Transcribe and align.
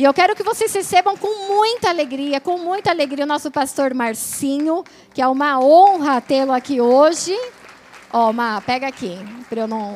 E 0.00 0.04
eu 0.04 0.14
quero 0.14 0.34
que 0.34 0.42
vocês 0.42 0.72
recebam 0.72 1.14
com 1.14 1.46
muita 1.46 1.90
alegria, 1.90 2.40
com 2.40 2.56
muita 2.56 2.88
alegria, 2.88 3.26
o 3.26 3.28
nosso 3.28 3.50
pastor 3.50 3.92
Marcinho, 3.92 4.82
que 5.12 5.20
é 5.20 5.28
uma 5.28 5.60
honra 5.60 6.22
tê-lo 6.22 6.52
aqui 6.52 6.80
hoje. 6.80 7.38
Ó, 8.10 8.32
Má, 8.32 8.62
pega 8.62 8.88
aqui, 8.88 9.18
para 9.50 9.60
eu 9.60 9.68
não 9.68 9.94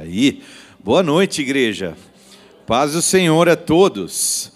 Aí, 0.00 0.42
boa 0.82 1.02
noite, 1.02 1.42
igreja. 1.42 1.94
Paz 2.66 2.94
do 2.94 3.02
Senhor 3.02 3.50
a 3.50 3.54
todos. 3.54 4.50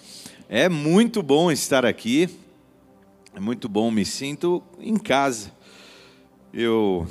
É 0.49 0.71
muito 0.71 1.23
bom 1.23 1.53
estar 1.53 1.85
aqui. 1.85 2.31
É 3.35 3.39
muito 3.39 3.69
bom, 3.69 3.91
me 3.91 4.07
sinto 4.07 4.63
em 4.81 4.97
casa. 4.97 5.53
Eu 6.51 7.07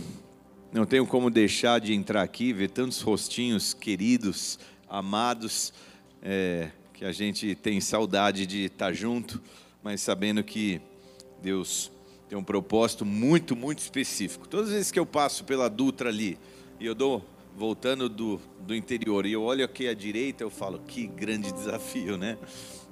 não 0.71 0.83
tenho 0.83 1.05
como 1.05 1.29
deixar 1.29 1.79
de 1.79 1.93
entrar 1.93 2.23
aqui 2.23 2.51
ver 2.51 2.71
tantos 2.71 3.01
rostinhos 3.01 3.71
queridos, 3.71 4.57
amados, 4.89 5.71
é, 6.19 6.71
que 6.91 7.05
a 7.05 7.11
gente 7.11 7.53
tem 7.53 7.79
saudade 7.79 8.47
de 8.47 8.65
estar 8.65 8.93
junto, 8.93 9.39
mas 9.83 10.01
sabendo 10.01 10.43
que 10.43 10.81
Deus 11.39 11.91
tem 12.27 12.35
um 12.35 12.43
propósito 12.43 13.05
muito, 13.05 13.55
muito 13.55 13.77
específico. 13.77 14.47
Todas 14.47 14.69
as 14.69 14.73
vezes 14.73 14.91
que 14.91 14.99
eu 14.99 15.05
passo 15.05 15.43
pela 15.43 15.69
Dutra 15.69 16.09
ali 16.09 16.35
e 16.79 16.85
eu 16.87 16.95
dou 16.95 17.23
voltando 17.55 18.09
do, 18.09 18.41
do 18.59 18.75
interior, 18.75 19.25
e 19.25 19.33
eu 19.33 19.43
olho 19.43 19.63
aqui 19.63 19.87
à 19.87 19.93
direita, 19.93 20.43
eu 20.43 20.49
falo, 20.49 20.79
que 20.79 21.05
grande 21.05 21.51
desafio, 21.51 22.17
né? 22.17 22.37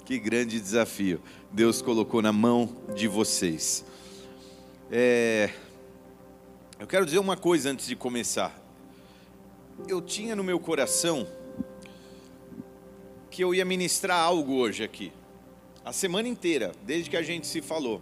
Que 0.05 0.19
grande 0.19 0.59
desafio 0.59 1.21
Deus 1.51 1.81
colocou 1.81 2.21
na 2.21 2.31
mão 2.31 2.69
de 2.95 3.07
vocês. 3.07 3.83
É, 4.91 5.49
eu 6.79 6.85
quero 6.85 7.05
dizer 7.05 7.19
uma 7.19 7.37
coisa 7.37 7.69
antes 7.69 7.87
de 7.87 7.95
começar. 7.95 8.59
Eu 9.87 10.01
tinha 10.01 10.35
no 10.35 10.43
meu 10.43 10.59
coração 10.59 11.27
que 13.31 13.43
eu 13.43 13.55
ia 13.55 13.65
ministrar 13.65 14.19
algo 14.19 14.53
hoje 14.55 14.83
aqui, 14.83 15.11
a 15.83 15.93
semana 15.93 16.27
inteira, 16.27 16.73
desde 16.83 17.09
que 17.09 17.17
a 17.17 17.21
gente 17.21 17.47
se 17.47 17.61
falou. 17.61 18.01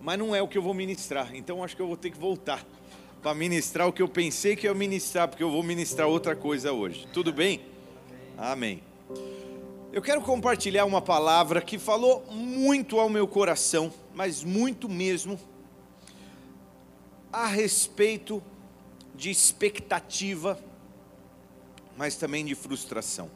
Mas 0.00 0.18
não 0.18 0.34
é 0.34 0.40
o 0.40 0.48
que 0.48 0.56
eu 0.56 0.62
vou 0.62 0.72
ministrar, 0.72 1.36
então 1.36 1.62
acho 1.62 1.76
que 1.76 1.82
eu 1.82 1.86
vou 1.86 1.96
ter 1.96 2.10
que 2.10 2.18
voltar 2.18 2.66
para 3.22 3.34
ministrar 3.34 3.86
o 3.86 3.92
que 3.92 4.00
eu 4.00 4.08
pensei 4.08 4.56
que 4.56 4.66
ia 4.66 4.74
ministrar, 4.74 5.28
porque 5.28 5.42
eu 5.42 5.50
vou 5.50 5.62
ministrar 5.62 6.08
outra 6.08 6.34
coisa 6.34 6.72
hoje. 6.72 7.06
Tudo 7.12 7.32
bem? 7.32 7.60
Amém. 8.36 8.82
Eu 9.92 10.00
quero 10.00 10.22
compartilhar 10.22 10.84
uma 10.84 11.02
palavra 11.02 11.60
que 11.60 11.78
falou 11.78 12.24
muito 12.30 12.98
ao 12.98 13.08
meu 13.08 13.26
coração, 13.28 13.92
mas 14.14 14.42
muito 14.42 14.88
mesmo, 14.88 15.38
a 17.32 17.46
respeito 17.46 18.42
de 19.14 19.30
expectativa, 19.30 20.58
mas 21.96 22.16
também 22.16 22.44
de 22.44 22.54
frustração. 22.54 23.30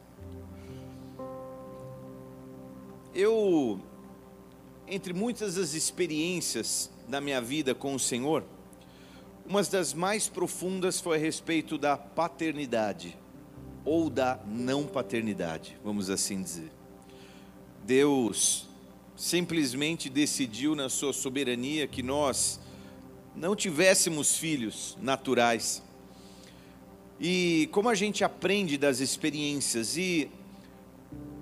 Eu, 3.15 3.79
entre 4.89 5.13
muitas 5.13 5.57
das 5.57 5.75
experiências 5.75 6.91
da 7.07 7.21
minha 7.21 7.41
vida 7.41 7.75
com 7.75 7.95
o 7.95 7.99
Senhor, 7.99 8.45
uma 9.47 9.63
das 9.63 9.93
mais 9.93 10.29
profundas 10.29 11.01
foi 11.01 11.19
a 11.19 11.21
respeito 11.21 11.77
da 11.77 11.97
paternidade, 11.97 13.17
ou 13.85 14.09
da 14.09 14.41
não 14.47 14.87
paternidade, 14.87 15.77
vamos 15.85 16.09
assim 16.09 16.43
dizer. 16.43 16.71
Deus 17.85 18.67
simplesmente 19.15 20.09
decidiu, 20.09 20.75
na 20.75 20.89
sua 20.89 21.13
soberania, 21.13 21.87
que 21.87 22.03
nós 22.03 22.59
não 23.37 23.55
tivéssemos 23.55 24.37
filhos 24.37 24.97
naturais. 25.01 25.83
E 27.21 27.69
como 27.71 27.89
a 27.89 27.95
gente 27.95 28.25
aprende 28.25 28.79
das 28.79 29.01
experiências, 29.01 29.97
e 29.99 30.31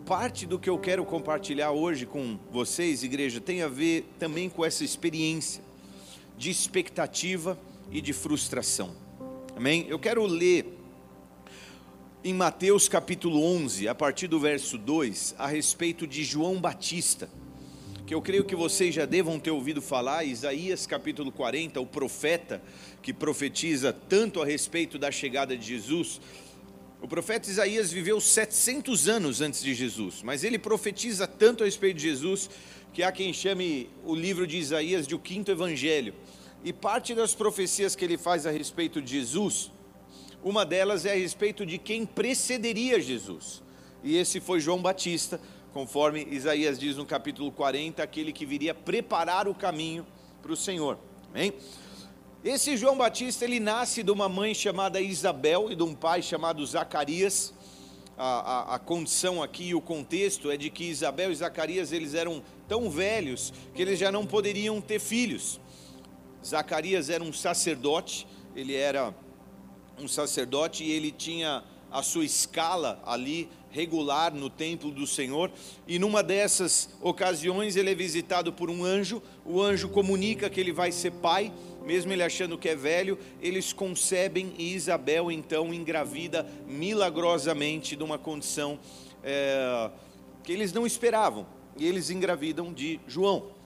parte 0.04 0.44
do 0.44 0.58
que 0.58 0.68
eu 0.68 0.78
quero 0.78 1.04
compartilhar 1.04 1.70
hoje 1.70 2.04
com 2.04 2.36
vocês, 2.50 3.04
igreja, 3.04 3.40
tem 3.40 3.62
a 3.62 3.68
ver 3.68 4.12
também 4.18 4.50
com 4.50 4.64
essa 4.64 4.84
experiência 4.84 5.62
de 6.36 6.50
expectativa 6.50 7.56
e 7.92 8.00
de 8.00 8.12
frustração. 8.12 8.96
Amém? 9.54 9.86
Eu 9.88 9.98
quero 9.98 10.24
ler 10.24 10.78
em 12.24 12.32
Mateus 12.32 12.88
capítulo 12.88 13.44
11, 13.44 13.86
a 13.86 13.94
partir 13.94 14.28
do 14.28 14.40
verso 14.40 14.78
2, 14.78 15.34
a 15.38 15.46
respeito 15.46 16.06
de 16.06 16.24
João 16.24 16.58
Batista, 16.58 17.28
que 18.06 18.14
eu 18.14 18.22
creio 18.22 18.44
que 18.44 18.56
vocês 18.56 18.94
já 18.94 19.04
devam 19.04 19.38
ter 19.38 19.50
ouvido 19.50 19.82
falar, 19.82 20.24
Isaías 20.24 20.86
capítulo 20.86 21.30
40, 21.30 21.80
o 21.80 21.86
profeta 21.86 22.62
que 23.02 23.12
profetiza 23.12 23.92
tanto 23.92 24.40
a 24.40 24.46
respeito 24.46 24.98
da 24.98 25.10
chegada 25.10 25.56
de 25.56 25.66
Jesus. 25.66 26.20
O 27.00 27.08
profeta 27.08 27.50
Isaías 27.50 27.92
viveu 27.92 28.20
700 28.20 29.08
anos 29.08 29.40
antes 29.40 29.62
de 29.62 29.74
Jesus, 29.74 30.22
mas 30.22 30.44
ele 30.44 30.58
profetiza 30.58 31.26
tanto 31.26 31.62
a 31.62 31.66
respeito 31.66 31.96
de 31.96 32.04
Jesus 32.04 32.48
que 32.92 33.02
há 33.02 33.10
quem 33.12 33.32
chame 33.32 33.90
o 34.04 34.14
livro 34.14 34.46
de 34.46 34.56
Isaías 34.56 35.06
de 35.06 35.14
o 35.14 35.18
quinto 35.18 35.50
evangelho. 35.50 36.14
E 36.64 36.72
parte 36.72 37.12
das 37.14 37.34
profecias 37.34 37.96
que 37.96 38.04
ele 38.04 38.16
faz 38.16 38.46
a 38.46 38.50
respeito 38.52 39.02
de 39.02 39.18
Jesus, 39.18 39.72
uma 40.44 40.64
delas 40.64 41.04
é 41.04 41.12
a 41.12 41.16
respeito 41.16 41.66
de 41.66 41.76
quem 41.76 42.06
precederia 42.06 43.00
Jesus. 43.00 43.62
E 44.04 44.16
esse 44.16 44.40
foi 44.40 44.60
João 44.60 44.80
Batista, 44.80 45.40
conforme 45.72 46.26
Isaías 46.30 46.78
diz 46.78 46.96
no 46.96 47.04
capítulo 47.04 47.50
40, 47.50 48.02
aquele 48.02 48.32
que 48.32 48.46
viria 48.46 48.74
preparar 48.74 49.48
o 49.48 49.54
caminho 49.54 50.06
para 50.40 50.52
o 50.52 50.56
Senhor. 50.56 50.98
Amém? 51.30 51.52
Esse 52.44 52.76
João 52.76 52.96
Batista, 52.96 53.44
ele 53.44 53.58
nasce 53.58 54.02
de 54.02 54.10
uma 54.10 54.28
mãe 54.28 54.54
chamada 54.54 55.00
Isabel 55.00 55.70
e 55.70 55.74
de 55.74 55.82
um 55.82 55.94
pai 55.94 56.22
chamado 56.22 56.64
Zacarias. 56.66 57.54
A, 58.16 58.24
a, 58.24 58.74
a, 58.74 58.78
condição 58.78 59.42
aqui, 59.42 59.74
o 59.74 59.80
contexto 59.80 60.50
é 60.50 60.56
de 60.56 60.68
que 60.70 60.84
Isabel 60.84 61.32
e 61.32 61.34
Zacarias 61.34 61.92
eles 61.92 62.14
eram 62.14 62.42
tão 62.68 62.90
velhos 62.90 63.52
que 63.74 63.82
eles 63.82 63.98
já 63.98 64.12
não 64.12 64.26
poderiam 64.26 64.80
ter 64.80 65.00
filhos. 65.00 65.60
Zacarias 66.44 67.08
era 67.08 67.22
um 67.22 67.32
sacerdote, 67.32 68.26
ele 68.54 68.74
era 68.74 69.14
um 69.98 70.08
sacerdote 70.08 70.84
e 70.84 70.90
ele 70.90 71.10
tinha 71.10 71.62
a 71.90 72.02
sua 72.02 72.24
escala 72.24 73.00
ali 73.04 73.48
regular 73.70 74.34
no 74.34 74.50
templo 74.50 74.90
do 74.90 75.06
Senhor, 75.06 75.50
e 75.86 75.98
numa 75.98 76.22
dessas 76.22 76.90
ocasiões 77.00 77.74
ele 77.76 77.90
é 77.90 77.94
visitado 77.94 78.52
por 78.52 78.68
um 78.68 78.84
anjo, 78.84 79.22
o 79.44 79.62
anjo 79.62 79.88
comunica 79.88 80.50
que 80.50 80.60
ele 80.60 80.72
vai 80.72 80.92
ser 80.92 81.10
pai, 81.10 81.52
mesmo 81.84 82.12
ele 82.12 82.22
achando 82.22 82.58
que 82.58 82.68
é 82.68 82.76
velho, 82.76 83.18
eles 83.40 83.72
concebem 83.72 84.52
e 84.58 84.74
Isabel 84.74 85.30
então 85.30 85.72
engravida 85.72 86.46
milagrosamente 86.66 87.96
de 87.96 88.02
uma 88.02 88.18
condição 88.18 88.78
é, 89.24 89.90
que 90.44 90.52
eles 90.52 90.72
não 90.72 90.86
esperavam, 90.86 91.46
e 91.76 91.86
eles 91.86 92.10
engravidam 92.10 92.72
de 92.72 93.00
João. 93.06 93.61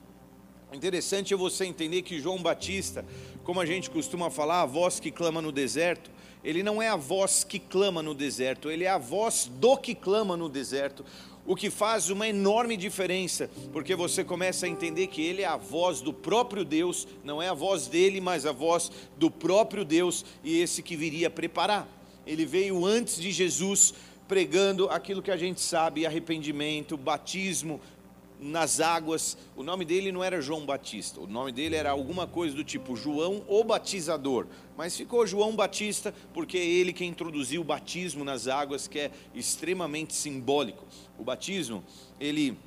Interessante 0.73 1.33
é 1.33 1.37
você 1.37 1.65
entender 1.65 2.01
que 2.01 2.19
João 2.19 2.41
Batista, 2.41 3.05
como 3.43 3.61
a 3.61 3.65
gente 3.65 3.89
costuma 3.89 4.29
falar, 4.29 4.61
a 4.61 4.65
voz 4.65 4.99
que 4.99 5.11
clama 5.11 5.41
no 5.41 5.51
deserto, 5.51 6.11
ele 6.43 6.61
não 6.61 6.81
é 6.81 6.89
a 6.89 6.95
voz 6.97 7.43
que 7.43 7.57
clama 7.57 8.03
no 8.03 8.13
deserto, 8.13 8.69
ele 8.69 8.83
é 8.83 8.89
a 8.89 8.97
voz 8.97 9.49
do 9.49 9.77
que 9.77 9.95
clama 9.95 10.35
no 10.35 10.49
deserto, 10.49 11.05
o 11.45 11.55
que 11.55 11.69
faz 11.69 12.09
uma 12.09 12.27
enorme 12.27 12.75
diferença, 12.75 13.49
porque 13.71 13.95
você 13.95 14.25
começa 14.25 14.65
a 14.65 14.69
entender 14.69 15.07
que 15.07 15.21
ele 15.21 15.41
é 15.41 15.45
a 15.45 15.55
voz 15.55 16.01
do 16.01 16.11
próprio 16.11 16.65
Deus, 16.65 17.07
não 17.23 17.41
é 17.41 17.47
a 17.47 17.53
voz 17.53 17.87
dele, 17.87 18.19
mas 18.19 18.45
a 18.45 18.51
voz 18.51 18.91
do 19.15 19.31
próprio 19.31 19.85
Deus 19.85 20.25
e 20.43 20.59
esse 20.59 20.83
que 20.83 20.97
viria 20.97 21.29
preparar. 21.29 21.87
Ele 22.25 22.45
veio 22.45 22.85
antes 22.85 23.21
de 23.21 23.31
Jesus 23.31 23.93
pregando 24.27 24.89
aquilo 24.89 25.21
que 25.21 25.31
a 25.31 25.37
gente 25.37 25.61
sabe: 25.61 26.05
arrependimento, 26.05 26.97
batismo, 26.97 27.79
nas 28.39 28.79
águas. 28.79 29.37
O 29.55 29.63
nome 29.63 29.85
dele 29.85 30.11
não 30.11 30.23
era 30.23 30.41
João 30.41 30.65
Batista, 30.65 31.19
o 31.19 31.27
nome 31.27 31.51
dele 31.51 31.75
era 31.75 31.91
alguma 31.91 32.27
coisa 32.27 32.55
do 32.55 32.63
tipo 32.63 32.95
João 32.95 33.43
o 33.47 33.63
Batizador. 33.63 34.47
Mas 34.77 34.95
ficou 34.95 35.25
João 35.25 35.55
Batista 35.55 36.13
porque 36.33 36.57
é 36.57 36.65
ele 36.65 36.93
que 36.93 37.03
introduziu 37.03 37.61
o 37.61 37.63
batismo 37.63 38.23
nas 38.23 38.47
águas, 38.47 38.87
que 38.87 38.99
é 38.99 39.11
extremamente 39.33 40.13
simbólico. 40.13 40.85
O 41.17 41.23
batismo, 41.23 41.83
ele, 42.19 42.57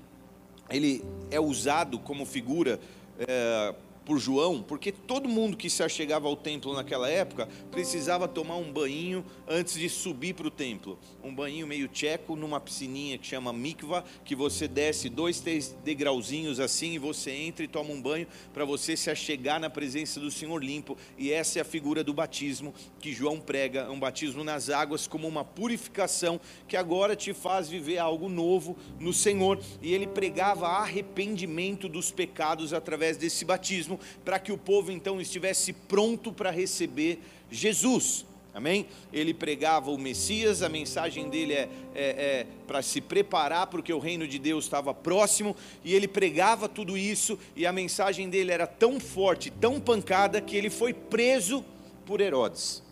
ele 0.69 1.05
é 1.31 1.39
usado 1.39 1.99
como 1.99 2.27
figura. 2.27 2.81
É, 3.19 3.75
por 4.11 4.19
João, 4.19 4.61
porque 4.61 4.91
todo 4.91 5.29
mundo 5.29 5.57
que 5.57 5.71
se 5.71 5.85
achegava 5.85 6.27
ao 6.27 6.35
templo 6.35 6.75
naquela 6.75 7.09
época 7.09 7.49
precisava 7.71 8.27
tomar 8.27 8.57
um 8.57 8.73
banho 8.73 9.25
antes 9.47 9.75
de 9.75 9.89
subir 9.89 10.35
para 10.35 10.49
o 10.49 10.51
templo. 10.51 10.99
Um 11.23 11.33
banho 11.33 11.65
meio 11.65 11.87
tcheco, 11.87 12.35
numa 12.35 12.59
piscininha 12.59 13.17
que 13.19 13.29
chama 13.29 13.53
mikva, 13.53 14.05
que 14.25 14.35
você 14.35 14.67
desce 14.67 15.09
dois, 15.09 15.39
três 15.39 15.77
degrauzinhos 15.85 16.59
assim 16.59 16.95
e 16.95 16.99
você 16.99 17.31
entra 17.31 17.65
e 17.65 17.69
toma 17.69 17.93
um 17.93 18.03
banho 18.03 18.27
para 18.53 18.65
você 18.65 18.97
se 18.97 19.09
achegar 19.09 19.61
na 19.61 19.71
presença 19.71 20.19
do 20.19 20.29
Senhor 20.29 20.61
limpo. 20.61 20.97
E 21.17 21.31
essa 21.31 21.61
é 21.61 21.63
a 21.63 21.65
figura 21.65 22.03
do 22.03 22.13
batismo 22.13 22.75
que 22.99 23.13
João 23.13 23.39
prega, 23.39 23.93
um 23.93 24.01
batismo 24.01 24.43
nas 24.43 24.71
águas 24.71 25.07
como 25.07 25.29
uma 25.29 25.45
purificação 25.45 26.41
que 26.67 26.77
agora 26.77 27.15
te 27.15 27.33
faz 27.33 27.69
viver 27.69 27.99
algo 27.99 28.29
novo 28.29 28.77
no 28.99 29.13
Senhor. 29.13 29.61
E 29.81 29.95
ele 29.95 30.09
pregava 30.09 30.67
arrependimento 30.67 31.89
dos 31.89 32.11
pecados 32.11 32.73
através 32.73 33.17
desse 33.17 33.45
batismo 33.45 34.00
para 34.25 34.39
que 34.39 34.53
o 34.53 34.59
povo 34.59 34.91
então 34.91 35.21
estivesse 35.21 35.73
pronto 35.73 36.33
para 36.33 36.51
receber 36.51 37.21
Jesus. 37.51 38.25
Amém? 38.53 38.87
Ele 39.13 39.33
pregava 39.33 39.91
o 39.91 39.99
Messias, 39.99 40.63
a 40.63 40.69
mensagem 40.69 41.29
dele 41.29 41.55
é, 41.55 41.69
é, 41.95 42.05
é 42.05 42.47
para 42.67 42.83
se 42.83 43.01
preparar 43.01 43.69
porque 43.69 43.93
o 43.93 44.01
reino 44.01 44.27
de 44.27 44.39
Deus 44.39 44.65
estava 44.65 44.93
próximo, 44.93 45.55
e 45.85 45.95
ele 45.95 46.09
pregava 46.09 46.69
tudo 46.69 46.99
isso, 46.99 47.39
e 47.55 47.65
a 47.65 47.73
mensagem 47.73 48.29
dele 48.29 48.51
era 48.51 48.67
tão 48.67 48.99
forte, 48.99 49.51
tão 49.51 49.79
pancada, 49.79 50.41
que 50.41 50.57
ele 50.57 50.69
foi 50.69 50.93
preso 50.93 51.65
por 52.05 52.21
Herodes, 52.21 52.83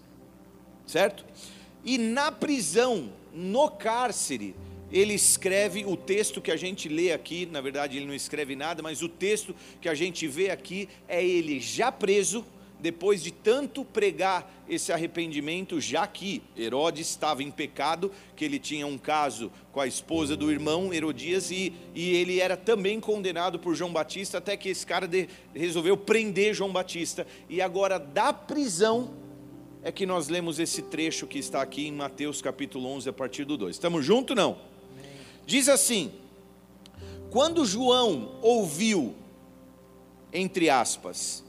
certo? 0.86 1.24
E 1.84 1.98
na 1.98 2.30
prisão, 2.30 3.12
no 3.34 3.68
cárcere, 3.68 4.54
ele 4.92 5.14
escreve 5.14 5.84
o 5.84 5.96
texto 5.96 6.40
que 6.40 6.50
a 6.50 6.56
gente 6.56 6.88
lê 6.88 7.12
aqui, 7.12 7.46
na 7.46 7.60
verdade 7.60 7.96
ele 7.96 8.06
não 8.06 8.14
escreve 8.14 8.56
nada, 8.56 8.82
mas 8.82 9.02
o 9.02 9.08
texto 9.08 9.54
que 9.80 9.88
a 9.88 9.94
gente 9.94 10.26
vê 10.26 10.50
aqui 10.50 10.88
é 11.06 11.24
ele 11.24 11.60
já 11.60 11.92
preso, 11.92 12.44
depois 12.80 13.22
de 13.22 13.32
tanto 13.32 13.84
pregar 13.84 14.64
esse 14.68 14.92
arrependimento, 14.92 15.80
já 15.80 16.06
que 16.06 16.42
Herodes 16.56 17.08
estava 17.08 17.42
em 17.42 17.50
pecado, 17.50 18.12
que 18.36 18.44
ele 18.44 18.58
tinha 18.58 18.86
um 18.86 18.98
caso 18.98 19.50
com 19.72 19.80
a 19.80 19.86
esposa 19.86 20.36
do 20.36 20.50
irmão 20.50 20.92
Herodias, 20.92 21.50
e, 21.50 21.72
e 21.94 22.14
ele 22.14 22.40
era 22.40 22.56
também 22.56 23.00
condenado 23.00 23.58
por 23.58 23.74
João 23.74 23.92
Batista, 23.92 24.38
até 24.38 24.56
que 24.56 24.68
esse 24.68 24.86
cara 24.86 25.08
de, 25.08 25.28
resolveu 25.54 25.96
prender 25.96 26.54
João 26.54 26.72
Batista, 26.72 27.26
e 27.48 27.60
agora 27.60 27.98
da 27.98 28.32
prisão 28.32 29.14
é 29.82 29.90
que 29.90 30.06
nós 30.06 30.28
lemos 30.28 30.58
esse 30.58 30.82
trecho 30.82 31.26
que 31.26 31.38
está 31.38 31.62
aqui 31.62 31.86
em 31.86 31.92
Mateus 31.92 32.42
capítulo 32.42 32.88
11, 32.88 33.08
a 33.08 33.12
partir 33.12 33.44
do 33.44 33.56
2. 33.56 33.76
Estamos 33.76 34.04
juntos 34.04 34.36
não? 34.36 34.58
Diz 35.48 35.66
assim: 35.66 36.12
quando 37.30 37.64
João 37.64 38.38
ouviu, 38.42 39.14
entre 40.30 40.68
aspas, 40.68 41.42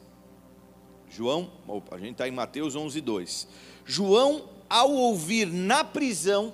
João, 1.10 1.52
a 1.92 1.98
gente 1.98 2.14
está 2.14 2.26
em 2.26 2.32
Mateus 2.32 2.78
11, 2.78 3.02
2. 3.02 3.48
João, 3.86 4.46
ao 4.70 4.90
ouvir 4.90 5.48
na 5.48 5.84
prisão, 5.84 6.54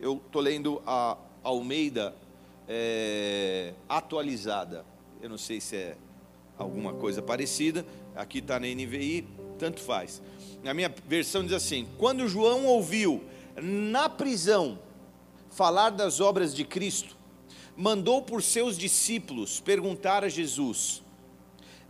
eu 0.00 0.22
estou 0.24 0.40
lendo 0.40 0.80
a 0.86 1.18
Almeida 1.42 2.16
é, 2.66 3.74
atualizada, 3.86 4.86
eu 5.20 5.28
não 5.28 5.36
sei 5.36 5.60
se 5.60 5.76
é 5.76 5.96
alguma 6.56 6.94
coisa 6.94 7.20
parecida, 7.20 7.84
aqui 8.16 8.38
está 8.38 8.58
na 8.58 8.66
NVI, 8.66 9.28
tanto 9.58 9.80
faz. 9.80 10.22
Na 10.64 10.72
minha 10.72 10.88
versão 11.06 11.44
diz 11.44 11.52
assim: 11.52 11.86
quando 11.98 12.26
João 12.26 12.64
ouviu 12.64 13.22
na 13.60 14.08
prisão 14.08 14.78
falar 15.50 15.90
das 15.90 16.20
obras 16.20 16.54
de 16.54 16.64
Cristo, 16.64 17.16
mandou 17.76 18.22
por 18.22 18.42
seus 18.42 18.78
discípulos 18.78 19.60
perguntar 19.60 20.24
a 20.24 20.28
Jesus: 20.28 21.02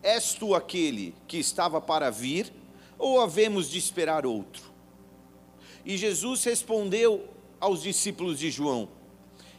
És 0.02 0.34
tu 0.34 0.54
aquele 0.54 1.14
que 1.28 1.38
estava 1.38 1.80
para 1.80 2.10
vir, 2.10 2.52
ou 2.98 3.20
havemos 3.20 3.70
de 3.70 3.78
esperar 3.78 4.26
outro? 4.26 4.70
E 5.84 5.96
Jesus 5.96 6.44
respondeu 6.44 7.28
aos 7.60 7.82
discípulos 7.82 8.38
de 8.38 8.50
João: 8.50 8.88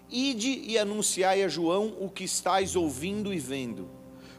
Ide 0.09 0.63
e 0.65 0.77
anunciai 0.77 1.43
a 1.43 1.47
João 1.47 1.95
o 1.99 2.09
que 2.09 2.23
estáis 2.23 2.75
ouvindo 2.75 3.33
e 3.33 3.39
vendo. 3.39 3.87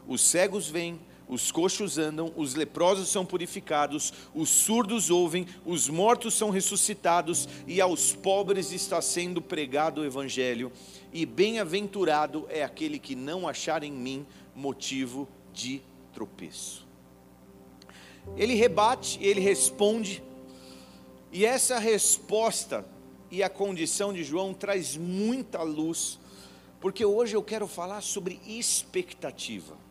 Os 0.07 0.21
cegos 0.21 0.67
vêm, 0.67 0.99
os 1.27 1.51
coxos 1.51 1.97
andam, 1.97 2.31
os 2.35 2.55
leprosos 2.55 3.09
são 3.09 3.25
purificados, 3.25 4.13
os 4.33 4.49
surdos 4.49 5.09
ouvem, 5.09 5.47
os 5.65 5.89
mortos 5.89 6.33
são 6.33 6.49
ressuscitados, 6.49 7.47
e 7.65 7.79
aos 7.79 8.13
pobres 8.13 8.71
está 8.71 9.01
sendo 9.01 9.41
pregado 9.41 10.01
o 10.01 10.05
Evangelho. 10.05 10.71
E 11.11 11.25
bem-aventurado 11.25 12.45
é 12.49 12.63
aquele 12.63 12.99
que 12.99 13.15
não 13.15 13.47
achar 13.47 13.83
em 13.83 13.91
mim 13.91 14.25
motivo 14.55 15.27
de 15.53 15.81
tropeço. 16.13 16.85
Ele 18.37 18.55
rebate, 18.55 19.19
ele 19.21 19.39
responde, 19.39 20.23
e 21.31 21.45
essa 21.45 21.79
resposta 21.79 22.85
e 23.31 23.41
a 23.41 23.49
condição 23.49 24.13
de 24.13 24.23
João 24.23 24.53
traz 24.53 24.95
muita 24.95 25.63
luz, 25.63 26.19
porque 26.79 27.03
hoje 27.03 27.35
eu 27.35 27.41
quero 27.41 27.67
falar 27.67 28.01
sobre 28.01 28.39
expectativa. 28.45 29.82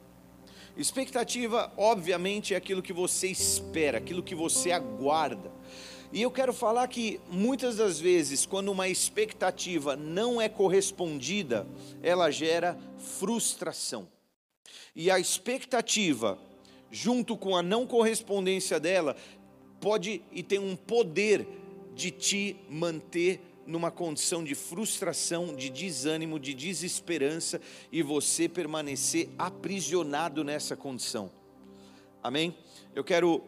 Expectativa, 0.76 1.72
obviamente, 1.76 2.54
é 2.54 2.56
aquilo 2.56 2.82
que 2.82 2.92
você 2.92 3.28
espera, 3.28 3.98
aquilo 3.98 4.22
que 4.22 4.34
você 4.34 4.72
aguarda. 4.72 5.52
E 6.12 6.20
eu 6.20 6.30
quero 6.30 6.52
falar 6.52 6.86
que 6.88 7.20
muitas 7.30 7.76
das 7.76 8.00
vezes, 8.00 8.46
quando 8.46 8.70
uma 8.70 8.88
expectativa 8.88 9.96
não 9.96 10.40
é 10.40 10.48
correspondida, 10.48 11.66
ela 12.02 12.30
gera 12.30 12.78
frustração. 12.98 14.08
E 14.94 15.10
a 15.10 15.18
expectativa, 15.18 16.38
junto 16.90 17.36
com 17.36 17.56
a 17.56 17.62
não 17.62 17.86
correspondência 17.86 18.80
dela, 18.80 19.16
pode 19.80 20.22
e 20.30 20.42
tem 20.42 20.58
um 20.58 20.76
poder 20.76 21.46
de 21.94 22.10
te 22.10 22.56
manter 22.68 23.40
numa 23.66 23.90
condição 23.90 24.42
de 24.42 24.54
frustração, 24.54 25.54
de 25.54 25.70
desânimo, 25.70 26.38
de 26.38 26.54
desesperança 26.54 27.60
e 27.90 28.02
você 28.02 28.48
permanecer 28.48 29.28
aprisionado 29.38 30.42
nessa 30.42 30.76
condição. 30.76 31.30
Amém? 32.22 32.56
Eu 32.94 33.02
quero, 33.02 33.42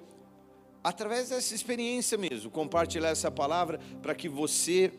através 0.83 1.29
dessa 1.29 1.55
experiência 1.55 2.17
mesmo, 2.19 2.51
compartilhar 2.51 3.11
essa 3.11 3.31
palavra 3.31 3.79
para 4.03 4.15
que 4.15 4.29
você 4.29 4.93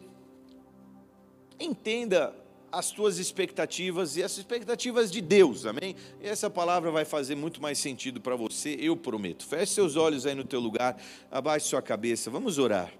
entenda 1.59 2.33
as 2.71 2.91
tuas 2.91 3.19
expectativas 3.19 4.17
e 4.17 4.23
as 4.23 4.37
expectativas 4.37 5.09
de 5.09 5.21
Deus, 5.21 5.65
amém? 5.65 5.95
E 6.21 6.27
essa 6.27 6.49
palavra 6.49 6.91
vai 6.91 7.05
fazer 7.05 7.33
muito 7.33 7.61
mais 7.61 7.77
sentido 7.77 8.19
para 8.19 8.35
você, 8.35 8.75
eu 8.77 8.97
prometo. 8.97 9.45
Feche 9.45 9.73
seus 9.73 9.95
olhos 9.95 10.25
aí 10.25 10.35
no 10.35 10.43
teu 10.43 10.59
lugar, 10.59 11.01
abaixe 11.31 11.67
sua 11.67 11.81
cabeça, 11.81 12.29
vamos 12.29 12.57
orar. 12.57 12.91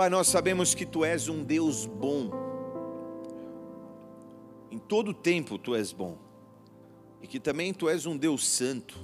Pai, 0.00 0.08
nós 0.08 0.28
sabemos 0.28 0.74
que 0.74 0.86
tu 0.86 1.04
és 1.04 1.28
um 1.28 1.44
Deus 1.44 1.84
bom. 1.84 2.30
Em 4.70 4.78
todo 4.78 5.12
tempo 5.12 5.58
tu 5.58 5.74
és 5.74 5.92
bom. 5.92 6.16
E 7.20 7.26
que 7.26 7.38
também 7.38 7.74
tu 7.74 7.86
és 7.86 8.06
um 8.06 8.16
Deus 8.16 8.48
santo. 8.48 8.98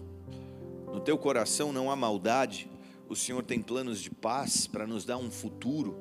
No 0.91 0.99
teu 0.99 1.19
coração 1.19 1.71
não 1.71 1.91
há 1.91 1.97
maldade. 1.97 2.71
O 3.11 3.15
Senhor 3.15 3.43
tem 3.43 3.61
planos 3.61 4.01
de 4.01 4.11
paz 4.11 4.67
para 4.67 4.87
nos 4.87 5.05
dar 5.05 5.19
um 5.19 5.31
futuro, 5.31 5.95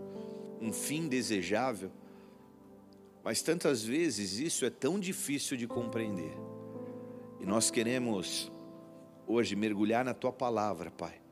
um 0.62 0.72
fim 0.72 1.10
desejável. 1.10 1.92
Mas 3.22 3.42
tantas 3.42 3.84
vezes 3.84 4.40
isso 4.40 4.64
é 4.64 4.70
tão 4.70 4.98
difícil 4.98 5.58
de 5.58 5.68
compreender. 5.68 6.38
E 7.42 7.46
nós 7.46 7.70
queremos 7.70 8.50
hoje 9.28 9.58
mergulhar 9.58 10.06
na 10.06 10.14
tua 10.14 10.32
palavra, 10.32 10.90
Pai 10.90 11.25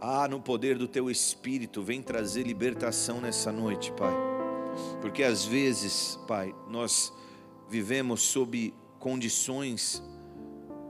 ah, 0.00 0.26
no 0.26 0.40
poder 0.40 0.78
do 0.78 0.88
teu 0.88 1.10
espírito, 1.10 1.82
vem 1.82 2.00
trazer 2.00 2.44
libertação 2.44 3.20
nessa 3.20 3.52
noite, 3.52 3.92
Pai. 3.92 4.14
Porque 5.02 5.22
às 5.22 5.44
vezes, 5.44 6.18
Pai, 6.26 6.54
nós 6.70 7.12
vivemos 7.68 8.22
sob 8.22 8.72
condições 8.98 10.02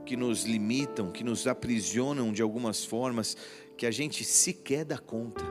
que 0.05 0.15
nos 0.15 0.45
limitam, 0.45 1.11
que 1.11 1.25
nos 1.25 1.45
aprisionam 1.45 2.31
de 2.31 2.41
algumas 2.41 2.85
formas 2.85 3.35
que 3.77 3.85
a 3.85 3.91
gente 3.91 4.23
sequer 4.23 4.85
dá 4.85 4.97
conta. 4.97 5.43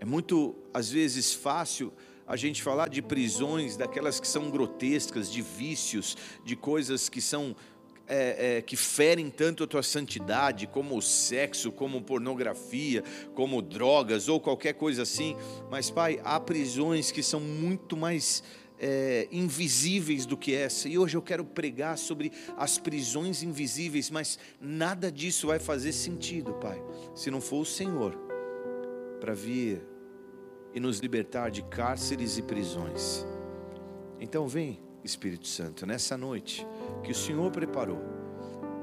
É 0.00 0.04
muito, 0.06 0.56
às 0.72 0.88
vezes, 0.90 1.34
fácil 1.34 1.92
a 2.28 2.36
gente 2.36 2.62
falar 2.62 2.88
de 2.88 3.00
prisões, 3.00 3.76
daquelas 3.76 4.20
que 4.20 4.28
são 4.28 4.50
grotescas, 4.50 5.32
de 5.32 5.40
vícios, 5.40 6.16
de 6.44 6.54
coisas 6.54 7.08
que 7.08 7.22
são 7.22 7.56
é, 8.06 8.56
é, 8.56 8.62
que 8.62 8.76
ferem 8.76 9.30
tanto 9.30 9.64
a 9.64 9.66
tua 9.66 9.82
santidade, 9.82 10.66
como 10.66 10.96
o 10.96 11.02
sexo, 11.02 11.72
como 11.72 12.02
pornografia, 12.02 13.02
como 13.34 13.60
drogas 13.60 14.28
ou 14.28 14.40
qualquer 14.40 14.74
coisa 14.74 15.02
assim. 15.02 15.36
Mas, 15.70 15.90
Pai, 15.90 16.20
há 16.24 16.38
prisões 16.38 17.10
que 17.10 17.22
são 17.22 17.40
muito 17.40 17.96
mais 17.96 18.42
é, 18.78 19.28
invisíveis 19.30 20.24
do 20.24 20.36
que 20.36 20.54
essa. 20.54 20.88
E 20.88 20.98
hoje 20.98 21.16
eu 21.16 21.22
quero 21.22 21.44
pregar 21.44 21.98
sobre 21.98 22.32
as 22.56 22.78
prisões 22.78 23.42
invisíveis, 23.42 24.10
mas 24.10 24.38
nada 24.60 25.10
disso 25.10 25.46
vai 25.46 25.58
fazer 25.58 25.92
sentido, 25.92 26.54
Pai, 26.54 26.82
se 27.14 27.30
não 27.30 27.40
for 27.40 27.60
o 27.60 27.66
Senhor 27.66 28.18
para 29.20 29.34
vir 29.34 29.82
e 30.74 30.80
nos 30.80 30.98
libertar 30.98 31.50
de 31.50 31.62
cárceres 31.62 32.38
e 32.38 32.42
prisões. 32.42 33.26
Então 34.20 34.46
vem, 34.46 34.80
Espírito 35.02 35.46
Santo, 35.46 35.86
nessa 35.86 36.16
noite 36.16 36.66
que 37.02 37.12
o 37.12 37.14
Senhor 37.14 37.50
preparou 37.50 38.02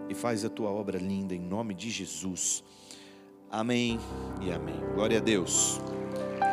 e 0.10 0.14
faz 0.14 0.46
a 0.46 0.50
tua 0.50 0.70
obra 0.70 0.98
linda 0.98 1.34
em 1.34 1.40
nome 1.40 1.74
de 1.74 1.90
Jesus. 1.90 2.64
Amém 3.50 4.00
e 4.42 4.52
amém. 4.52 4.80
Glória 4.94 5.18
a 5.18 5.22
Deus. 5.22 5.80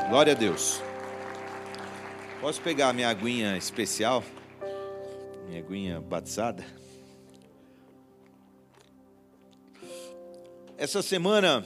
Glória 0.09 0.33
a 0.33 0.37
Deus. 0.37 0.81
Posso 2.41 2.61
pegar 2.61 2.89
a 2.89 2.93
minha 2.93 3.09
aguinha 3.09 3.57
especial? 3.57 4.25
Minha 5.47 5.61
aguinha 5.61 6.01
batizada? 6.01 6.65
Essa 10.77 11.01
semana 11.01 11.65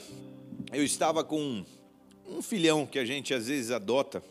eu 0.73 0.85
estava 0.85 1.25
com 1.25 1.65
um 2.29 2.43
filhão 2.43 2.87
que 2.87 2.99
a 2.99 3.05
gente 3.05 3.33
às 3.33 3.47
vezes 3.47 3.71
adota. 3.71 4.23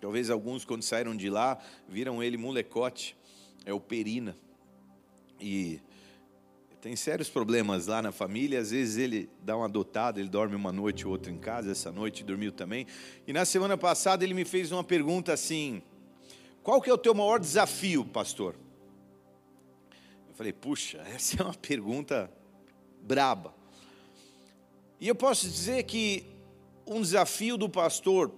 Talvez 0.00 0.30
alguns, 0.30 0.64
quando 0.64 0.82
saíram 0.82 1.16
de 1.16 1.28
lá, 1.28 1.58
viram 1.88 2.22
ele 2.22 2.36
molecote. 2.36 3.16
É 3.64 3.72
o 3.72 3.80
Perina. 3.80 4.36
E 5.40 5.80
tem 6.80 6.94
sérios 6.94 7.28
problemas 7.28 7.86
lá 7.86 8.00
na 8.00 8.12
família. 8.12 8.60
Às 8.60 8.70
vezes 8.70 8.96
ele 8.96 9.28
dá 9.42 9.56
um 9.56 9.64
adotado, 9.64 10.20
ele 10.20 10.28
dorme 10.28 10.54
uma 10.54 10.72
noite 10.72 11.04
ou 11.04 11.12
outra 11.12 11.30
em 11.32 11.38
casa. 11.38 11.72
Essa 11.72 11.90
noite 11.90 12.22
dormiu 12.22 12.52
também. 12.52 12.86
E 13.26 13.32
na 13.32 13.44
semana 13.44 13.76
passada 13.76 14.24
ele 14.24 14.34
me 14.34 14.44
fez 14.44 14.70
uma 14.70 14.84
pergunta 14.84 15.32
assim: 15.32 15.82
Qual 16.62 16.80
que 16.80 16.88
é 16.88 16.92
o 16.92 16.98
teu 16.98 17.14
maior 17.14 17.40
desafio, 17.40 18.04
pastor? 18.04 18.54
Eu 20.28 20.34
falei: 20.34 20.52
Puxa, 20.52 20.98
essa 21.14 21.42
é 21.42 21.44
uma 21.44 21.54
pergunta 21.54 22.30
braba. 23.02 23.52
E 25.00 25.06
eu 25.08 25.14
posso 25.14 25.48
dizer 25.48 25.82
que 25.84 26.37
um 26.88 27.00
desafio 27.00 27.56
do 27.56 27.68
pastor, 27.68 28.32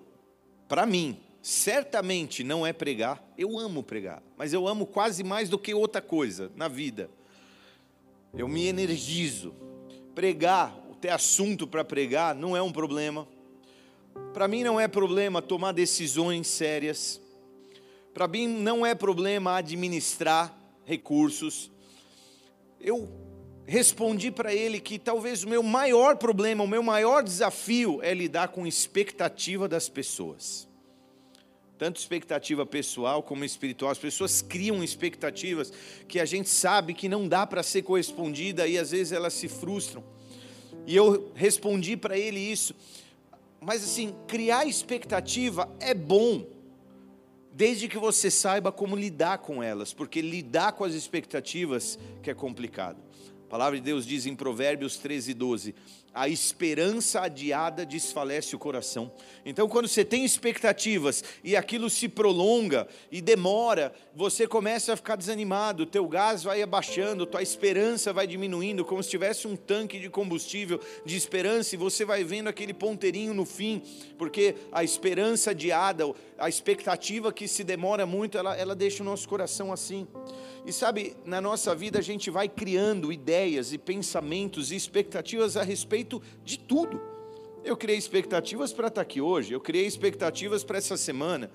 para 0.68 0.84
mim, 0.84 1.18
certamente 1.42 2.44
não 2.44 2.66
é 2.66 2.72
pregar. 2.72 3.22
Eu 3.36 3.58
amo 3.58 3.82
pregar, 3.82 4.22
mas 4.36 4.52
eu 4.52 4.66
amo 4.66 4.86
quase 4.86 5.22
mais 5.22 5.48
do 5.48 5.58
que 5.58 5.72
outra 5.72 6.02
coisa 6.02 6.50
na 6.56 6.68
vida. 6.68 7.10
Eu 8.34 8.48
me 8.48 8.66
energizo. 8.66 9.54
Pregar, 10.14 10.76
ter 11.00 11.10
assunto 11.10 11.66
para 11.66 11.84
pregar, 11.84 12.34
não 12.34 12.56
é 12.56 12.62
um 12.62 12.72
problema. 12.72 13.26
Para 14.34 14.46
mim 14.46 14.62
não 14.62 14.78
é 14.78 14.86
problema 14.86 15.40
tomar 15.40 15.72
decisões 15.72 16.46
sérias. 16.46 17.20
Para 18.12 18.28
mim 18.28 18.46
não 18.46 18.84
é 18.84 18.94
problema 18.94 19.56
administrar 19.56 20.54
recursos. 20.84 21.70
Eu 22.80 23.08
respondi 23.70 24.32
para 24.32 24.52
ele 24.52 24.80
que 24.80 24.98
talvez 24.98 25.44
o 25.44 25.48
meu 25.48 25.62
maior 25.62 26.16
problema, 26.16 26.64
o 26.64 26.66
meu 26.66 26.82
maior 26.82 27.22
desafio 27.22 28.00
é 28.02 28.12
lidar 28.12 28.48
com 28.48 28.66
expectativa 28.66 29.68
das 29.68 29.88
pessoas. 29.88 30.68
Tanto 31.78 32.00
expectativa 32.00 32.66
pessoal 32.66 33.22
como 33.22 33.44
espiritual. 33.44 33.92
As 33.92 33.98
pessoas 33.98 34.42
criam 34.42 34.82
expectativas 34.82 35.72
que 36.08 36.18
a 36.18 36.24
gente 36.24 36.48
sabe 36.48 36.92
que 36.92 37.08
não 37.08 37.28
dá 37.28 37.46
para 37.46 37.62
ser 37.62 37.82
correspondida 37.82 38.66
e 38.66 38.76
às 38.76 38.90
vezes 38.90 39.12
elas 39.12 39.34
se 39.34 39.46
frustram. 39.46 40.02
E 40.84 40.96
eu 40.96 41.30
respondi 41.36 41.96
para 41.96 42.18
ele 42.18 42.40
isso. 42.40 42.74
Mas 43.60 43.84
assim, 43.84 44.12
criar 44.26 44.66
expectativa 44.66 45.72
é 45.78 45.94
bom, 45.94 46.44
desde 47.52 47.86
que 47.86 47.98
você 47.98 48.32
saiba 48.32 48.72
como 48.72 48.96
lidar 48.96 49.38
com 49.38 49.62
elas, 49.62 49.94
porque 49.94 50.20
lidar 50.20 50.72
com 50.72 50.82
as 50.82 50.94
expectativas 50.94 51.96
que 52.20 52.30
é 52.30 52.34
complicado. 52.34 53.00
A 53.50 53.58
palavra 53.58 53.78
de 53.80 53.84
Deus 53.84 54.06
diz 54.06 54.26
em 54.26 54.36
Provérbios 54.36 54.96
13, 54.96 55.34
12: 55.34 55.74
a 56.12 56.28
esperança 56.28 57.20
adiada 57.20 57.86
desfalece 57.86 58.54
o 58.54 58.58
coração. 58.58 59.12
Então, 59.44 59.68
quando 59.68 59.86
você 59.86 60.04
tem 60.04 60.24
expectativas 60.24 61.22
e 61.42 61.56
aquilo 61.56 61.88
se 61.88 62.08
prolonga 62.08 62.88
e 63.12 63.20
demora, 63.20 63.92
você 64.14 64.46
começa 64.46 64.92
a 64.92 64.96
ficar 64.96 65.16
desanimado, 65.16 65.86
teu 65.86 66.06
gás 66.08 66.42
vai 66.42 66.62
abaixando, 66.62 67.26
tua 67.26 67.42
esperança 67.42 68.12
vai 68.12 68.26
diminuindo, 68.26 68.84
como 68.84 69.02
se 69.02 69.10
tivesse 69.10 69.46
um 69.46 69.54
tanque 69.54 70.00
de 70.00 70.08
combustível 70.08 70.80
de 71.04 71.16
esperança 71.16 71.74
e 71.74 71.78
você 71.78 72.04
vai 72.04 72.24
vendo 72.24 72.48
aquele 72.48 72.74
ponteirinho 72.74 73.32
no 73.32 73.46
fim, 73.46 73.82
porque 74.18 74.56
a 74.72 74.82
esperança 74.82 75.52
adiada, 75.52 76.04
a 76.38 76.48
expectativa 76.48 77.32
que 77.32 77.46
se 77.46 77.62
demora 77.62 78.04
muito, 78.04 78.36
ela, 78.36 78.56
ela 78.56 78.74
deixa 78.74 79.02
o 79.02 79.06
nosso 79.06 79.28
coração 79.28 79.72
assim. 79.72 80.08
E 80.64 80.72
sabe, 80.72 81.16
na 81.24 81.40
nossa 81.40 81.74
vida 81.74 81.98
a 81.98 82.02
gente 82.02 82.30
vai 82.30 82.48
criando 82.48 83.12
ideias 83.12 83.72
e 83.72 83.78
pensamentos 83.78 84.70
e 84.70 84.76
expectativas 84.76 85.56
a 85.56 85.62
respeito 85.62 86.22
de 86.44 86.58
tudo. 86.58 87.00
Eu 87.64 87.76
criei 87.76 87.98
expectativas 87.98 88.72
para 88.72 88.88
estar 88.88 89.00
aqui 89.00 89.20
hoje, 89.20 89.52
eu 89.52 89.60
criei 89.60 89.86
expectativas 89.86 90.64
para 90.64 90.78
essa 90.78 90.96
semana. 90.96 91.50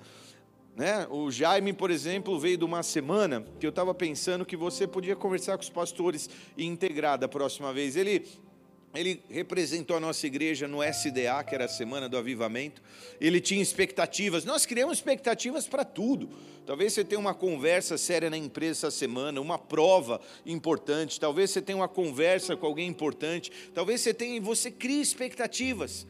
Né? 0.76 1.06
O 1.10 1.30
Jaime, 1.30 1.72
por 1.72 1.90
exemplo, 1.90 2.38
veio 2.38 2.58
de 2.58 2.64
uma 2.64 2.82
semana 2.82 3.46
que 3.58 3.66
eu 3.66 3.70
estava 3.70 3.94
pensando 3.94 4.44
que 4.44 4.56
você 4.56 4.86
podia 4.86 5.16
conversar 5.16 5.56
com 5.56 5.62
os 5.62 5.70
pastores 5.70 6.28
e 6.56 6.66
integrar 6.66 7.18
da 7.18 7.26
próxima 7.26 7.72
vez. 7.72 7.96
Ele 7.96 8.26
ele 9.00 9.22
representou 9.28 9.96
a 9.96 10.00
nossa 10.00 10.26
igreja 10.26 10.66
no 10.66 10.82
SDA, 10.82 11.42
que 11.44 11.54
era 11.54 11.64
a 11.64 11.68
Semana 11.68 12.08
do 12.08 12.16
Avivamento. 12.16 12.82
Ele 13.20 13.40
tinha 13.40 13.62
expectativas. 13.62 14.44
Nós 14.44 14.64
criamos 14.64 14.98
expectativas 14.98 15.66
para 15.66 15.84
tudo. 15.84 16.30
Talvez 16.66 16.92
você 16.92 17.04
tenha 17.04 17.18
uma 17.18 17.34
conversa 17.34 17.96
séria 17.96 18.28
na 18.28 18.36
empresa 18.36 18.86
essa 18.86 18.90
semana, 18.90 19.40
uma 19.40 19.58
prova 19.58 20.20
importante. 20.44 21.20
Talvez 21.20 21.50
você 21.50 21.62
tenha 21.62 21.78
uma 21.78 21.88
conversa 21.88 22.56
com 22.56 22.66
alguém 22.66 22.88
importante. 22.88 23.52
Talvez 23.72 24.00
você 24.00 24.12
tenha, 24.12 24.40
você 24.40 24.70
crie 24.70 25.00
expectativas. 25.00 26.06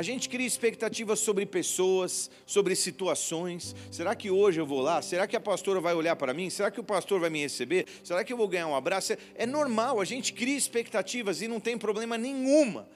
A 0.00 0.02
gente 0.02 0.30
cria 0.30 0.46
expectativas 0.46 1.20
sobre 1.20 1.44
pessoas, 1.44 2.30
sobre 2.46 2.74
situações. 2.74 3.76
Será 3.90 4.14
que 4.14 4.30
hoje 4.30 4.58
eu 4.58 4.64
vou 4.64 4.80
lá? 4.80 5.02
Será 5.02 5.26
que 5.26 5.36
a 5.36 5.40
pastora 5.40 5.78
vai 5.78 5.92
olhar 5.92 6.16
para 6.16 6.32
mim? 6.32 6.48
Será 6.48 6.70
que 6.70 6.80
o 6.80 6.82
pastor 6.82 7.20
vai 7.20 7.28
me 7.28 7.42
receber? 7.42 7.84
Será 8.02 8.24
que 8.24 8.32
eu 8.32 8.36
vou 8.38 8.48
ganhar 8.48 8.66
um 8.66 8.74
abraço? 8.74 9.12
É 9.34 9.44
normal, 9.44 10.00
a 10.00 10.04
gente 10.06 10.32
cria 10.32 10.56
expectativas 10.56 11.42
e 11.42 11.48
não 11.48 11.60
tem 11.60 11.76
problema 11.76 12.16
nenhuma, 12.16 12.88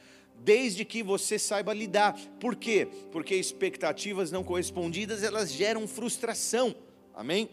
desde 0.43 0.83
que 0.83 1.03
você 1.03 1.39
saiba 1.39 1.75
lidar. 1.75 2.19
Por 2.41 2.57
quê? 2.57 2.89
Porque 3.13 3.35
expectativas 3.35 4.31
não 4.31 4.43
correspondidas, 4.43 5.23
elas 5.23 5.53
geram 5.53 5.87
frustração. 5.87 6.75
Amém? 7.15 7.51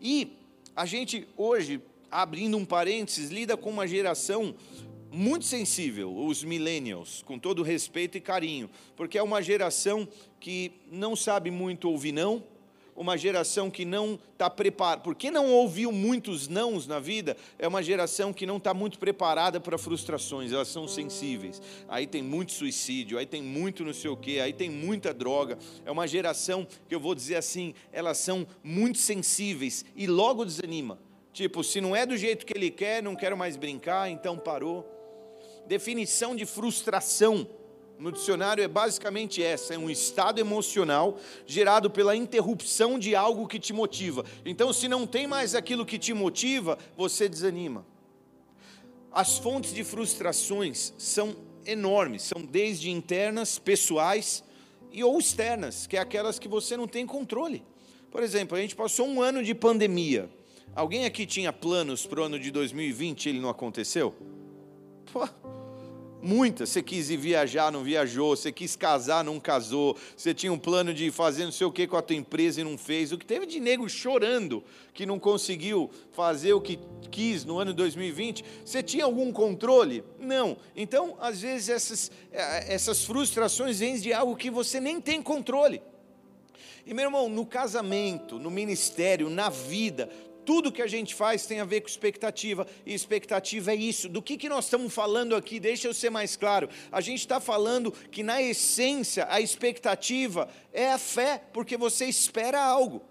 E 0.00 0.36
a 0.76 0.86
gente 0.86 1.26
hoje, 1.36 1.82
abrindo 2.08 2.56
um 2.56 2.64
parênteses, 2.64 3.30
lida 3.30 3.56
com 3.56 3.70
uma 3.70 3.88
geração 3.88 4.54
muito 5.16 5.46
sensível, 5.46 6.14
os 6.14 6.44
millennials, 6.44 7.22
com 7.22 7.38
todo 7.38 7.62
respeito 7.62 8.18
e 8.18 8.20
carinho, 8.20 8.68
porque 8.94 9.16
é 9.16 9.22
uma 9.22 9.40
geração 9.40 10.06
que 10.38 10.72
não 10.92 11.16
sabe 11.16 11.50
muito 11.50 11.88
ouvir 11.90 12.12
não, 12.12 12.44
uma 12.94 13.16
geração 13.16 13.70
que 13.70 13.84
não 13.84 14.18
está 14.32 14.50
preparada, 14.50 15.02
porque 15.02 15.30
não 15.30 15.50
ouviu 15.52 15.90
muitos 15.90 16.48
nãos 16.48 16.86
na 16.86 17.00
vida, 17.00 17.34
é 17.58 17.66
uma 17.66 17.82
geração 17.82 18.32
que 18.32 18.44
não 18.44 18.58
está 18.58 18.74
muito 18.74 18.98
preparada 18.98 19.58
para 19.58 19.78
frustrações, 19.78 20.52
elas 20.52 20.68
são 20.68 20.86
sensíveis. 20.86 21.60
Aí 21.88 22.06
tem 22.06 22.22
muito 22.22 22.52
suicídio, 22.52 23.18
aí 23.18 23.26
tem 23.26 23.42
muito 23.42 23.84
não 23.84 23.94
sei 23.94 24.10
o 24.10 24.16
que, 24.16 24.38
aí 24.38 24.52
tem 24.52 24.70
muita 24.70 25.12
droga. 25.14 25.58
É 25.84 25.90
uma 25.90 26.06
geração 26.06 26.66
que 26.88 26.94
eu 26.94 27.00
vou 27.00 27.14
dizer 27.14 27.36
assim, 27.36 27.74
elas 27.92 28.18
são 28.18 28.46
muito 28.62 28.98
sensíveis 28.98 29.84
e 29.94 30.06
logo 30.06 30.44
desanima. 30.44 30.98
Tipo, 31.32 31.62
se 31.62 31.82
não 31.82 31.94
é 31.94 32.06
do 32.06 32.16
jeito 32.16 32.46
que 32.46 32.56
ele 32.56 32.70
quer, 32.70 33.02
não 33.02 33.14
quero 33.14 33.36
mais 33.36 33.58
brincar, 33.58 34.10
então 34.10 34.38
parou 34.38 34.96
definição 35.66 36.34
de 36.34 36.46
frustração 36.46 37.46
no 37.98 38.12
dicionário 38.12 38.62
é 38.62 38.68
basicamente 38.68 39.42
essa: 39.42 39.74
é 39.74 39.78
um 39.78 39.90
estado 39.90 40.38
emocional 40.38 41.18
gerado 41.46 41.90
pela 41.90 42.16
interrupção 42.16 42.98
de 42.98 43.14
algo 43.14 43.46
que 43.46 43.58
te 43.58 43.72
motiva. 43.72 44.24
Então, 44.44 44.72
se 44.72 44.88
não 44.88 45.06
tem 45.06 45.26
mais 45.26 45.54
aquilo 45.54 45.86
que 45.86 45.98
te 45.98 46.12
motiva, 46.12 46.78
você 46.96 47.28
desanima. 47.28 47.86
As 49.10 49.38
fontes 49.38 49.72
de 49.72 49.82
frustrações 49.82 50.92
são 50.98 51.34
enormes, 51.64 52.22
são 52.22 52.42
desde 52.42 52.90
internas, 52.90 53.58
pessoais 53.58 54.44
e 54.92 55.02
ou 55.02 55.18
externas, 55.18 55.86
que 55.86 55.96
é 55.96 56.00
aquelas 56.00 56.38
que 56.38 56.48
você 56.48 56.76
não 56.76 56.86
tem 56.86 57.06
controle. 57.06 57.62
Por 58.10 58.22
exemplo, 58.22 58.56
a 58.56 58.60
gente 58.60 58.76
passou 58.76 59.06
um 59.06 59.22
ano 59.22 59.42
de 59.42 59.54
pandemia. 59.54 60.30
Alguém 60.74 61.06
aqui 61.06 61.24
tinha 61.24 61.52
planos 61.52 62.06
para 62.06 62.20
o 62.20 62.24
ano 62.24 62.38
de 62.38 62.50
2020 62.50 63.24
e 63.24 63.28
ele 63.30 63.40
não 63.40 63.48
aconteceu? 63.48 64.14
Pô, 65.10 65.26
Muitas. 66.22 66.70
Você 66.70 66.82
quis 66.82 67.10
ir 67.10 67.16
viajar, 67.16 67.70
não 67.70 67.82
viajou. 67.82 68.36
Você 68.36 68.50
quis 68.50 68.74
casar, 68.74 69.22
não 69.22 69.38
casou. 69.38 69.96
Você 70.16 70.32
tinha 70.32 70.52
um 70.52 70.58
plano 70.58 70.92
de 70.92 71.10
fazer 71.10 71.44
não 71.44 71.52
sei 71.52 71.66
o 71.66 71.72
que 71.72 71.86
com 71.86 71.96
a 71.96 72.02
tua 72.02 72.16
empresa 72.16 72.60
e 72.60 72.64
não 72.64 72.78
fez. 72.78 73.12
O 73.12 73.18
que 73.18 73.26
teve 73.26 73.46
de 73.46 73.60
nego 73.60 73.88
chorando 73.88 74.64
que 74.94 75.04
não 75.04 75.18
conseguiu 75.18 75.90
fazer 76.12 76.52
o 76.54 76.60
que 76.60 76.78
quis 77.10 77.44
no 77.44 77.58
ano 77.58 77.72
2020. 77.74 78.44
Você 78.64 78.82
tinha 78.82 79.04
algum 79.04 79.30
controle? 79.30 80.02
Não. 80.18 80.56
Então, 80.74 81.16
às 81.20 81.40
vezes, 81.40 81.68
essas, 81.68 82.10
eh, 82.32 82.74
essas 82.74 83.04
frustrações 83.04 83.78
vêm 83.78 83.98
de 84.00 84.12
algo 84.12 84.36
que 84.36 84.50
você 84.50 84.80
nem 84.80 85.00
tem 85.00 85.22
controle. 85.22 85.82
E, 86.86 86.94
meu 86.94 87.06
irmão, 87.06 87.28
no 87.28 87.44
casamento, 87.44 88.38
no 88.38 88.48
ministério, 88.48 89.28
na 89.28 89.48
vida, 89.48 90.08
tudo 90.46 90.70
que 90.70 90.80
a 90.80 90.86
gente 90.86 91.14
faz 91.14 91.44
tem 91.44 91.58
a 91.58 91.64
ver 91.64 91.80
com 91.80 91.88
expectativa, 91.88 92.66
e 92.86 92.94
expectativa 92.94 93.72
é 93.72 93.74
isso. 93.74 94.08
Do 94.08 94.22
que, 94.22 94.38
que 94.38 94.48
nós 94.48 94.64
estamos 94.66 94.94
falando 94.94 95.34
aqui? 95.34 95.58
Deixa 95.58 95.88
eu 95.88 95.92
ser 95.92 96.08
mais 96.08 96.36
claro. 96.36 96.70
A 96.90 97.00
gente 97.00 97.18
está 97.18 97.40
falando 97.40 97.90
que, 97.90 98.22
na 98.22 98.40
essência, 98.40 99.26
a 99.28 99.40
expectativa 99.40 100.48
é 100.72 100.92
a 100.92 100.98
fé, 100.98 101.42
porque 101.52 101.76
você 101.76 102.06
espera 102.06 102.62
algo. 102.62 103.02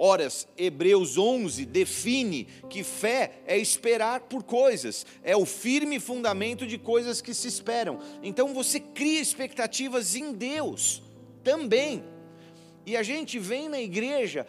Horas, 0.00 0.46
Hebreus 0.56 1.18
11 1.18 1.64
define 1.66 2.46
que 2.70 2.84
fé 2.84 3.40
é 3.44 3.58
esperar 3.58 4.20
por 4.20 4.44
coisas, 4.44 5.04
é 5.24 5.36
o 5.36 5.44
firme 5.44 5.98
fundamento 5.98 6.68
de 6.68 6.78
coisas 6.78 7.20
que 7.20 7.34
se 7.34 7.48
esperam. 7.48 7.98
Então 8.22 8.54
você 8.54 8.78
cria 8.78 9.20
expectativas 9.20 10.14
em 10.14 10.32
Deus 10.32 11.02
também. 11.42 12.04
E 12.86 12.96
a 12.96 13.02
gente 13.02 13.40
vem 13.40 13.68
na 13.68 13.80
igreja 13.80 14.46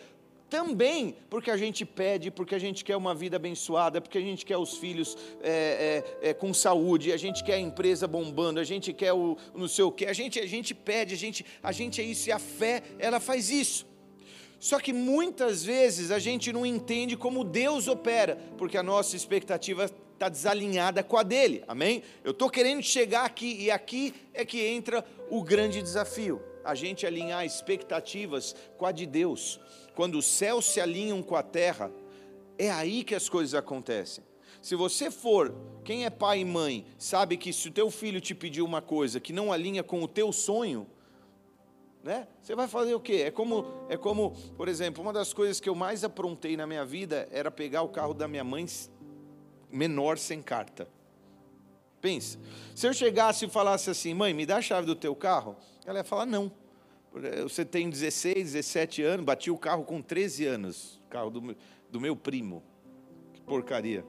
também 0.49 1.15
porque 1.29 1.51
a 1.51 1.57
gente 1.57 1.85
pede, 1.85 2.31
porque 2.31 2.55
a 2.55 2.59
gente 2.59 2.83
quer 2.83 2.97
uma 2.97 3.13
vida 3.13 3.35
abençoada, 3.35 4.01
porque 4.01 4.17
a 4.17 4.21
gente 4.21 4.45
quer 4.45 4.57
os 4.57 4.77
filhos 4.77 5.17
é, 5.41 6.03
é, 6.21 6.29
é, 6.29 6.33
com 6.33 6.53
saúde, 6.53 7.13
a 7.13 7.17
gente 7.17 7.43
quer 7.43 7.55
a 7.55 7.59
empresa 7.59 8.07
bombando, 8.07 8.59
a 8.59 8.63
gente 8.63 8.91
quer 8.91 9.13
o 9.13 9.37
não 9.53 9.67
sei 9.67 9.83
o 9.83 9.91
que, 9.91 10.05
a 10.05 10.13
gente, 10.13 10.39
a 10.39 10.45
gente 10.45 10.73
pede, 10.73 11.13
a 11.13 11.17
gente, 11.17 11.45
a 11.61 11.71
gente 11.71 12.01
é 12.01 12.03
isso, 12.03 12.29
e 12.29 12.31
a 12.31 12.39
fé, 12.39 12.81
ela 12.97 13.19
faz 13.19 13.49
isso. 13.49 13.87
Só 14.59 14.77
que 14.79 14.91
muitas 14.91 15.63
vezes 15.63 16.11
a 16.11 16.19
gente 16.19 16.51
não 16.51 16.65
entende 16.65 17.15
como 17.15 17.43
Deus 17.43 17.87
opera, 17.87 18.37
porque 18.57 18.77
a 18.77 18.83
nossa 18.83 19.15
expectativa 19.15 19.85
está 20.13 20.27
desalinhada 20.27 21.01
com 21.01 21.17
a 21.17 21.23
dele, 21.23 21.63
amém? 21.65 22.03
Eu 22.25 22.31
estou 22.31 22.49
querendo 22.49 22.83
chegar 22.83 23.23
aqui, 23.23 23.55
e 23.61 23.71
aqui 23.71 24.13
é 24.33 24.43
que 24.43 24.65
entra 24.65 25.05
o 25.29 25.41
grande 25.41 25.81
desafio 25.81 26.41
a 26.63 26.75
gente 26.75 27.05
alinhar 27.05 27.45
expectativas 27.45 28.55
com 28.77 28.85
a 28.85 28.91
de 28.91 29.05
Deus. 29.05 29.59
Quando 29.95 30.17
os 30.17 30.25
céus 30.25 30.65
se 30.65 30.79
alinham 30.79 31.21
com 31.21 31.35
a 31.35 31.43
terra, 31.43 31.91
é 32.57 32.69
aí 32.69 33.03
que 33.03 33.15
as 33.15 33.29
coisas 33.29 33.53
acontecem. 33.53 34.23
Se 34.61 34.75
você 34.75 35.09
for, 35.09 35.55
quem 35.83 36.05
é 36.05 36.09
pai 36.09 36.39
e 36.39 36.45
mãe, 36.45 36.85
sabe 36.97 37.37
que 37.37 37.53
se 37.53 37.69
o 37.69 37.71
teu 37.71 37.89
filho 37.89 38.19
te 38.19 38.35
pedir 38.35 38.61
uma 38.61 38.81
coisa 38.81 39.19
que 39.19 39.31
não 39.31 39.53
alinha 39.53 39.83
com 39.83 40.03
o 40.03 40.07
teu 40.07 40.33
sonho, 40.33 40.85
né? 42.03 42.27
Você 42.41 42.55
vai 42.55 42.67
fazer 42.67 42.93
o 42.93 42.99
quê? 42.99 43.23
É 43.25 43.31
como, 43.31 43.65
é 43.89 43.97
como, 43.97 44.31
por 44.57 44.67
exemplo, 44.67 45.01
uma 45.01 45.13
das 45.13 45.33
coisas 45.33 45.59
que 45.59 45.69
eu 45.69 45.75
mais 45.75 46.03
aprontei 46.03 46.55
na 46.55 46.65
minha 46.65 46.85
vida 46.85 47.27
era 47.31 47.51
pegar 47.51 47.81
o 47.81 47.89
carro 47.89 48.13
da 48.13 48.27
minha 48.27 48.43
mãe 48.43 48.65
menor 49.71 50.17
sem 50.17 50.41
carta. 50.41 50.87
Pensa, 52.01 52.39
se 52.73 52.87
eu 52.87 52.93
chegasse 52.93 53.45
e 53.45 53.49
falasse 53.49 53.89
assim, 53.89 54.13
mãe, 54.13 54.33
me 54.33 54.45
dá 54.45 54.57
a 54.57 54.61
chave 54.61 54.87
do 54.87 54.95
teu 54.95 55.15
carro, 55.15 55.57
ela 55.85 55.99
ia 55.99 56.03
falar 56.03 56.25
não. 56.25 56.51
Você 57.43 57.65
tem 57.65 57.89
16, 57.89 58.53
17 58.53 59.01
anos, 59.01 59.25
bati 59.25 59.49
o 59.49 59.57
carro 59.57 59.83
com 59.83 60.01
13 60.01 60.45
anos, 60.45 61.01
carro 61.09 61.29
do 61.29 61.55
do 61.91 61.99
meu 61.99 62.15
primo. 62.15 62.63
Que 63.33 63.41
porcaria. 63.41 64.05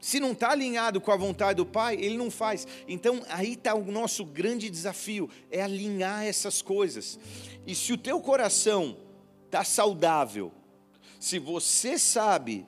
Se 0.00 0.18
não 0.18 0.32
está 0.32 0.50
alinhado 0.50 1.00
com 1.00 1.12
a 1.12 1.16
vontade 1.16 1.58
do 1.58 1.66
Pai, 1.66 1.94
ele 1.94 2.16
não 2.16 2.30
faz. 2.30 2.66
Então 2.88 3.22
aí 3.28 3.52
está 3.52 3.74
o 3.74 3.84
nosso 3.90 4.24
grande 4.24 4.68
desafio, 4.68 5.30
é 5.50 5.62
alinhar 5.62 6.24
essas 6.24 6.60
coisas. 6.60 7.18
E 7.66 7.74
se 7.74 7.92
o 7.92 7.98
teu 7.98 8.20
coração 8.20 8.96
está 9.46 9.62
saudável, 9.62 10.52
se 11.20 11.38
você 11.38 11.98
sabe 11.98 12.66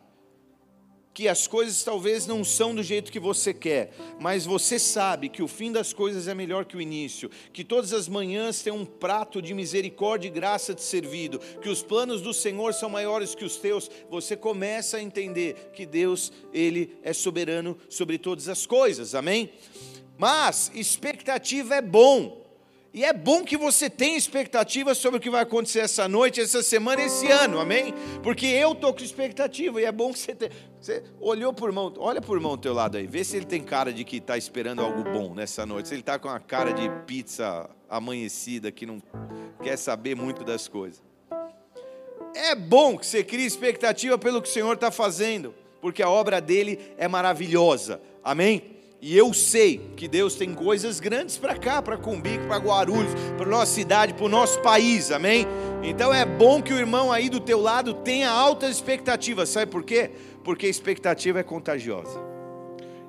que 1.14 1.28
as 1.28 1.46
coisas 1.46 1.84
talvez 1.84 2.26
não 2.26 2.42
são 2.42 2.74
do 2.74 2.82
jeito 2.82 3.12
que 3.12 3.20
você 3.20 3.54
quer, 3.54 3.92
mas 4.18 4.44
você 4.44 4.80
sabe 4.80 5.28
que 5.28 5.44
o 5.44 5.48
fim 5.48 5.70
das 5.70 5.92
coisas 5.92 6.26
é 6.26 6.34
melhor 6.34 6.64
que 6.64 6.76
o 6.76 6.80
início, 6.80 7.30
que 7.52 7.62
todas 7.62 7.92
as 7.92 8.08
manhãs 8.08 8.62
tem 8.62 8.72
um 8.72 8.84
prato 8.84 9.40
de 9.40 9.54
misericórdia 9.54 10.26
e 10.26 10.32
graça 10.32 10.74
te 10.74 10.82
servido, 10.82 11.38
que 11.62 11.68
os 11.68 11.84
planos 11.84 12.20
do 12.20 12.34
Senhor 12.34 12.74
são 12.74 12.90
maiores 12.90 13.32
que 13.32 13.44
os 13.44 13.56
teus, 13.56 13.88
você 14.10 14.36
começa 14.36 14.96
a 14.96 15.02
entender 15.02 15.70
que 15.72 15.86
Deus, 15.86 16.32
ele 16.52 16.98
é 17.04 17.12
soberano 17.12 17.78
sobre 17.88 18.18
todas 18.18 18.48
as 18.48 18.66
coisas. 18.66 19.14
Amém? 19.14 19.52
Mas 20.18 20.72
expectativa 20.74 21.76
é 21.76 21.82
bom. 21.82 22.42
E 22.92 23.04
é 23.04 23.12
bom 23.12 23.44
que 23.44 23.56
você 23.56 23.90
tenha 23.90 24.16
expectativa 24.16 24.94
sobre 24.94 25.18
o 25.18 25.20
que 25.20 25.30
vai 25.30 25.42
acontecer 25.42 25.80
essa 25.80 26.08
noite, 26.08 26.40
essa 26.40 26.62
semana, 26.62 27.02
esse 27.02 27.28
ano, 27.28 27.58
amém? 27.58 27.92
Porque 28.22 28.46
eu 28.46 28.70
estou 28.70 28.94
com 28.94 29.02
expectativa 29.02 29.80
e 29.80 29.84
é 29.84 29.90
bom 29.90 30.12
que 30.12 30.18
você 30.20 30.32
tenha. 30.32 30.52
Você 30.84 31.02
olhou 31.18 31.50
por 31.50 31.72
mão, 31.72 31.94
olha 31.96 32.20
por 32.20 32.38
mão 32.38 32.56
do 32.56 32.58
teu 32.58 32.74
lado 32.74 32.98
aí, 32.98 33.06
vê 33.06 33.24
se 33.24 33.38
ele 33.38 33.46
tem 33.46 33.62
cara 33.62 33.90
de 33.90 34.04
que 34.04 34.18
está 34.18 34.36
esperando 34.36 34.82
algo 34.82 35.02
bom 35.02 35.34
nessa 35.34 35.64
noite. 35.64 35.88
Se 35.88 35.94
ele 35.94 36.02
está 36.02 36.18
com 36.18 36.28
a 36.28 36.38
cara 36.38 36.74
de 36.74 36.90
pizza 37.06 37.70
amanhecida, 37.88 38.70
que 38.70 38.84
não 38.84 39.02
quer 39.62 39.78
saber 39.78 40.14
muito 40.14 40.44
das 40.44 40.68
coisas. 40.68 41.02
É 42.34 42.54
bom 42.54 42.98
que 42.98 43.06
você 43.06 43.24
crie 43.24 43.46
expectativa 43.46 44.18
pelo 44.18 44.42
que 44.42 44.48
o 44.50 44.52
Senhor 44.52 44.74
está 44.74 44.90
fazendo, 44.90 45.54
porque 45.80 46.02
a 46.02 46.10
obra 46.10 46.38
dele 46.38 46.78
é 46.98 47.08
maravilhosa, 47.08 47.98
amém? 48.22 48.73
E 49.06 49.14
eu 49.18 49.34
sei 49.34 49.82
que 49.98 50.08
Deus 50.08 50.34
tem 50.34 50.54
coisas 50.54 50.98
grandes 50.98 51.36
para 51.36 51.54
cá, 51.58 51.82
para 51.82 51.98
Cumbico, 51.98 52.46
para 52.46 52.56
Guarulhos, 52.56 53.12
para 53.36 53.44
nossa 53.44 53.70
cidade, 53.70 54.14
para 54.14 54.24
o 54.24 54.30
nosso 54.30 54.62
país, 54.62 55.10
amém? 55.10 55.46
Então 55.82 56.10
é 56.10 56.24
bom 56.24 56.62
que 56.62 56.72
o 56.72 56.78
irmão 56.78 57.12
aí 57.12 57.28
do 57.28 57.38
teu 57.38 57.60
lado 57.60 57.92
tenha 57.92 58.30
altas 58.30 58.76
expectativas, 58.76 59.50
sabe 59.50 59.70
por 59.70 59.84
quê? 59.84 60.10
Porque 60.42 60.66
expectativa 60.66 61.38
é 61.38 61.42
contagiosa. 61.42 62.18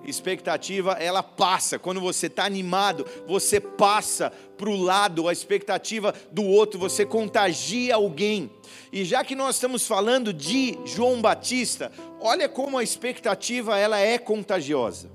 Expectativa, 0.03 0.97
ela 0.99 1.23
passa. 1.23 1.79
Quando 1.79 2.01
você 2.01 2.27
está 2.27 2.43
animado, 2.43 3.05
você 3.25 3.61
passa 3.61 4.33
para 4.57 4.69
o 4.69 4.75
lado, 4.75 5.29
a 5.29 5.31
expectativa 5.31 6.13
do 6.29 6.43
outro, 6.43 6.77
você 6.77 7.05
contagia 7.05 7.95
alguém. 7.95 8.51
E 8.91 9.05
já 9.05 9.23
que 9.23 9.33
nós 9.33 9.55
estamos 9.55 9.87
falando 9.87 10.33
de 10.33 10.77
João 10.83 11.21
Batista, 11.21 11.89
olha 12.19 12.49
como 12.49 12.77
a 12.77 12.83
expectativa 12.83 13.79
ela 13.79 13.97
é 13.97 14.17
contagiosa. 14.17 15.14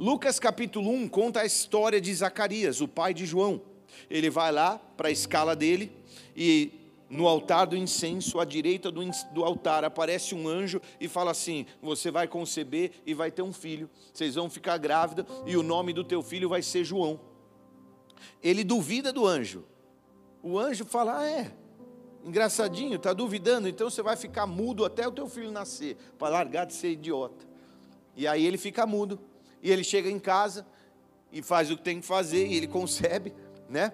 Lucas 0.00 0.40
capítulo 0.40 0.88
1 0.92 1.08
conta 1.10 1.42
a 1.42 1.44
história 1.44 2.00
de 2.00 2.14
Zacarias, 2.14 2.80
o 2.80 2.88
pai 2.88 3.12
de 3.12 3.26
João. 3.26 3.60
Ele 4.08 4.30
vai 4.30 4.50
lá 4.50 4.78
para 4.96 5.08
a 5.08 5.10
escala 5.10 5.54
dele 5.54 5.92
e 6.34 6.72
no 7.10 7.28
altar 7.28 7.66
do 7.66 7.76
incenso, 7.76 8.40
à 8.40 8.46
direita 8.46 8.90
do, 8.90 9.02
do, 9.34 9.44
altar, 9.44 9.84
aparece 9.84 10.34
um 10.34 10.48
anjo 10.48 10.80
e 10.98 11.06
fala 11.06 11.32
assim: 11.32 11.66
Você 11.82 12.10
vai 12.10 12.26
conceber 12.26 12.92
e 13.04 13.12
vai 13.12 13.30
ter 13.30 13.42
um 13.42 13.52
filho, 13.52 13.90
vocês 14.10 14.36
vão 14.36 14.48
ficar 14.48 14.78
grávida 14.78 15.26
e 15.44 15.54
o 15.54 15.62
nome 15.62 15.92
do 15.92 16.02
teu 16.02 16.22
filho 16.22 16.48
vai 16.48 16.62
ser 16.62 16.82
João. 16.82 17.20
Ele 18.42 18.64
duvida 18.64 19.12
do 19.12 19.26
anjo. 19.26 19.66
O 20.42 20.58
anjo 20.58 20.86
fala: 20.86 21.18
ah, 21.18 21.30
É, 21.30 21.52
engraçadinho, 22.24 22.96
está 22.96 23.12
duvidando, 23.12 23.68
então 23.68 23.90
você 23.90 24.00
vai 24.00 24.16
ficar 24.16 24.46
mudo 24.46 24.82
até 24.82 25.06
o 25.06 25.12
teu 25.12 25.28
filho 25.28 25.52
nascer, 25.52 25.98
para 26.18 26.30
largar 26.30 26.64
de 26.64 26.72
ser 26.72 26.92
idiota. 26.92 27.44
E 28.16 28.26
aí 28.26 28.46
ele 28.46 28.56
fica 28.56 28.86
mudo. 28.86 29.20
E 29.62 29.70
ele 29.70 29.84
chega 29.84 30.10
em 30.10 30.18
casa 30.18 30.66
e 31.32 31.42
faz 31.42 31.70
o 31.70 31.76
que 31.76 31.82
tem 31.82 32.00
que 32.00 32.06
fazer, 32.06 32.46
e 32.46 32.56
ele 32.56 32.66
concebe, 32.66 33.32
né? 33.68 33.92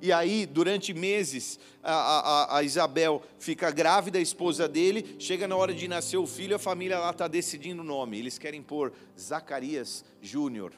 E 0.00 0.12
aí, 0.12 0.44
durante 0.44 0.92
meses, 0.92 1.58
a, 1.82 1.92
a, 1.92 2.58
a, 2.58 2.62
Isabel 2.62 3.22
fica 3.38 3.70
grávida, 3.70 4.18
a 4.18 4.20
esposa 4.20 4.68
dele, 4.68 5.16
chega 5.18 5.48
na 5.48 5.56
hora 5.56 5.72
de 5.72 5.88
nascer 5.88 6.18
o 6.18 6.26
filho, 6.26 6.54
a 6.54 6.58
família 6.58 6.98
lá 6.98 7.10
está 7.10 7.26
decidindo 7.26 7.80
o 7.80 7.84
nome. 7.84 8.18
Eles 8.18 8.38
querem 8.38 8.62
pôr 8.62 8.92
Zacarias 9.18 10.04
Júnior. 10.20 10.72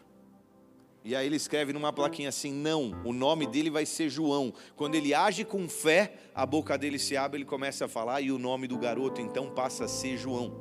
E 1.05 1.17
aí 1.17 1.27
ele 1.27 1.37
escreve 1.37 1.73
numa 1.73 1.93
plaquinha 1.93 2.29
assim: 2.29 2.53
não, 2.53 3.01
o 3.05 3.13
nome 3.13 3.47
dele 3.47 3.71
vai 3.71 3.85
ser 3.85 4.09
João. 4.09 4.53
Quando 4.77 4.95
ele 4.95 5.13
age 5.13 5.45
com 5.45 5.69
fé, 5.69 6.15
a 6.33 6.47
boca 6.47 6.79
dele 6.79 6.99
se 6.99 7.17
abre, 7.17 7.39
ele 7.39 7.45
começa 7.45 7.87
a 7.87 7.89
falar, 7.89 8.21
e 8.21 8.31
o 8.31 8.39
nome 8.39 8.69
do 8.69 8.79
garoto 8.79 9.21
então 9.21 9.51
passa 9.51 9.87
a 9.87 9.89
ser 9.89 10.17
João. 10.17 10.55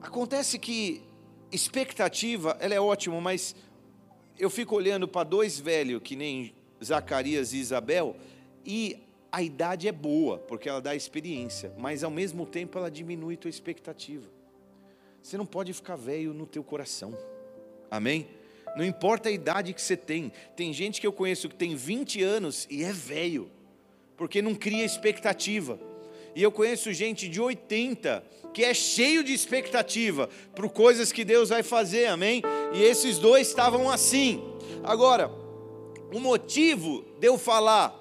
Acontece 0.00 0.58
que 0.58 1.02
expectativa, 1.52 2.56
ela 2.58 2.74
é 2.74 2.80
ótima, 2.80 3.20
mas 3.20 3.54
eu 4.38 4.50
fico 4.50 4.74
olhando 4.74 5.06
para 5.06 5.22
dois 5.22 5.60
velhos, 5.60 6.00
que 6.02 6.16
nem 6.16 6.54
Zacarias 6.82 7.52
e 7.52 7.58
Isabel, 7.58 8.16
e 8.64 8.96
a 9.30 9.42
idade 9.42 9.86
é 9.86 9.92
boa, 9.92 10.38
porque 10.38 10.68
ela 10.68 10.80
dá 10.80 10.94
experiência, 10.94 11.72
mas 11.78 12.02
ao 12.02 12.10
mesmo 12.10 12.46
tempo 12.46 12.78
ela 12.78 12.90
diminui 12.90 13.36
tua 13.36 13.50
expectativa. 13.50 14.28
Você 15.22 15.36
não 15.36 15.46
pode 15.46 15.72
ficar 15.72 15.96
velho 15.96 16.34
no 16.34 16.46
teu 16.46 16.64
coração. 16.64 17.16
Amém? 17.90 18.26
Não 18.74 18.84
importa 18.84 19.28
a 19.28 19.32
idade 19.32 19.72
que 19.72 19.80
você 19.80 19.96
tem. 19.96 20.32
Tem 20.56 20.72
gente 20.72 21.00
que 21.00 21.06
eu 21.06 21.12
conheço 21.12 21.48
que 21.48 21.54
tem 21.54 21.76
20 21.76 22.22
anos 22.22 22.66
e 22.70 22.82
é 22.82 22.92
velho, 22.92 23.50
porque 24.16 24.42
não 24.42 24.54
cria 24.54 24.84
expectativa. 24.84 25.78
E 26.34 26.42
eu 26.42 26.50
conheço 26.50 26.92
gente 26.92 27.28
de 27.28 27.40
80 27.40 28.24
que 28.52 28.64
é 28.64 28.74
cheio 28.74 29.24
de 29.24 29.32
expectativa 29.32 30.28
para 30.54 30.68
coisas 30.68 31.10
que 31.10 31.24
Deus 31.24 31.48
vai 31.48 31.62
fazer, 31.62 32.06
amém? 32.06 32.42
E 32.74 32.82
esses 32.82 33.18
dois 33.18 33.48
estavam 33.48 33.90
assim. 33.90 34.42
Agora, 34.84 35.30
o 36.12 36.20
motivo 36.20 37.04
de 37.18 37.26
eu 37.28 37.38
falar 37.38 37.98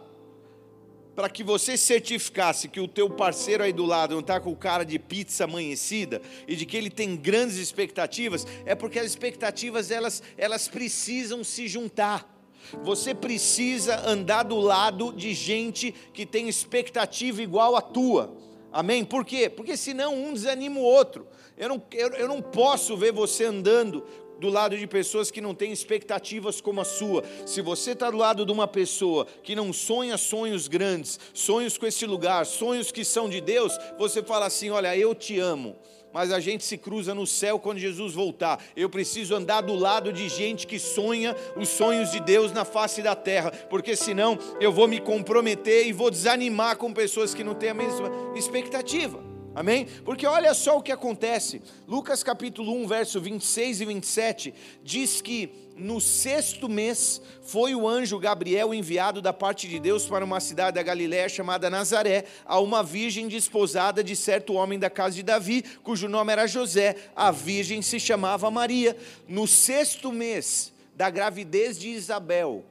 para 1.15 1.30
que 1.30 1.44
você 1.44 1.78
certificasse 1.78 2.67
que 2.67 2.80
o 2.80 2.88
teu 2.88 3.10
parceiro 3.10 3.63
aí 3.63 3.74
do 3.74 3.86
lado 3.86 4.13
não 4.13 4.22
está 4.22 4.39
com 4.39 4.56
cara 4.56 4.84
de 4.84 4.98
pizza 4.98 5.44
amanhecida 5.44 6.22
e 6.48 6.56
de 6.56 6.65
que 6.65 6.78
ele 6.78 6.89
tem 6.89 7.15
grandes 7.15 7.58
expectativas, 7.58 8.46
é 8.65 8.76
porque 8.76 9.00
as 9.00 9.08
expectativas 9.08 9.91
elas, 9.91 10.24
elas 10.38 10.67
precisam 10.67 11.44
se 11.44 11.67
juntar. 11.67 12.40
Você 12.84 13.13
precisa 13.13 14.08
andar 14.08 14.43
do 14.43 14.60
lado 14.60 15.12
de 15.12 15.34
gente 15.34 15.93
que 16.13 16.26
tem 16.26 16.47
expectativa 16.47 17.41
igual 17.41 17.76
à 17.76 17.82
tua. 17.82 18.36
Amém? 18.71 19.04
Por 19.04 19.26
quê? 19.26 19.50
Porque 19.50 19.76
senão 19.76 20.15
um 20.15 20.34
desanima 20.34 20.80
o 20.80 20.84
outro. 20.84 21.28
Eu 21.58 21.69
não, 21.69 21.84
eu, 21.91 22.10
eu 22.13 22.28
não 22.28 22.41
posso 22.41 22.95
ver 22.95 23.12
você 23.12 23.45
andando 23.45 24.04
do 24.39 24.50
lado 24.50 24.76
de 24.76 24.88
pessoas 24.88 25.30
que 25.30 25.39
não 25.39 25.54
têm 25.54 25.71
expectativas 25.71 26.60
como 26.60 26.82
a 26.82 26.86
sua. 26.86 27.24
Se 27.45 27.62
você 27.62 27.91
está 27.91 28.10
do 28.10 28.17
lado 28.17 28.45
de 28.45 28.52
uma 28.52 28.67
pessoa 28.67 29.28
que 29.43 29.56
não 29.56 29.71
sonha 29.71 30.17
sonhos 30.17 30.67
grandes, 30.67 31.19
sonhos 31.34 31.78
com 31.78 31.86
esse 31.86 32.08
lugar, 32.08 32.45
sonhos 32.45 32.91
que 32.91 33.06
são 33.06 33.30
de 33.30 33.39
Deus, 33.39 33.78
você 34.00 34.24
fala 34.24 34.47
assim: 34.47 34.71
Olha, 34.71 34.97
eu 34.97 35.13
te 35.13 35.38
amo 35.39 35.76
mas 36.13 36.32
a 36.32 36.39
gente 36.39 36.63
se 36.63 36.78
cruza 36.78 37.13
no 37.13 37.26
céu 37.26 37.60
quando 37.60 37.80
Jesus 37.80 38.13
voltar. 38.13 38.63
Eu 38.76 38.89
preciso 38.89 39.36
andar 39.36 39.62
do 39.62 39.76
lado 39.76 40.12
de 40.12 40.28
gente 40.30 40.67
que 40.67 40.80
sonha 40.80 41.36
os 41.56 41.69
sonhos 41.69 42.12
de 42.12 42.19
Deus 42.19 42.52
na 42.52 42.65
face 42.65 43.02
da 43.02 43.15
terra, 43.15 43.52
porque 43.69 43.95
senão 43.95 44.38
eu 44.60 44.71
vou 44.71 44.88
me 44.88 45.00
comprometer 45.00 45.88
e 45.88 45.93
vou 45.93 46.12
desanimar 46.12 46.78
com 46.78 46.93
pessoas 46.93 47.34
que 47.34 47.43
não 47.43 47.56
têm 47.56 47.69
a 47.69 47.74
mesma 47.74 48.10
expectativa. 48.36 49.31
Amém? 49.54 49.86
Porque 50.06 50.26
olha 50.26 50.54
só 50.54 50.78
o 50.78 50.82
que 50.82 50.94
acontece. 50.94 51.62
Lucas 51.86 52.24
capítulo 52.24 52.74
1, 52.84 52.88
verso 52.88 53.20
26 53.20 53.82
e 53.82 53.86
27 53.86 54.54
diz 54.82 55.22
que 55.22 55.70
no 55.76 56.00
sexto 56.00 56.70
mês 56.70 57.22
foi 57.42 57.76
o 57.76 57.88
anjo 57.88 58.18
Gabriel 58.18 58.74
enviado 58.74 59.22
da 59.22 59.34
parte 59.34 59.68
de 59.68 59.78
Deus 59.78 60.06
para 60.06 60.24
uma 60.24 60.40
cidade 60.40 60.76
da 60.76 60.84
Galiléia 60.84 61.28
chamada 61.28 61.70
Nazaré, 61.70 62.26
a 62.46 62.60
uma 62.60 62.82
virgem 62.82 63.28
desposada 63.28 64.02
de 64.02 64.16
certo 64.16 64.54
homem 64.54 64.80
da 64.80 64.90
casa 64.90 65.16
de 65.16 65.24
Davi, 65.24 65.64
cujo 65.84 66.08
nome 66.08 66.32
era 66.32 66.48
José. 66.48 66.96
A 67.14 67.30
virgem 67.30 67.82
se 67.82 68.00
chamava 68.00 68.50
Maria. 68.50 68.96
No 69.28 69.46
sexto 69.48 70.14
mês 70.14 70.72
da 70.96 71.10
gravidez 71.10 71.78
de 71.78 71.90
Isabel, 71.90 72.64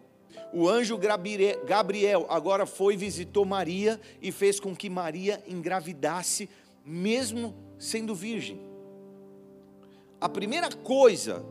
o 0.53 0.69
anjo 0.69 0.99
Gabriel 1.67 2.27
agora 2.29 2.67
foi 2.67 2.97
visitou 2.97 3.45
Maria 3.45 4.01
e 4.21 4.33
fez 4.33 4.59
com 4.59 4.75
que 4.75 4.91
Maria 4.91 5.43
engravidasse 5.47 6.49
mesmo 6.91 7.55
sendo 7.79 8.15
virgem. 8.15 8.61
A 10.21 10.29
primeira 10.29 10.69
coisa 10.69 11.45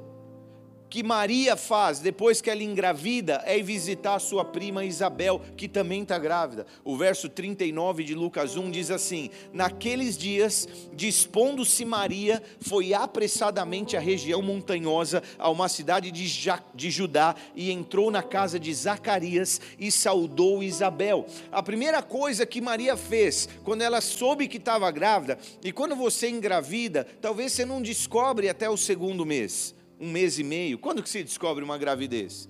que 0.89 1.04
Maria 1.04 1.56
faz 1.56 1.99
depois 1.99 2.41
que 2.41 2.49
ela 2.49 2.63
engravida 2.63 3.43
é 3.45 3.62
visitar 3.62 4.19
sua 4.19 4.43
prima 4.43 4.84
Isabel, 4.84 5.41
que 5.56 5.67
também 5.67 6.02
está 6.02 6.17
grávida. 6.17 6.65
O 6.84 6.97
verso 6.97 7.30
39 7.30 8.04
de 8.04 8.15
Lucas 8.15 8.58
1 8.58 8.71
diz 8.71 8.89
assim: 8.89 9.30
Naqueles 9.54 10.17
dias, 10.17 10.67
dispondo-se 10.93 11.86
Maria, 11.86 12.41
foi 12.60 12.93
apressadamente 12.93 13.95
à 13.95 13.99
região 13.99 14.41
montanhosa, 14.41 15.21
a 15.38 15.49
uma 15.49 15.69
cidade 15.69 16.12
de, 16.12 16.28
ja 16.28 16.60
de 16.73 16.89
Judá, 16.89 17.36
e 17.56 17.71
entrou 17.71 18.10
na 18.10 18.23
casa 18.23 18.60
de 18.60 18.73
Zacarias 18.73 19.62
e 19.78 19.91
saudou 19.91 20.63
Isabel. 20.63 21.25
A 21.52 21.62
primeira 21.62 22.02
coisa 22.02 22.45
que 22.45 22.62
Maria 22.62 22.97
fez, 22.97 23.47
quando 23.63 23.82
ela 23.82 24.02
soube 24.02 24.47
que 24.47 24.58
estava 24.58 24.89
grávida, 24.89 25.38
e 25.63 25.71
quando 25.71 25.95
você 25.95 26.30
engravida, 26.30 27.06
talvez 27.21 27.54
você 27.54 27.65
não 27.65 27.82
descobre 27.82 28.49
até 28.49 28.69
o 28.69 28.78
segundo 28.78 29.25
mês 29.25 29.75
um 29.99 30.09
mês 30.09 30.39
e 30.39 30.43
meio. 30.43 30.77
Quando 30.77 31.03
que 31.03 31.09
se 31.09 31.23
descobre 31.23 31.63
uma 31.63 31.77
gravidez? 31.77 32.47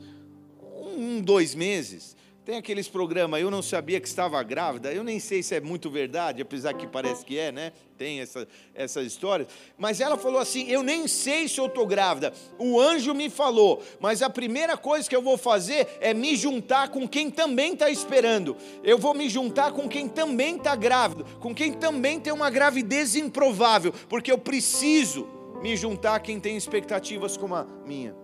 Um, 0.62 1.22
dois 1.22 1.56
meses. 1.56 2.16
Tem 2.50 2.58
aqueles 2.58 2.88
programas, 2.88 3.40
eu 3.40 3.52
não 3.52 3.62
sabia 3.62 4.02
que 4.02 4.08
estava 4.08 4.42
grávida, 4.42 4.92
eu 4.92 5.04
nem 5.04 5.20
sei 5.20 5.44
se 5.44 5.54
é 5.54 5.62
muito 5.62 5.88
verdade, 5.88 6.42
apesar 6.42 6.74
que 6.74 6.88
parece 6.88 7.24
que 7.24 7.38
é, 7.38 7.52
né? 7.52 7.72
Tem 7.96 8.22
essa, 8.22 8.48
essas 8.74 9.06
histórias. 9.06 9.48
Mas 9.78 10.02
ela 10.02 10.18
falou 10.18 10.40
assim: 10.40 10.68
Eu 10.68 10.82
nem 10.82 11.08
sei 11.08 11.48
se 11.48 11.60
eu 11.60 11.68
estou 11.68 11.86
grávida. 11.86 12.34
O 12.58 12.82
anjo 12.82 13.14
me 13.14 13.30
falou, 13.30 13.84
mas 14.00 14.24
a 14.24 14.32
primeira 14.32 14.76
coisa 14.76 15.08
que 15.08 15.16
eu 15.16 15.22
vou 15.22 15.38
fazer 15.38 15.88
é 16.02 16.12
me 16.12 16.36
juntar 16.36 16.90
com 16.90 17.08
quem 17.08 17.30
também 17.30 17.74
está 17.74 17.88
esperando. 17.92 18.58
Eu 18.84 18.98
vou 18.98 19.14
me 19.14 19.30
juntar 19.30 19.72
com 19.74 19.88
quem 19.88 20.08
também 20.08 20.56
está 20.56 20.76
grávido, 20.76 21.26
com 21.40 21.54
quem 21.54 21.72
também 21.72 22.20
tem 22.20 22.34
uma 22.34 22.50
gravidez 22.50 23.16
improvável, 23.16 23.94
porque 24.08 24.32
eu 24.32 24.40
preciso 24.40 25.39
me 25.62 25.76
juntar 25.76 26.16
a 26.16 26.20
quem 26.20 26.40
tem 26.40 26.56
expectativas 26.56 27.38
como 27.38 27.56
a 27.56 27.66
minha. 27.86 28.16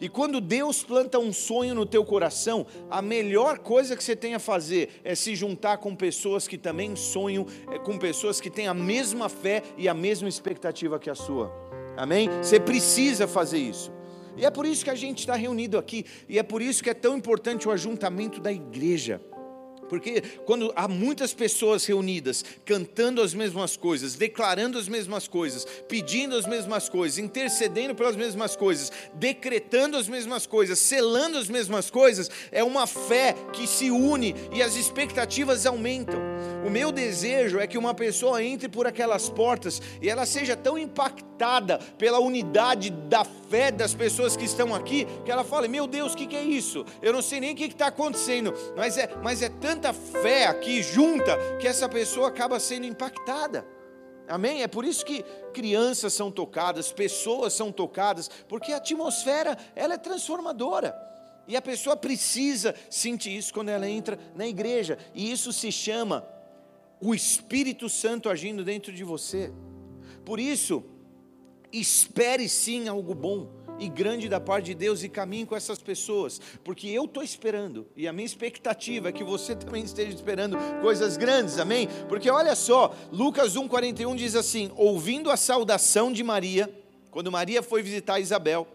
E 0.00 0.08
quando 0.08 0.40
Deus 0.40 0.82
planta 0.82 1.18
um 1.18 1.32
sonho 1.32 1.76
no 1.76 1.86
teu 1.86 2.04
coração, 2.04 2.66
a 2.90 3.00
melhor 3.00 3.60
coisa 3.60 3.96
que 3.96 4.02
você 4.02 4.16
tem 4.16 4.34
a 4.34 4.40
fazer 4.40 5.00
é 5.04 5.14
se 5.14 5.36
juntar 5.36 5.78
com 5.78 5.94
pessoas 5.94 6.48
que 6.48 6.58
também 6.58 6.96
sonham, 6.96 7.46
é, 7.70 7.78
com 7.78 7.96
pessoas 7.96 8.40
que 8.40 8.50
têm 8.50 8.66
a 8.66 8.74
mesma 8.74 9.28
fé 9.28 9.62
e 9.78 9.88
a 9.88 9.94
mesma 9.94 10.28
expectativa 10.28 10.98
que 10.98 11.08
a 11.08 11.14
sua. 11.14 11.52
Amém? 11.96 12.28
Você 12.42 12.58
precisa 12.58 13.28
fazer 13.28 13.58
isso. 13.58 13.92
E 14.36 14.44
é 14.44 14.50
por 14.50 14.66
isso 14.66 14.82
que 14.82 14.90
a 14.90 14.94
gente 14.94 15.20
está 15.20 15.36
reunido 15.36 15.78
aqui, 15.78 16.04
e 16.28 16.38
é 16.38 16.42
por 16.42 16.62
isso 16.62 16.82
que 16.82 16.90
é 16.90 16.94
tão 16.94 17.16
importante 17.16 17.68
o 17.68 17.70
ajuntamento 17.70 18.40
da 18.40 18.50
igreja. 18.50 19.20
Porque 19.92 20.22
quando 20.46 20.72
há 20.74 20.88
muitas 20.88 21.34
pessoas 21.34 21.84
reunidas, 21.84 22.42
cantando 22.64 23.20
as 23.20 23.34
mesmas 23.34 23.76
coisas, 23.76 24.14
declarando 24.14 24.78
as 24.78 24.88
mesmas 24.88 25.28
coisas, 25.28 25.66
pedindo 25.86 26.34
as 26.34 26.46
mesmas 26.46 26.88
coisas, 26.88 27.18
intercedendo 27.18 27.94
pelas 27.94 28.16
mesmas 28.16 28.56
coisas, 28.56 28.90
decretando 29.12 29.98
as 29.98 30.08
mesmas 30.08 30.46
coisas, 30.46 30.78
selando 30.78 31.36
as 31.36 31.50
mesmas 31.50 31.90
coisas, 31.90 32.30
é 32.50 32.64
uma 32.64 32.86
fé 32.86 33.34
que 33.52 33.66
se 33.66 33.90
une 33.90 34.34
e 34.50 34.62
as 34.62 34.76
expectativas 34.76 35.66
aumentam. 35.66 36.22
O 36.66 36.70
meu 36.70 36.90
desejo 36.90 37.58
é 37.58 37.66
que 37.66 37.76
uma 37.76 37.92
pessoa 37.92 38.42
entre 38.42 38.70
por 38.70 38.86
aquelas 38.86 39.28
portas 39.28 39.82
e 40.00 40.08
ela 40.08 40.24
seja 40.24 40.56
tão 40.56 40.78
impactada 40.78 41.78
pela 41.98 42.18
unidade 42.18 42.88
da 42.88 43.24
fé 43.24 43.70
das 43.70 43.92
pessoas 43.92 44.36
que 44.36 44.44
estão 44.46 44.74
aqui, 44.74 45.06
que 45.24 45.30
ela 45.30 45.44
fale: 45.44 45.68
Meu 45.68 45.86
Deus, 45.86 46.14
o 46.14 46.16
que, 46.16 46.26
que 46.26 46.36
é 46.36 46.42
isso? 46.42 46.86
Eu 47.02 47.12
não 47.12 47.20
sei 47.20 47.40
nem 47.40 47.52
o 47.52 47.56
que 47.56 47.64
está 47.64 47.88
acontecendo, 47.88 48.54
mas 48.74 48.96
é, 48.96 49.10
mas 49.22 49.42
é 49.42 49.48
tanto 49.48 49.81
tanta 49.82 49.92
fé 49.92 50.46
aqui 50.46 50.80
junta 50.80 51.36
que 51.58 51.66
essa 51.66 51.88
pessoa 51.88 52.28
acaba 52.28 52.60
sendo 52.60 52.86
impactada. 52.86 53.66
Amém? 54.28 54.62
É 54.62 54.68
por 54.68 54.84
isso 54.84 55.04
que 55.04 55.24
crianças 55.52 56.12
são 56.12 56.30
tocadas, 56.30 56.92
pessoas 56.92 57.52
são 57.52 57.72
tocadas, 57.72 58.30
porque 58.48 58.72
a 58.72 58.76
atmosfera 58.76 59.58
ela 59.74 59.94
é 59.94 59.98
transformadora. 59.98 60.96
E 61.48 61.56
a 61.56 61.60
pessoa 61.60 61.96
precisa 61.96 62.76
sentir 62.88 63.36
isso 63.36 63.52
quando 63.52 63.70
ela 63.70 63.88
entra 63.88 64.16
na 64.36 64.46
igreja. 64.46 64.96
E 65.12 65.32
isso 65.32 65.52
se 65.52 65.72
chama 65.72 66.24
o 67.00 67.12
Espírito 67.12 67.88
Santo 67.88 68.30
agindo 68.30 68.64
dentro 68.64 68.92
de 68.92 69.02
você. 69.02 69.52
Por 70.24 70.38
isso, 70.38 70.84
espere 71.72 72.48
sim 72.48 72.86
algo 72.86 73.12
bom 73.12 73.48
e 73.82 73.88
grande 73.88 74.28
da 74.28 74.38
parte 74.38 74.66
de 74.66 74.74
Deus 74.74 75.02
e 75.02 75.08
caminhe 75.08 75.44
com 75.44 75.56
essas 75.56 75.78
pessoas, 75.78 76.40
porque 76.62 76.86
eu 76.86 77.04
estou 77.04 77.22
esperando, 77.22 77.86
e 77.96 78.06
a 78.06 78.12
minha 78.12 78.24
expectativa 78.24 79.08
é 79.08 79.12
que 79.12 79.24
você 79.24 79.56
também 79.56 79.82
esteja 79.82 80.14
esperando 80.14 80.56
coisas 80.80 81.16
grandes, 81.16 81.58
amém? 81.58 81.88
Porque 82.08 82.30
olha 82.30 82.54
só, 82.54 82.94
Lucas 83.10 83.56
1,41 83.56 84.14
diz 84.14 84.36
assim: 84.36 84.70
ouvindo 84.76 85.30
a 85.30 85.36
saudação 85.36 86.12
de 86.12 86.22
Maria, 86.22 86.72
quando 87.10 87.32
Maria 87.32 87.62
foi 87.62 87.82
visitar 87.82 88.20
Isabel, 88.20 88.68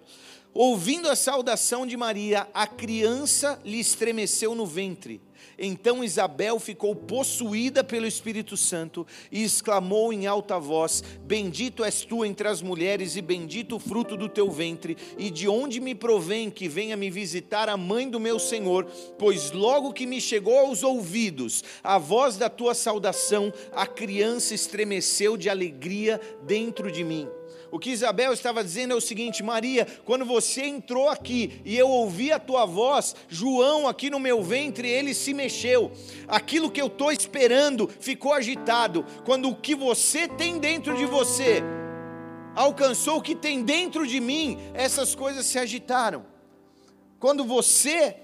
ouvindo 0.53 1.09
a 1.09 1.15
saudação 1.15 1.87
de 1.87 1.95
Maria, 1.95 2.47
a 2.53 2.67
criança 2.67 3.59
lhe 3.63 3.79
estremeceu 3.79 4.53
no 4.53 4.65
ventre. 4.65 5.21
Então 5.57 6.03
Isabel 6.03 6.59
ficou 6.59 6.95
possuída 6.95 7.83
pelo 7.83 8.05
Espírito 8.05 8.55
Santo 8.55 9.05
e 9.31 9.43
exclamou 9.43 10.11
em 10.13 10.27
alta 10.27 10.59
voz: 10.59 11.03
Bendito 11.21 11.83
és 11.83 12.03
tu 12.03 12.23
entre 12.25 12.47
as 12.47 12.61
mulheres, 12.61 13.15
e 13.15 13.21
bendito 13.21 13.75
o 13.75 13.79
fruto 13.79 14.15
do 14.15 14.29
teu 14.29 14.49
ventre. 14.49 14.97
E 15.17 15.29
de 15.29 15.47
onde 15.47 15.79
me 15.79 15.95
provém 15.95 16.49
que 16.49 16.67
venha 16.67 16.97
me 16.97 17.09
visitar 17.09 17.69
a 17.69 17.77
mãe 17.77 18.09
do 18.09 18.19
meu 18.19 18.39
Senhor? 18.39 18.85
Pois 19.17 19.51
logo 19.51 19.93
que 19.93 20.05
me 20.05 20.21
chegou 20.21 20.57
aos 20.57 20.83
ouvidos 20.83 21.63
a 21.83 21.97
voz 21.97 22.37
da 22.37 22.49
tua 22.49 22.73
saudação, 22.73 23.53
a 23.71 23.85
criança 23.85 24.53
estremeceu 24.53 25.37
de 25.37 25.49
alegria 25.49 26.19
dentro 26.45 26.91
de 26.91 27.03
mim. 27.03 27.27
O 27.71 27.79
que 27.79 27.91
Isabel 27.91 28.33
estava 28.33 28.63
dizendo 28.63 28.93
é 28.93 28.95
o 28.95 29.01
seguinte: 29.01 29.43
Maria, 29.43 29.87
quando 30.05 30.25
você 30.25 30.65
entrou 30.65 31.09
aqui 31.09 31.61
e 31.65 31.77
eu 31.77 31.89
ouvi 31.89 32.31
a 32.31 32.39
tua 32.39 32.65
voz, 32.65 33.15
João 33.27 33.87
aqui 33.87 34.09
no 34.09 34.19
meu 34.19 34.41
ventre, 34.43 34.87
ele 34.89 35.13
se 35.13 35.33
mexeu. 35.33 35.91
Aquilo 36.27 36.71
que 36.71 36.81
eu 36.81 36.87
estou 36.87 37.11
esperando 37.11 37.89
ficou 37.99 38.33
agitado. 38.33 39.05
Quando 39.25 39.49
o 39.49 39.55
que 39.55 39.75
você 39.75 40.27
tem 40.27 40.57
dentro 40.57 40.95
de 40.95 41.05
você 41.05 41.63
alcançou 42.55 43.17
o 43.17 43.21
que 43.21 43.35
tem 43.35 43.63
dentro 43.63 44.07
de 44.07 44.19
mim, 44.19 44.57
essas 44.73 45.13
coisas 45.13 45.45
se 45.45 45.59
agitaram. 45.59 46.25
Quando 47.19 47.45
você 47.45 48.15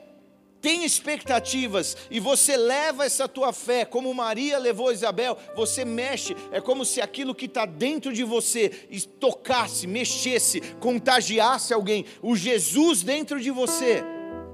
tem 0.63 0.85
expectativas 0.85 1.97
e 2.09 2.21
você 2.21 2.55
leva 2.55 3.05
essa 3.05 3.27
tua 3.27 3.51
fé, 3.51 3.83
como 3.83 4.13
Maria 4.13 4.57
levou 4.57 4.93
Isabel, 4.93 5.37
você 5.53 5.83
mexe, 5.83 6.33
é 6.53 6.61
como 6.61 6.85
se 6.85 7.01
aquilo 7.01 7.35
que 7.35 7.47
está 7.47 7.65
dentro 7.65 8.13
de 8.13 8.23
você 8.23 8.69
tocasse, 9.19 9.85
mexesse, 9.85 10.61
contagiasse 10.79 11.73
alguém. 11.73 12.05
O 12.21 12.33
Jesus 12.33 13.03
dentro 13.03 13.41
de 13.41 13.51
você 13.51 14.01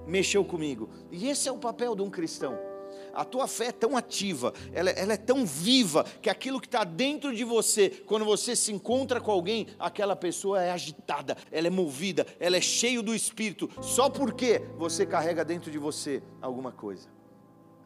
mexeu 0.07 0.43
comigo. 0.43 0.89
E 1.11 1.29
esse 1.29 1.47
é 1.47 1.51
o 1.51 1.59
papel 1.59 1.95
de 1.95 2.01
um 2.01 2.09
cristão 2.09 2.68
a 3.13 3.25
tua 3.25 3.47
fé 3.47 3.67
é 3.67 3.71
tão 3.71 3.95
ativa, 3.95 4.53
ela, 4.73 4.89
ela 4.91 5.13
é 5.13 5.17
tão 5.17 5.45
viva, 5.45 6.03
que 6.21 6.29
aquilo 6.29 6.59
que 6.59 6.67
está 6.67 6.83
dentro 6.83 7.35
de 7.35 7.43
você, 7.43 7.89
quando 8.05 8.25
você 8.25 8.55
se 8.55 8.71
encontra 8.71 9.19
com 9.19 9.31
alguém, 9.31 9.67
aquela 9.77 10.15
pessoa 10.15 10.61
é 10.61 10.71
agitada, 10.71 11.37
ela 11.51 11.67
é 11.67 11.69
movida, 11.69 12.25
ela 12.39 12.57
é 12.57 12.61
cheio 12.61 13.01
do 13.01 13.13
Espírito, 13.13 13.69
só 13.81 14.09
porque 14.09 14.61
você 14.77 15.05
carrega 15.05 15.43
dentro 15.45 15.71
de 15.71 15.77
você 15.77 16.21
alguma 16.41 16.71
coisa. 16.71 17.07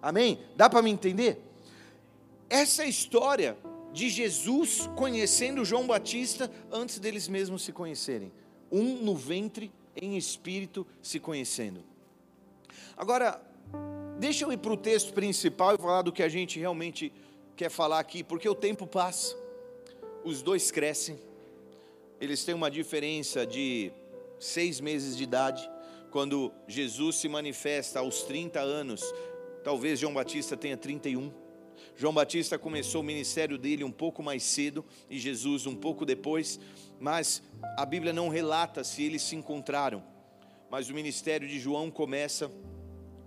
Amém? 0.01 0.39
Dá 0.55 0.69
para 0.69 0.81
me 0.81 0.91
entender? 0.91 1.41
Essa 2.49 2.85
história 2.85 3.57
de 3.93 4.09
Jesus 4.09 4.89
conhecendo 4.95 5.63
João 5.63 5.87
Batista 5.87 6.51
antes 6.71 6.99
deles 6.99 7.27
mesmos 7.27 7.63
se 7.63 7.71
conhecerem. 7.71 8.31
Um 8.71 8.97
no 9.03 9.15
ventre, 9.15 9.71
em 9.95 10.17
espírito, 10.17 10.85
se 11.01 11.19
conhecendo. 11.19 11.83
Agora, 12.97 13.41
deixa 14.23 14.45
eu 14.45 14.53
ir 14.53 14.57
para 14.57 14.71
o 14.71 14.77
texto 14.77 15.11
principal 15.11 15.75
e 15.75 15.77
falar 15.77 16.01
do 16.01 16.09
que 16.09 16.23
a 16.23 16.29
gente 16.29 16.57
realmente 16.57 17.11
quer 17.57 17.69
falar 17.69 17.99
aqui, 17.99 18.23
porque 18.23 18.47
o 18.47 18.55
tempo 18.55 18.87
passa, 18.87 19.35
os 20.23 20.41
dois 20.41 20.71
crescem, 20.71 21.19
eles 22.21 22.45
têm 22.45 22.55
uma 22.55 22.71
diferença 22.71 23.45
de 23.45 23.91
seis 24.39 24.79
meses 24.79 25.17
de 25.17 25.23
idade. 25.23 25.69
Quando 26.09 26.53
Jesus 26.69 27.17
se 27.17 27.27
manifesta 27.27 27.99
aos 27.99 28.23
30 28.23 28.61
anos, 28.61 29.03
talvez 29.61 29.99
João 29.99 30.13
Batista 30.13 30.55
tenha 30.55 30.77
31. 30.77 31.29
João 31.97 32.13
Batista 32.13 32.57
começou 32.57 33.01
o 33.01 33.03
ministério 33.03 33.57
dele 33.57 33.83
um 33.83 33.91
pouco 33.91 34.23
mais 34.23 34.43
cedo 34.43 34.85
e 35.09 35.19
Jesus 35.19 35.67
um 35.67 35.75
pouco 35.75 36.05
depois, 36.05 36.61
mas 36.97 37.43
a 37.75 37.85
Bíblia 37.85 38.13
não 38.13 38.29
relata 38.29 38.85
se 38.85 39.03
eles 39.03 39.21
se 39.21 39.35
encontraram. 39.35 40.01
Mas 40.71 40.89
o 40.89 40.93
ministério 40.93 41.45
de 41.45 41.59
João 41.59 41.91
começa 41.91 42.49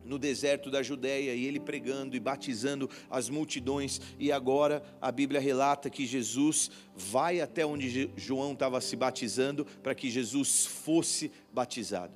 no 0.06 0.18
deserto 0.18 0.70
da 0.70 0.82
Judéia 0.82 1.34
e 1.34 1.44
ele 1.44 1.60
pregando 1.60 2.16
e 2.16 2.20
batizando 2.20 2.88
as 3.10 3.28
multidões. 3.28 4.00
E 4.18 4.30
agora 4.30 4.82
a 5.00 5.10
Bíblia 5.10 5.40
relata 5.40 5.90
que 5.90 6.06
Jesus 6.06 6.70
vai 6.94 7.40
até 7.40 7.66
onde 7.66 8.10
João 8.16 8.52
estava 8.52 8.80
se 8.80 8.96
batizando 8.96 9.64
para 9.82 9.94
que 9.94 10.10
Jesus 10.10 10.66
fosse 10.66 11.30
batizado. 11.52 12.14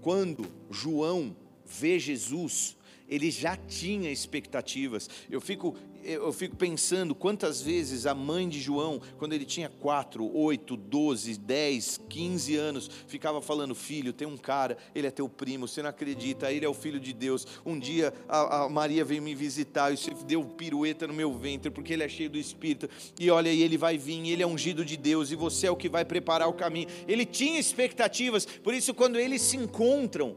Quando 0.00 0.46
João 0.70 1.36
vê 1.64 1.98
Jesus, 1.98 2.77
ele 3.08 3.30
já 3.30 3.56
tinha 3.56 4.10
expectativas. 4.10 5.08
Eu 5.30 5.40
fico, 5.40 5.74
eu 6.04 6.32
fico 6.32 6.54
pensando 6.56 7.14
quantas 7.14 7.62
vezes 7.62 8.06
a 8.06 8.14
mãe 8.14 8.48
de 8.48 8.60
João, 8.60 9.00
quando 9.16 9.32
ele 9.32 9.46
tinha 9.46 9.68
4, 9.68 10.36
8, 10.36 10.76
12, 10.76 11.38
10, 11.38 12.00
15 12.08 12.56
anos, 12.56 12.90
ficava 13.06 13.40
falando: 13.40 13.74
Filho, 13.74 14.12
tem 14.12 14.28
um 14.28 14.36
cara, 14.36 14.76
ele 14.94 15.06
é 15.06 15.10
teu 15.10 15.28
primo, 15.28 15.66
você 15.66 15.82
não 15.82 15.90
acredita, 15.90 16.52
ele 16.52 16.66
é 16.66 16.68
o 16.68 16.74
filho 16.74 17.00
de 17.00 17.12
Deus. 17.12 17.46
Um 17.64 17.78
dia 17.78 18.12
a, 18.28 18.64
a 18.64 18.68
Maria 18.68 19.04
veio 19.04 19.22
me 19.22 19.34
visitar 19.34 19.92
e 19.92 19.96
você 19.96 20.12
deu 20.26 20.44
pirueta 20.44 21.06
no 21.06 21.14
meu 21.14 21.32
ventre, 21.32 21.70
porque 21.70 21.94
ele 21.94 22.02
é 22.02 22.08
cheio 22.08 22.28
do 22.28 22.38
Espírito. 22.38 22.88
E 23.18 23.30
olha 23.30 23.48
ele 23.48 23.78
vai 23.78 23.96
vir, 23.96 24.28
ele 24.28 24.42
é 24.42 24.46
ungido 24.46 24.84
de 24.84 24.96
Deus, 24.96 25.30
e 25.30 25.36
você 25.36 25.66
é 25.66 25.70
o 25.70 25.76
que 25.76 25.88
vai 25.88 26.04
preparar 26.04 26.48
o 26.48 26.52
caminho. 26.52 26.88
Ele 27.06 27.24
tinha 27.24 27.58
expectativas, 27.58 28.44
por 28.44 28.74
isso, 28.74 28.92
quando 28.92 29.18
eles 29.18 29.40
se 29.40 29.56
encontram, 29.56 30.36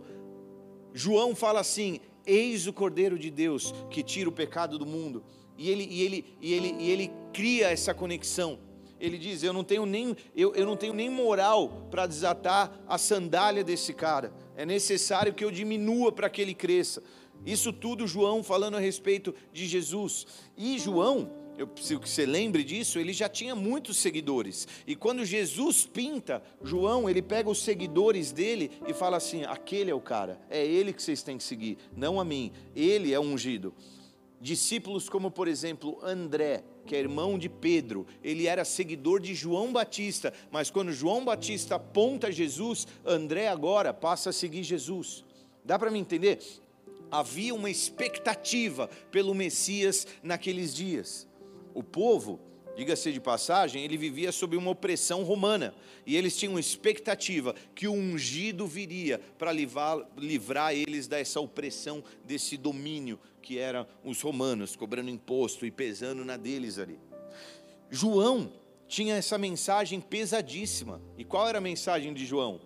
João 0.93 1.35
fala 1.35 1.59
assim: 1.59 1.99
Eis 2.31 2.65
o 2.65 2.71
Cordeiro 2.71 3.19
de 3.19 3.29
Deus 3.29 3.73
que 3.89 4.01
tira 4.01 4.29
o 4.29 4.31
pecado 4.31 4.79
do 4.79 4.85
mundo. 4.85 5.21
E 5.57 5.69
ele, 5.69 5.85
e 5.91 6.01
ele, 6.01 6.37
e 6.39 6.53
ele, 6.53 6.75
e 6.79 6.89
ele 6.89 7.11
cria 7.33 7.69
essa 7.69 7.93
conexão. 7.93 8.57
Ele 9.01 9.17
diz: 9.17 9.43
Eu 9.43 9.51
não 9.51 9.65
tenho 9.65 9.85
nem, 9.85 10.15
eu, 10.33 10.55
eu 10.55 10.65
não 10.65 10.77
tenho 10.77 10.93
nem 10.93 11.09
moral 11.09 11.87
para 11.91 12.07
desatar 12.07 12.71
a 12.87 12.97
sandália 12.97 13.65
desse 13.65 13.93
cara. 13.93 14.33
É 14.55 14.65
necessário 14.65 15.33
que 15.33 15.43
eu 15.43 15.51
diminua 15.51 16.09
para 16.11 16.29
que 16.29 16.41
ele 16.41 16.53
cresça. 16.53 17.03
Isso 17.45 17.73
tudo 17.73 18.07
João 18.07 18.41
falando 18.41 18.77
a 18.77 18.79
respeito 18.79 19.35
de 19.51 19.67
Jesus. 19.67 20.25
E 20.55 20.79
João, 20.79 21.29
eu 21.57 21.67
preciso 21.67 21.99
que 21.99 22.09
você 22.09 22.25
lembre 22.25 22.63
disso, 22.63 22.97
ele 22.97 23.13
já 23.13 23.29
tinha 23.29 23.55
muitos 23.55 23.97
seguidores. 23.97 24.67
E 24.87 24.95
quando 24.95 25.25
Jesus 25.25 25.85
pinta 25.85 26.41
João, 26.63 27.09
ele 27.09 27.21
pega 27.21 27.49
os 27.49 27.61
seguidores 27.61 28.31
dele 28.31 28.71
e 28.87 28.93
fala 28.93 29.17
assim: 29.17 29.43
aquele 29.43 29.91
é 29.91 29.95
o 29.95 30.01
cara, 30.01 30.39
é 30.49 30.65
ele 30.65 30.93
que 30.93 31.01
vocês 31.01 31.21
têm 31.21 31.37
que 31.37 31.43
seguir, 31.43 31.77
não 31.95 32.19
a 32.19 32.25
mim. 32.25 32.51
Ele 32.75 33.13
é 33.13 33.19
ungido. 33.19 33.73
Discípulos 34.41 35.07
como, 35.07 35.29
por 35.29 35.47
exemplo, 35.47 35.99
André, 36.01 36.63
que 36.87 36.95
é 36.95 36.99
irmão 36.99 37.37
de 37.37 37.47
Pedro, 37.47 38.07
ele 38.23 38.47
era 38.47 38.65
seguidor 38.65 39.19
de 39.19 39.35
João 39.35 39.71
Batista, 39.71 40.33
mas 40.49 40.71
quando 40.71 40.91
João 40.91 41.23
Batista 41.23 41.75
aponta 41.75 42.31
Jesus, 42.31 42.87
André 43.05 43.47
agora 43.47 43.93
passa 43.93 44.31
a 44.31 44.33
seguir 44.33 44.63
Jesus. 44.63 45.23
Dá 45.63 45.77
para 45.77 45.91
me 45.91 45.99
entender? 45.99 46.39
Havia 47.11 47.53
uma 47.53 47.69
expectativa 47.69 48.89
pelo 49.11 49.35
Messias 49.35 50.07
naqueles 50.23 50.73
dias. 50.73 51.27
O 51.73 51.83
povo, 51.83 52.39
diga-se 52.75 53.11
de 53.11 53.19
passagem, 53.19 53.83
ele 53.83 53.97
vivia 53.97 54.31
sob 54.31 54.55
uma 54.55 54.71
opressão 54.71 55.23
romana 55.23 55.73
e 56.05 56.15
eles 56.15 56.35
tinham 56.37 56.57
expectativa 56.57 57.55
que 57.75 57.87
o 57.87 57.93
ungido 57.93 58.67
viria 58.67 59.19
para 59.37 59.51
livrar, 59.51 59.99
livrar 60.17 60.73
eles 60.73 61.07
dessa 61.07 61.39
opressão, 61.39 62.03
desse 62.25 62.57
domínio 62.57 63.19
que 63.41 63.57
eram 63.57 63.87
os 64.03 64.21
romanos, 64.21 64.75
cobrando 64.75 65.09
imposto 65.09 65.65
e 65.65 65.71
pesando 65.71 66.23
na 66.23 66.37
deles 66.37 66.77
ali. 66.77 66.99
João 67.89 68.51
tinha 68.91 69.15
essa 69.15 69.37
mensagem 69.37 70.01
pesadíssima. 70.01 71.01
E 71.17 71.23
qual 71.23 71.47
era 71.47 71.59
a 71.59 71.61
mensagem 71.61 72.13
de 72.13 72.25
João? 72.25 72.59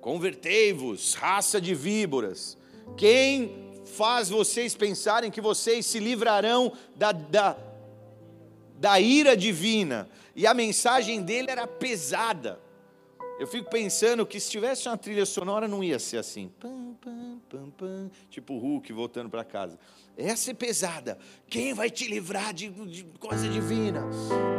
Convertei-vos, 0.00 1.14
raça 1.14 1.60
de 1.60 1.74
víboras. 1.74 2.56
Quem 2.96 3.66
faz 3.84 4.28
vocês 4.28 4.76
pensarem 4.76 5.28
que 5.28 5.40
vocês 5.40 5.84
se 5.84 5.98
livrarão 5.98 6.72
da, 6.94 7.10
da, 7.10 7.52
da 8.78 9.00
ira 9.00 9.36
divina. 9.36 10.08
E 10.34 10.46
a 10.46 10.54
mensagem 10.54 11.22
dele 11.22 11.50
era 11.50 11.66
pesada. 11.66 12.60
Eu 13.38 13.46
fico 13.46 13.68
pensando 13.68 14.24
que 14.24 14.40
se 14.40 14.50
tivesse 14.50 14.88
uma 14.88 14.96
trilha 14.96 15.26
sonora 15.26 15.68
não 15.68 15.84
ia 15.84 15.98
ser 15.98 16.16
assim. 16.16 16.50
Pam, 16.58 16.94
pam, 16.94 17.40
pam, 17.50 17.70
pam, 17.70 18.10
tipo 18.30 18.56
Hulk 18.56 18.90
voltando 18.94 19.28
para 19.28 19.44
casa. 19.44 19.78
Essa 20.16 20.52
é 20.52 20.54
pesada. 20.54 21.18
Quem 21.46 21.74
vai 21.74 21.90
te 21.90 22.08
livrar 22.08 22.54
de, 22.54 22.70
de 22.70 23.04
coisa 23.18 23.46
divina? 23.46 24.02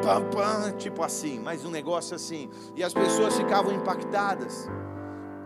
Pam, 0.04 0.30
pam, 0.30 0.78
tipo 0.78 1.02
assim, 1.02 1.40
mais 1.40 1.66
um 1.66 1.72
negócio 1.72 2.16
assim. 2.16 2.50
E 2.76 2.84
as 2.84 2.94
pessoas 2.94 3.36
ficavam 3.36 3.74
impactadas. 3.74 4.68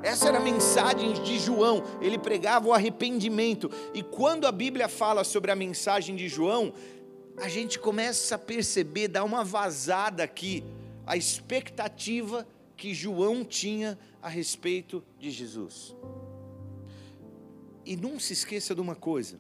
Essa 0.04 0.30
era 0.30 0.40
a 0.40 0.42
mensagem 0.42 1.14
de 1.14 1.40
João, 1.40 1.84
ele 2.02 2.18
pregava 2.18 2.68
o 2.68 2.74
arrependimento. 2.74 3.70
E 3.94 4.02
quando 4.02 4.48
a 4.48 4.52
Bíblia 4.52 4.90
fala 4.90 5.24
sobre 5.24 5.52
a 5.52 5.56
mensagem 5.56 6.16
de 6.16 6.28
João, 6.28 6.74
a 7.38 7.48
gente 7.48 7.80
começa 7.80 8.36
a 8.36 8.40
perceber, 8.40 9.08
dá 9.08 9.24
uma 9.24 9.44
vazada 9.44 10.24
aqui, 10.24 10.64
a 11.06 11.18
expectativa 11.18 12.48
que 12.76 12.94
João 12.94 13.44
tinha 13.44 13.98
a 14.22 14.30
respeito 14.30 15.04
de 15.20 15.32
Jesus. 15.32 15.96
E 17.86 17.96
não 17.96 18.20
se 18.20 18.34
esqueça 18.34 18.76
de 18.76 18.82
uma 18.82 18.96
coisa: 18.96 19.40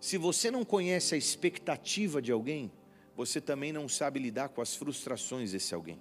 se 0.00 0.16
você 0.16 0.50
não 0.50 0.64
conhece 0.64 1.14
a 1.14 1.18
expectativa 1.18 2.20
de 2.20 2.32
alguém, 2.32 2.70
você 3.16 3.40
também 3.40 3.72
não 3.72 3.88
sabe 3.88 4.18
lidar 4.18 4.48
com 4.48 4.60
as 4.60 4.74
frustrações 4.74 5.52
desse 5.52 5.74
alguém. 5.74 6.00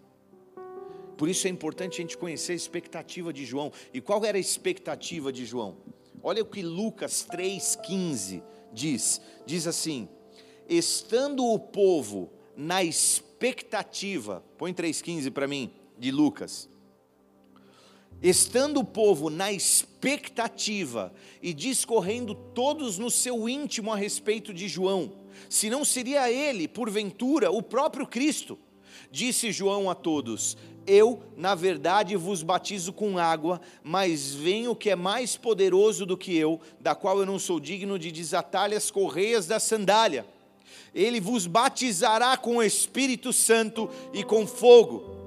Por 1.18 1.28
isso 1.28 1.48
é 1.48 1.50
importante 1.50 1.96
a 1.96 2.02
gente 2.02 2.18
conhecer 2.18 2.54
a 2.54 2.56
expectativa 2.56 3.34
de 3.34 3.44
João. 3.44 3.74
E 3.94 4.00
qual 4.00 4.24
era 4.24 4.38
a 4.38 4.42
expectativa 4.42 5.34
de 5.34 5.46
João? 5.46 5.78
Olha 6.24 6.42
o 6.42 6.46
que 6.46 6.62
Lucas 6.62 7.28
3,15 7.30 8.42
diz: 8.74 9.22
diz 9.46 9.68
assim 9.68 10.08
estando 10.70 11.44
o 11.46 11.58
povo 11.58 12.32
na 12.56 12.84
expectativa, 12.84 14.44
põe 14.58 14.74
3,15 14.74 15.32
para 15.32 15.48
mim, 15.48 15.72
de 15.98 16.12
Lucas. 16.12 16.70
Estando 18.22 18.82
o 18.82 18.84
povo 18.84 19.30
na 19.30 19.52
expectativa 19.52 21.12
e 21.42 21.54
discorrendo 21.54 22.36
todos 22.36 22.98
no 22.98 23.10
seu 23.10 23.50
íntimo 23.50 23.92
a 23.92 23.96
respeito 23.96 24.54
de 24.54 24.68
João, 24.68 25.14
se 25.50 25.70
não 25.70 25.86
seria 25.86 26.30
ele, 26.30 26.68
porventura, 26.68 27.50
o 27.50 27.64
próprio 27.64 28.06
Cristo, 28.06 28.60
disse 29.10 29.54
João 29.54 29.90
a 29.90 29.96
todos: 29.96 30.58
Eu, 30.86 31.24
na 31.38 31.56
verdade, 31.56 32.18
vos 32.18 32.44
batizo 32.44 32.92
com 32.92 33.18
água, 33.18 33.62
mas 33.82 34.34
vem 34.34 34.68
o 34.68 34.76
que 34.76 34.90
é 34.90 34.96
mais 34.98 35.38
poderoso 35.38 36.06
do 36.06 36.18
que 36.18 36.36
eu, 36.36 36.60
da 36.78 36.94
qual 36.94 37.20
eu 37.20 37.26
não 37.26 37.40
sou 37.40 37.58
digno 37.58 37.98
de 37.98 38.12
desatar-lhe 38.12 38.76
as 38.76 38.92
correias 38.92 39.48
da 39.48 39.62
sandália 39.62 40.26
ele 40.93 41.19
vos 41.19 41.47
batizará 41.47 42.36
com 42.38 42.58
o 42.58 42.63
Espírito 42.63 43.32
Santo 43.32 43.89
e 44.13 44.23
com 44.23 44.45
fogo. 44.47 45.17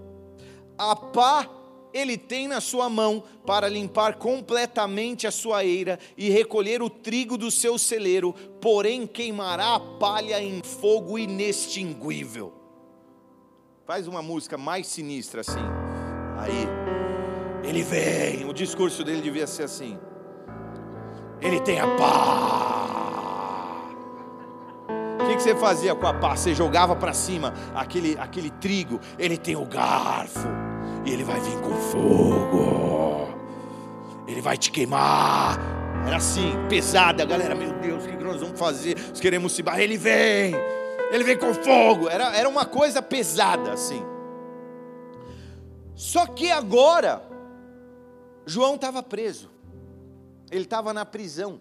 A 0.77 0.96
pá 0.96 1.48
ele 1.92 2.16
tem 2.16 2.48
na 2.48 2.61
sua 2.61 2.88
mão 2.88 3.22
para 3.46 3.68
limpar 3.68 4.16
completamente 4.16 5.27
a 5.27 5.31
sua 5.31 5.64
eira 5.64 5.98
e 6.16 6.31
recolher 6.31 6.83
o 6.83 6.88
trigo 6.88 7.37
do 7.37 7.51
seu 7.51 7.79
celeiro, 7.79 8.33
porém 8.61 9.07
queimará 9.07 9.75
a 9.75 9.81
palha 9.81 10.42
em 10.42 10.62
fogo 10.62 11.18
inextinguível. 11.18 12.53
Faz 13.85 14.07
uma 14.09 14.22
música 14.22 14.57
mais 14.57 14.87
sinistra 14.87 15.42
assim. 15.42 15.61
Aí, 16.38 16.66
ele 17.68 17.83
vem, 17.83 18.48
o 18.48 18.55
discurso 18.55 19.05
dele 19.05 19.20
devia 19.20 19.46
ser 19.46 19.64
assim. 19.64 19.98
Ele 21.40 21.61
tem 21.61 21.79
a 21.79 21.96
paz 21.96 23.02
que, 25.33 25.37
que 25.37 25.42
você 25.42 25.55
fazia 25.55 25.95
com 25.95 26.07
a 26.07 26.14
pá? 26.14 26.37
Você 26.37 26.55
jogava 26.55 26.95
para 26.95 27.12
cima 27.12 27.55
aquele, 27.75 28.16
aquele 28.18 28.51
trigo, 28.51 29.01
ele 29.18 29.37
tem 29.37 29.57
o 29.57 29.64
garfo, 29.64 30.47
e 31.05 31.11
ele 31.11 31.25
vai 31.25 31.40
vir 31.40 31.59
com 31.61 31.75
fogo, 31.75 33.29
ele 34.27 34.40
vai 34.40 34.57
te 34.57 34.71
queimar. 34.71 35.59
Era 36.07 36.16
assim, 36.16 36.53
pesada, 36.68 37.25
galera, 37.25 37.55
meu 37.55 37.73
Deus, 37.75 38.05
o 38.05 38.09
que 38.09 38.25
nós 38.25 38.40
vamos 38.40 38.59
fazer? 38.59 38.97
Nós 39.09 39.21
queremos 39.21 39.53
se 39.53 39.62
barrar, 39.62 39.81
ele 39.81 39.97
vem, 39.97 40.55
ele 41.11 41.25
vem 41.25 41.38
com 41.38 41.55
fogo. 41.55 42.09
Era, 42.09 42.37
era 42.37 42.49
uma 42.49 42.64
coisa 42.64 43.01
pesada 43.01 43.73
assim. 43.73 44.03
Só 45.95 46.27
que 46.27 46.51
agora, 46.51 47.23
João 48.45 48.75
estava 48.75 49.03
preso, 49.03 49.51
ele 50.51 50.64
estava 50.64 50.92
na 50.92 51.07
prisão. 51.07 51.61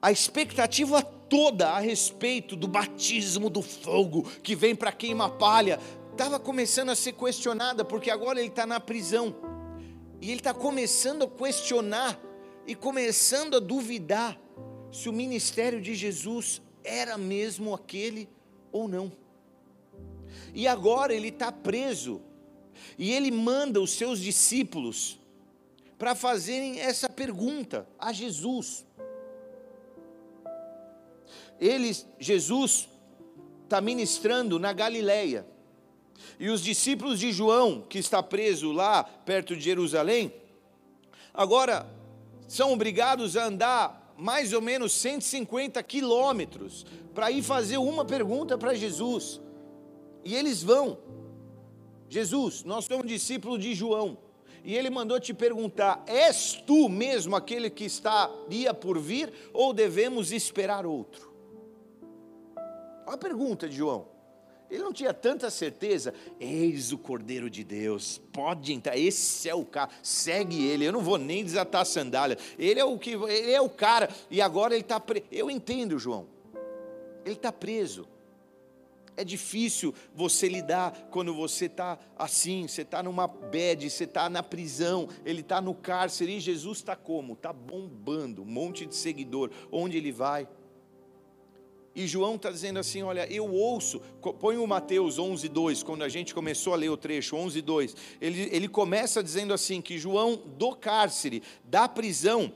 A 0.00 0.10
expectativa 0.12 1.02
toda 1.28 1.70
a 1.70 1.78
respeito 1.78 2.56
do 2.56 2.66
batismo 2.66 3.50
do 3.50 3.62
fogo 3.62 4.22
que 4.42 4.56
vem 4.56 4.74
para 4.74 4.92
queima 4.92 5.28
palha 5.28 5.78
estava 6.12 6.40
começando 6.40 6.90
a 6.90 6.96
ser 6.96 7.12
questionada, 7.12 7.84
porque 7.84 8.10
agora 8.10 8.40
ele 8.40 8.48
está 8.48 8.66
na 8.66 8.80
prisão. 8.80 9.36
E 10.20 10.30
ele 10.30 10.40
está 10.40 10.52
começando 10.52 11.24
a 11.24 11.28
questionar 11.28 12.20
e 12.66 12.74
começando 12.74 13.56
a 13.56 13.60
duvidar 13.60 14.36
se 14.90 15.08
o 15.08 15.12
ministério 15.12 15.80
de 15.80 15.94
Jesus 15.94 16.60
era 16.82 17.16
mesmo 17.16 17.72
aquele 17.72 18.28
ou 18.72 18.88
não. 18.88 19.12
E 20.52 20.66
agora 20.66 21.14
ele 21.14 21.28
está 21.28 21.52
preso, 21.52 22.20
e 22.98 23.12
ele 23.12 23.30
manda 23.30 23.80
os 23.80 23.92
seus 23.92 24.18
discípulos 24.18 25.20
para 25.96 26.14
fazerem 26.14 26.80
essa 26.80 27.08
pergunta 27.08 27.88
a 27.98 28.12
Jesus. 28.12 28.87
Ele, 31.60 31.96
Jesus, 32.18 32.88
está 33.64 33.80
ministrando 33.80 34.58
na 34.58 34.72
Galileia. 34.72 35.46
E 36.38 36.48
os 36.48 36.62
discípulos 36.62 37.18
de 37.20 37.32
João, 37.32 37.82
que 37.82 37.98
está 37.98 38.22
preso 38.22 38.72
lá 38.72 39.04
perto 39.04 39.56
de 39.56 39.62
Jerusalém, 39.62 40.32
agora 41.32 41.86
são 42.46 42.72
obrigados 42.72 43.36
a 43.36 43.46
andar 43.46 44.14
mais 44.16 44.52
ou 44.52 44.60
menos 44.60 44.92
150 44.92 45.82
quilômetros 45.82 46.84
para 47.14 47.30
ir 47.30 47.42
fazer 47.42 47.78
uma 47.78 48.04
pergunta 48.04 48.56
para 48.56 48.74
Jesus. 48.74 49.40
E 50.24 50.34
eles 50.34 50.62
vão. 50.62 50.98
Jesus, 52.08 52.64
nós 52.64 52.86
somos 52.86 53.06
discípulos 53.06 53.60
de 53.60 53.74
João. 53.74 54.18
E 54.64 54.74
ele 54.74 54.90
mandou 54.90 55.20
te 55.20 55.32
perguntar: 55.32 56.02
És 56.06 56.60
tu 56.66 56.88
mesmo 56.88 57.36
aquele 57.36 57.70
que 57.70 57.84
estaria 57.84 58.74
por 58.74 58.98
vir, 58.98 59.32
ou 59.52 59.72
devemos 59.72 60.32
esperar 60.32 60.84
outro? 60.84 61.27
Olha 63.08 63.14
a 63.14 63.18
pergunta 63.18 63.66
de 63.66 63.74
João. 63.74 64.06
Ele 64.70 64.82
não 64.82 64.92
tinha 64.92 65.14
tanta 65.14 65.48
certeza. 65.48 66.12
Eis 66.38 66.92
o 66.92 66.98
Cordeiro 66.98 67.48
de 67.48 67.64
Deus. 67.64 68.20
Pode 68.30 68.70
entrar. 68.70 68.98
Esse 68.98 69.48
é 69.48 69.54
o 69.54 69.64
cara. 69.64 69.90
Segue 70.02 70.66
ele. 70.66 70.84
Eu 70.84 70.92
não 70.92 71.00
vou 71.00 71.16
nem 71.16 71.42
desatar 71.42 71.80
a 71.80 71.86
sandália. 71.86 72.36
Ele 72.58 72.78
é 72.78 72.84
o 72.84 72.98
que. 72.98 73.12
Ele 73.12 73.50
é 73.50 73.62
o 73.62 73.70
cara. 73.70 74.10
E 74.30 74.42
agora 74.42 74.74
ele 74.74 74.82
está 74.82 75.00
preso. 75.00 75.24
Eu 75.32 75.50
entendo, 75.50 75.98
João. 75.98 76.26
Ele 77.24 77.34
está 77.34 77.50
preso. 77.50 78.06
É 79.16 79.24
difícil 79.24 79.94
você 80.14 80.46
lidar 80.46 81.08
quando 81.10 81.32
você 81.32 81.64
está 81.64 81.98
assim, 82.14 82.68
você 82.68 82.82
está 82.82 83.02
numa 83.02 83.26
bed, 83.26 83.88
você 83.88 84.04
está 84.04 84.28
na 84.28 84.42
prisão, 84.42 85.08
ele 85.24 85.40
está 85.40 85.62
no 85.62 85.74
cárcere 85.74 86.36
e 86.36 86.40
Jesus 86.40 86.78
está 86.78 86.94
como? 86.94 87.32
Está 87.32 87.52
bombando, 87.54 88.42
um 88.42 88.44
monte 88.44 88.84
de 88.84 88.94
seguidor. 88.94 89.50
Onde 89.72 89.96
ele 89.96 90.12
vai? 90.12 90.46
E 91.98 92.06
João 92.06 92.36
está 92.36 92.48
dizendo 92.48 92.78
assim: 92.78 93.02
olha, 93.02 93.26
eu 93.28 93.52
ouço, 93.52 94.00
põe 94.38 94.56
o 94.56 94.64
Mateus 94.68 95.18
11, 95.18 95.48
2, 95.48 95.82
quando 95.82 96.04
a 96.04 96.08
gente 96.08 96.32
começou 96.32 96.72
a 96.72 96.76
ler 96.76 96.90
o 96.90 96.96
trecho, 96.96 97.34
11, 97.34 97.60
2, 97.60 97.96
ele, 98.20 98.48
ele 98.52 98.68
começa 98.68 99.20
dizendo 99.20 99.52
assim: 99.52 99.82
que 99.82 99.98
João 99.98 100.40
do 100.56 100.76
cárcere, 100.76 101.42
da 101.64 101.88
prisão, 101.88 102.52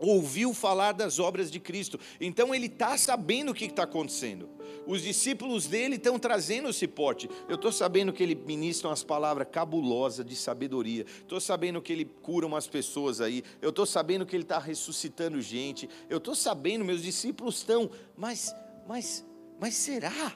ouviu 0.00 0.54
falar 0.54 0.92
das 0.92 1.18
obras 1.18 1.50
de 1.50 1.60
Cristo, 1.60 2.00
então 2.20 2.54
ele 2.54 2.66
está 2.66 2.96
sabendo 2.96 3.52
o 3.52 3.54
que 3.54 3.66
está 3.66 3.82
acontecendo. 3.82 4.48
Os 4.86 5.02
discípulos 5.02 5.66
dele 5.66 5.96
estão 5.96 6.18
trazendo 6.18 6.68
esse 6.70 6.88
porte. 6.88 7.28
Eu 7.48 7.56
estou 7.56 7.70
sabendo 7.70 8.12
que 8.12 8.22
ele 8.22 8.34
ministra 8.34 8.88
umas 8.88 9.04
palavras 9.04 9.46
cabulosas 9.50 10.24
de 10.24 10.34
sabedoria. 10.34 11.04
Estou 11.04 11.40
sabendo 11.40 11.82
que 11.82 11.92
ele 11.92 12.04
cura 12.04 12.46
umas 12.46 12.66
pessoas 12.66 13.20
aí. 13.20 13.44
Eu 13.60 13.70
estou 13.70 13.84
sabendo 13.84 14.24
que 14.24 14.34
ele 14.34 14.42
está 14.42 14.58
ressuscitando 14.58 15.40
gente. 15.40 15.88
Eu 16.08 16.18
estou 16.18 16.34
sabendo, 16.34 16.84
meus 16.84 17.02
discípulos 17.02 17.58
estão. 17.58 17.90
Mas, 18.16 18.54
mas, 18.88 19.24
mas 19.60 19.74
será? 19.74 20.34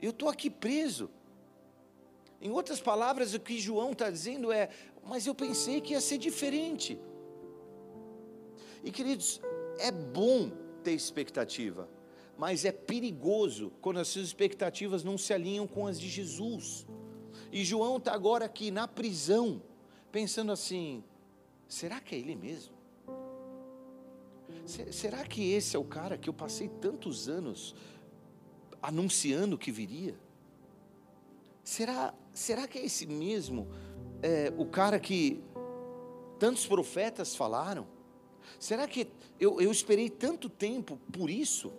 Eu 0.00 0.10
estou 0.10 0.28
aqui 0.28 0.48
preso. 0.48 1.10
Em 2.40 2.50
outras 2.50 2.80
palavras, 2.80 3.34
o 3.34 3.40
que 3.40 3.58
João 3.58 3.92
está 3.92 4.10
dizendo 4.10 4.50
é: 4.50 4.68
mas 5.04 5.26
eu 5.26 5.34
pensei 5.34 5.80
que 5.80 5.92
ia 5.92 6.00
ser 6.00 6.18
diferente. 6.18 6.98
E 8.84 8.90
queridos, 8.90 9.40
é 9.78 9.90
bom 9.90 10.50
ter 10.82 10.92
expectativa 10.92 11.88
mas 12.36 12.64
é 12.64 12.72
perigoso 12.72 13.72
quando 13.80 14.00
as 14.00 14.08
suas 14.08 14.26
expectativas 14.26 15.04
não 15.04 15.16
se 15.16 15.32
alinham 15.32 15.66
com 15.66 15.86
as 15.86 15.98
de 15.98 16.08
Jesus. 16.08 16.86
E 17.52 17.64
João 17.64 17.98
está 17.98 18.12
agora 18.12 18.44
aqui 18.44 18.70
na 18.70 18.88
prisão, 18.88 19.62
pensando 20.10 20.50
assim: 20.50 21.04
será 21.68 22.00
que 22.00 22.14
é 22.14 22.18
ele 22.18 22.34
mesmo? 22.34 22.74
Será 24.90 25.24
que 25.24 25.52
esse 25.52 25.76
é 25.76 25.78
o 25.78 25.84
cara 25.84 26.16
que 26.16 26.28
eu 26.28 26.34
passei 26.34 26.68
tantos 26.68 27.28
anos 27.28 27.74
anunciando 28.82 29.58
que 29.58 29.70
viria? 29.70 30.18
Será, 31.62 32.14
será 32.32 32.66
que 32.66 32.78
é 32.78 32.84
esse 32.84 33.06
mesmo 33.06 33.68
é, 34.22 34.52
o 34.56 34.66
cara 34.66 34.98
que 34.98 35.42
tantos 36.38 36.66
profetas 36.66 37.36
falaram? 37.36 37.86
Será 38.58 38.86
que 38.86 39.08
eu, 39.38 39.60
eu 39.60 39.70
esperei 39.70 40.08
tanto 40.08 40.48
tempo 40.48 40.98
por 41.12 41.30
isso? 41.30 41.72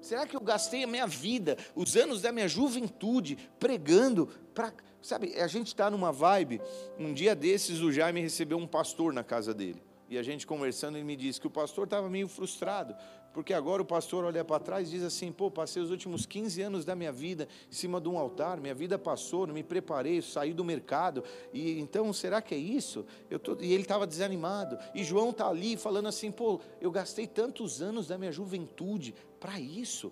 Será 0.00 0.26
que 0.26 0.36
eu 0.36 0.40
gastei 0.40 0.84
a 0.84 0.86
minha 0.86 1.06
vida, 1.06 1.56
os 1.74 1.96
anos 1.96 2.22
da 2.22 2.30
minha 2.30 2.46
juventude, 2.46 3.36
pregando 3.58 4.28
para. 4.54 4.72
Sabe, 5.02 5.34
a 5.34 5.46
gente 5.46 5.68
está 5.68 5.90
numa 5.90 6.12
vibe. 6.12 6.60
Um 6.98 7.12
dia 7.12 7.34
desses, 7.34 7.80
o 7.80 7.92
Jaime 7.92 8.20
recebeu 8.20 8.58
um 8.58 8.66
pastor 8.66 9.12
na 9.12 9.24
casa 9.24 9.52
dele. 9.52 9.82
E 10.08 10.16
a 10.16 10.22
gente 10.22 10.46
conversando, 10.46 10.96
ele 10.96 11.04
me 11.04 11.16
disse 11.16 11.40
que 11.40 11.46
o 11.46 11.50
pastor 11.50 11.84
estava 11.84 12.08
meio 12.08 12.28
frustrado, 12.28 12.94
porque 13.36 13.52
agora 13.52 13.82
o 13.82 13.84
pastor 13.84 14.24
olha 14.24 14.42
para 14.42 14.58
trás 14.58 14.88
e 14.88 14.92
diz 14.92 15.02
assim: 15.02 15.30
pô, 15.30 15.50
passei 15.50 15.82
os 15.82 15.90
últimos 15.90 16.24
15 16.24 16.62
anos 16.62 16.86
da 16.86 16.96
minha 16.96 17.12
vida 17.12 17.46
em 17.70 17.74
cima 17.74 18.00
de 18.00 18.08
um 18.08 18.16
altar, 18.16 18.58
minha 18.58 18.74
vida 18.74 18.98
passou, 18.98 19.46
não 19.46 19.52
me 19.52 19.62
preparei, 19.62 20.22
saí 20.22 20.54
do 20.54 20.64
mercado, 20.64 21.22
e 21.52 21.78
então 21.78 22.10
será 22.14 22.40
que 22.40 22.54
é 22.54 22.58
isso? 22.58 23.04
Eu 23.28 23.38
tô... 23.38 23.54
E 23.60 23.74
ele 23.74 23.82
estava 23.82 24.06
desanimado. 24.06 24.78
E 24.94 25.04
João 25.04 25.28
está 25.28 25.48
ali 25.48 25.76
falando 25.76 26.08
assim: 26.08 26.32
pô, 26.32 26.62
eu 26.80 26.90
gastei 26.90 27.26
tantos 27.26 27.82
anos 27.82 28.06
da 28.06 28.16
minha 28.16 28.32
juventude 28.32 29.14
para 29.38 29.60
isso. 29.60 30.10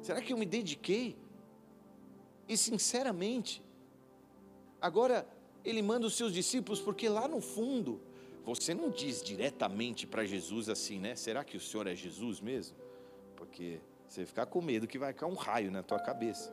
Será 0.00 0.22
que 0.22 0.32
eu 0.32 0.38
me 0.38 0.46
dediquei? 0.46 1.18
E 2.48 2.56
sinceramente, 2.56 3.62
agora 4.80 5.28
ele 5.62 5.82
manda 5.82 6.06
os 6.06 6.16
seus 6.16 6.32
discípulos, 6.32 6.80
porque 6.80 7.10
lá 7.10 7.28
no 7.28 7.42
fundo, 7.42 8.00
você 8.52 8.74
não 8.74 8.90
diz 8.90 9.22
diretamente 9.22 10.06
para 10.06 10.24
Jesus 10.24 10.68
assim, 10.68 10.98
né? 10.98 11.16
Será 11.16 11.42
que 11.42 11.56
o 11.56 11.60
Senhor 11.60 11.86
é 11.86 11.94
Jesus 11.94 12.40
mesmo? 12.40 12.76
Porque 13.36 13.80
você 14.06 14.20
vai 14.20 14.26
ficar 14.26 14.46
com 14.46 14.60
medo 14.60 14.86
que 14.86 14.98
vai 14.98 15.14
cair 15.14 15.30
um 15.30 15.34
raio 15.34 15.70
na 15.70 15.82
tua 15.82 15.98
cabeça. 15.98 16.52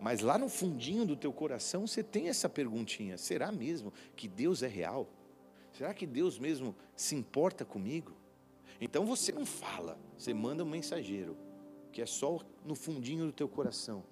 Mas 0.00 0.20
lá 0.20 0.38
no 0.38 0.48
fundinho 0.48 1.04
do 1.04 1.16
teu 1.16 1.32
coração 1.32 1.86
você 1.86 2.02
tem 2.02 2.28
essa 2.28 2.48
perguntinha: 2.48 3.18
será 3.18 3.50
mesmo 3.50 3.92
que 4.14 4.28
Deus 4.28 4.62
é 4.62 4.68
real? 4.68 5.08
Será 5.72 5.92
que 5.92 6.06
Deus 6.06 6.38
mesmo 6.38 6.74
se 6.94 7.16
importa 7.16 7.64
comigo? 7.64 8.12
Então 8.80 9.04
você 9.04 9.32
não 9.32 9.44
fala, 9.46 9.98
você 10.16 10.32
manda 10.32 10.62
um 10.62 10.68
mensageiro, 10.68 11.36
que 11.90 12.00
é 12.00 12.06
só 12.06 12.40
no 12.64 12.74
fundinho 12.74 13.26
do 13.26 13.32
teu 13.32 13.48
coração. 13.48 14.04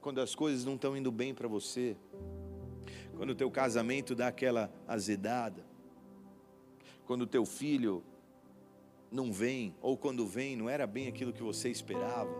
Quando 0.00 0.20
as 0.20 0.34
coisas 0.34 0.64
não 0.64 0.76
estão 0.76 0.96
indo 0.96 1.10
bem 1.10 1.34
para 1.34 1.48
você, 1.48 1.96
quando 3.16 3.30
o 3.30 3.34
teu 3.34 3.50
casamento 3.50 4.14
dá 4.14 4.28
aquela 4.28 4.70
azedada, 4.86 5.65
quando 7.06 7.26
teu 7.26 7.46
filho 7.46 8.02
não 9.10 9.32
vem, 9.32 9.74
ou 9.80 9.96
quando 9.96 10.26
vem, 10.26 10.56
não 10.56 10.68
era 10.68 10.86
bem 10.86 11.06
aquilo 11.06 11.32
que 11.32 11.42
você 11.42 11.68
esperava, 11.68 12.30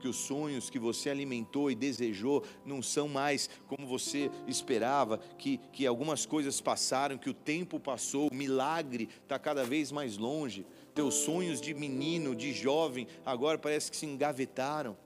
que 0.00 0.08
os 0.08 0.16
sonhos 0.16 0.70
que 0.70 0.78
você 0.78 1.10
alimentou 1.10 1.70
e 1.70 1.74
desejou 1.74 2.44
não 2.64 2.82
são 2.82 3.08
mais 3.08 3.48
como 3.66 3.86
você 3.86 4.30
esperava, 4.46 5.18
que, 5.38 5.58
que 5.72 5.86
algumas 5.86 6.26
coisas 6.26 6.60
passaram, 6.60 7.18
que 7.18 7.30
o 7.30 7.34
tempo 7.34 7.80
passou, 7.80 8.28
o 8.28 8.34
milagre 8.34 9.08
está 9.22 9.38
cada 9.38 9.64
vez 9.64 9.90
mais 9.90 10.16
longe, 10.16 10.66
teus 10.94 11.14
sonhos 11.14 11.60
de 11.60 11.74
menino, 11.74 12.34
de 12.34 12.52
jovem, 12.52 13.06
agora 13.24 13.58
parece 13.58 13.90
que 13.90 13.96
se 13.96 14.06
engavetaram, 14.06 14.96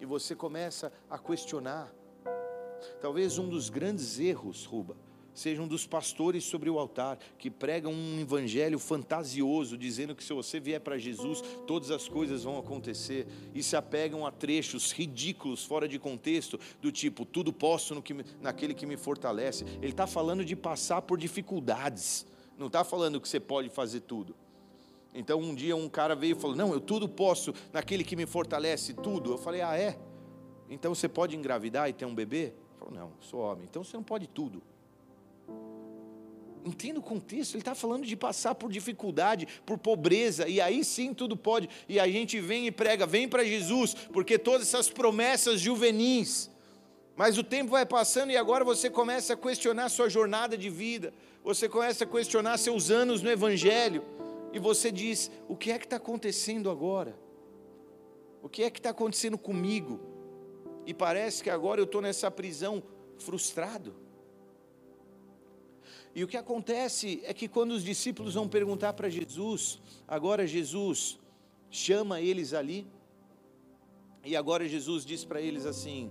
e 0.00 0.06
você 0.06 0.34
começa 0.34 0.92
a 1.10 1.18
questionar. 1.18 1.92
Talvez 3.00 3.38
um 3.38 3.48
dos 3.48 3.68
grandes 3.68 4.18
erros, 4.20 4.64
Ruba, 4.64 4.96
seja 5.38 5.62
um 5.62 5.68
dos 5.68 5.86
pastores 5.86 6.44
sobre 6.44 6.68
o 6.68 6.78
altar, 6.78 7.18
que 7.38 7.48
pregam 7.48 7.92
um 7.92 8.20
evangelho 8.20 8.78
fantasioso, 8.78 9.78
dizendo 9.78 10.14
que 10.14 10.24
se 10.24 10.32
você 10.32 10.58
vier 10.58 10.80
para 10.80 10.98
Jesus, 10.98 11.42
todas 11.66 11.90
as 11.90 12.08
coisas 12.08 12.42
vão 12.42 12.58
acontecer, 12.58 13.26
e 13.54 13.62
se 13.62 13.76
apegam 13.76 14.26
a 14.26 14.32
trechos 14.32 14.90
ridículos, 14.90 15.64
fora 15.64 15.86
de 15.86 15.98
contexto, 15.98 16.58
do 16.82 16.90
tipo, 16.90 17.24
tudo 17.24 17.52
posso 17.52 17.94
no 17.94 18.02
que, 18.02 18.14
naquele 18.40 18.74
que 18.74 18.84
me 18.84 18.96
fortalece. 18.96 19.64
Ele 19.80 19.92
está 19.92 20.06
falando 20.06 20.44
de 20.44 20.56
passar 20.56 21.02
por 21.02 21.16
dificuldades, 21.16 22.26
não 22.58 22.66
está 22.66 22.82
falando 22.82 23.20
que 23.20 23.28
você 23.28 23.38
pode 23.38 23.68
fazer 23.68 24.00
tudo. 24.00 24.34
Então 25.14 25.40
um 25.40 25.54
dia 25.54 25.74
um 25.74 25.88
cara 25.88 26.14
veio 26.14 26.36
e 26.36 26.40
falou: 26.40 26.56
Não, 26.56 26.72
eu 26.72 26.80
tudo 26.80 27.08
posso 27.08 27.54
naquele 27.72 28.04
que 28.04 28.14
me 28.14 28.26
fortalece, 28.26 28.92
tudo. 28.92 29.32
Eu 29.32 29.38
falei: 29.38 29.62
Ah, 29.62 29.76
é? 29.76 29.98
Então 30.68 30.94
você 30.94 31.08
pode 31.08 31.34
engravidar 31.36 31.88
e 31.88 31.92
ter 31.92 32.04
um 32.04 32.14
bebê? 32.14 32.52
Ele 32.52 32.78
falou: 32.78 32.94
Não, 32.94 33.12
sou 33.20 33.40
homem. 33.40 33.66
Então 33.68 33.82
você 33.82 33.96
não 33.96 34.04
pode 34.04 34.26
tudo. 34.26 34.62
Entenda 36.64 36.98
o 36.98 37.02
contexto, 37.02 37.54
ele 37.54 37.60
está 37.60 37.74
falando 37.74 38.04
de 38.04 38.16
passar 38.16 38.54
por 38.54 38.70
dificuldade, 38.70 39.46
por 39.64 39.78
pobreza, 39.78 40.48
e 40.48 40.60
aí 40.60 40.84
sim 40.84 41.14
tudo 41.14 41.36
pode. 41.36 41.68
E 41.88 41.98
a 41.98 42.06
gente 42.08 42.40
vem 42.40 42.66
e 42.66 42.70
prega, 42.70 43.06
vem 43.06 43.28
para 43.28 43.44
Jesus, 43.44 43.94
porque 44.12 44.38
todas 44.38 44.68
essas 44.68 44.88
promessas 44.88 45.60
juvenis. 45.60 46.50
Mas 47.16 47.36
o 47.36 47.42
tempo 47.42 47.72
vai 47.72 47.84
passando 47.84 48.30
e 48.30 48.36
agora 48.36 48.64
você 48.64 48.88
começa 48.88 49.34
a 49.34 49.36
questionar 49.36 49.88
sua 49.88 50.08
jornada 50.08 50.56
de 50.56 50.70
vida, 50.70 51.12
você 51.42 51.68
começa 51.68 52.04
a 52.04 52.06
questionar 52.06 52.58
seus 52.58 52.90
anos 52.90 53.22
no 53.22 53.30
Evangelho, 53.30 54.04
e 54.52 54.58
você 54.58 54.90
diz: 54.90 55.30
o 55.48 55.56
que 55.56 55.70
é 55.70 55.78
que 55.78 55.84
está 55.84 55.96
acontecendo 55.96 56.70
agora? 56.70 57.18
O 58.42 58.48
que 58.48 58.62
é 58.62 58.70
que 58.70 58.78
está 58.78 58.90
acontecendo 58.90 59.36
comigo? 59.36 60.00
E 60.86 60.94
parece 60.94 61.42
que 61.42 61.50
agora 61.50 61.80
eu 61.80 61.84
estou 61.84 62.00
nessa 62.00 62.30
prisão 62.30 62.82
frustrado. 63.18 63.94
E 66.14 66.24
o 66.24 66.28
que 66.28 66.36
acontece 66.36 67.20
é 67.24 67.32
que 67.32 67.48
quando 67.48 67.72
os 67.72 67.84
discípulos 67.84 68.34
vão 68.34 68.48
perguntar 68.48 68.92
para 68.94 69.08
Jesus, 69.08 69.80
agora 70.06 70.46
Jesus 70.46 71.18
chama 71.70 72.20
eles 72.20 72.52
ali, 72.52 72.86
e 74.24 74.36
agora 74.36 74.68
Jesus 74.68 75.04
diz 75.04 75.24
para 75.24 75.40
eles 75.40 75.64
assim: 75.64 76.10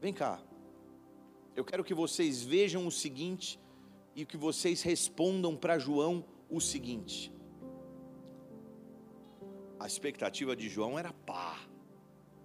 Vem 0.00 0.12
cá, 0.12 0.40
eu 1.54 1.64
quero 1.64 1.84
que 1.84 1.94
vocês 1.94 2.42
vejam 2.42 2.86
o 2.86 2.90
seguinte 2.90 3.58
e 4.14 4.24
que 4.24 4.36
vocês 4.36 4.82
respondam 4.82 5.56
para 5.56 5.78
João 5.78 6.24
o 6.48 6.60
seguinte. 6.60 7.32
A 9.78 9.86
expectativa 9.86 10.54
de 10.54 10.68
João 10.68 10.98
era 10.98 11.12
pá, 11.12 11.58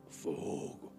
fogo. 0.09 0.93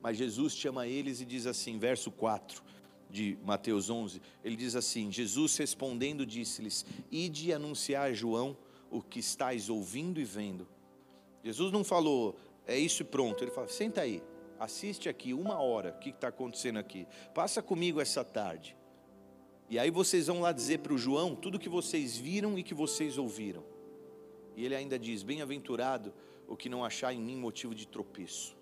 Mas 0.00 0.16
Jesus 0.16 0.54
chama 0.54 0.86
eles 0.86 1.20
e 1.20 1.24
diz 1.24 1.46
assim, 1.46 1.78
verso 1.78 2.10
4: 2.10 2.62
de 3.10 3.38
Mateus 3.44 3.88
11, 3.88 4.20
ele 4.44 4.56
diz 4.56 4.74
assim: 4.76 5.10
Jesus 5.10 5.56
respondendo 5.56 6.26
disse-lhes: 6.26 6.84
Ide 7.10 7.52
anunciar 7.52 8.10
a 8.10 8.12
João 8.12 8.56
o 8.90 9.02
que 9.02 9.18
estáis 9.18 9.68
ouvindo 9.68 10.20
e 10.20 10.24
vendo. 10.24 10.66
Jesus 11.42 11.72
não 11.72 11.84
falou, 11.84 12.36
é 12.66 12.78
isso 12.78 13.02
e 13.02 13.04
pronto. 13.04 13.42
Ele 13.42 13.50
fala: 13.50 13.68
senta 13.68 14.02
aí, 14.02 14.22
assiste 14.58 15.08
aqui 15.08 15.32
uma 15.32 15.60
hora, 15.60 15.94
o 15.96 15.98
que 16.00 16.10
está 16.10 16.28
acontecendo 16.28 16.78
aqui. 16.78 17.06
Passa 17.34 17.62
comigo 17.62 18.00
essa 18.00 18.24
tarde. 18.24 18.76
E 19.70 19.78
aí 19.78 19.90
vocês 19.90 20.26
vão 20.26 20.40
lá 20.40 20.52
dizer 20.52 20.78
para 20.78 20.92
o 20.92 20.98
João 20.98 21.34
tudo 21.34 21.58
que 21.58 21.68
vocês 21.68 22.16
viram 22.16 22.58
e 22.58 22.62
que 22.62 22.74
vocês 22.74 23.18
ouviram. 23.18 23.64
E 24.56 24.64
ele 24.64 24.74
ainda 24.74 24.98
diz: 24.98 25.22
Bem-aventurado 25.22 26.12
o 26.46 26.56
que 26.56 26.68
não 26.68 26.84
achar 26.84 27.12
em 27.12 27.20
mim 27.20 27.36
motivo 27.36 27.74
de 27.74 27.86
tropeço. 27.86 28.56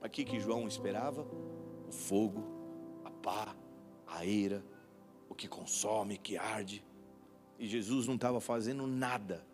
Aqui 0.00 0.24
que 0.24 0.38
João 0.38 0.68
esperava 0.68 1.26
o 1.88 1.92
fogo 1.92 2.53
pá, 3.24 3.56
a 4.06 4.26
eira, 4.26 4.62
o 5.30 5.34
que 5.34 5.48
consome, 5.48 6.18
que 6.18 6.36
arde. 6.36 6.84
E 7.58 7.66
Jesus 7.66 8.06
não 8.06 8.16
estava 8.16 8.38
fazendo 8.38 8.86
nada 8.86 9.44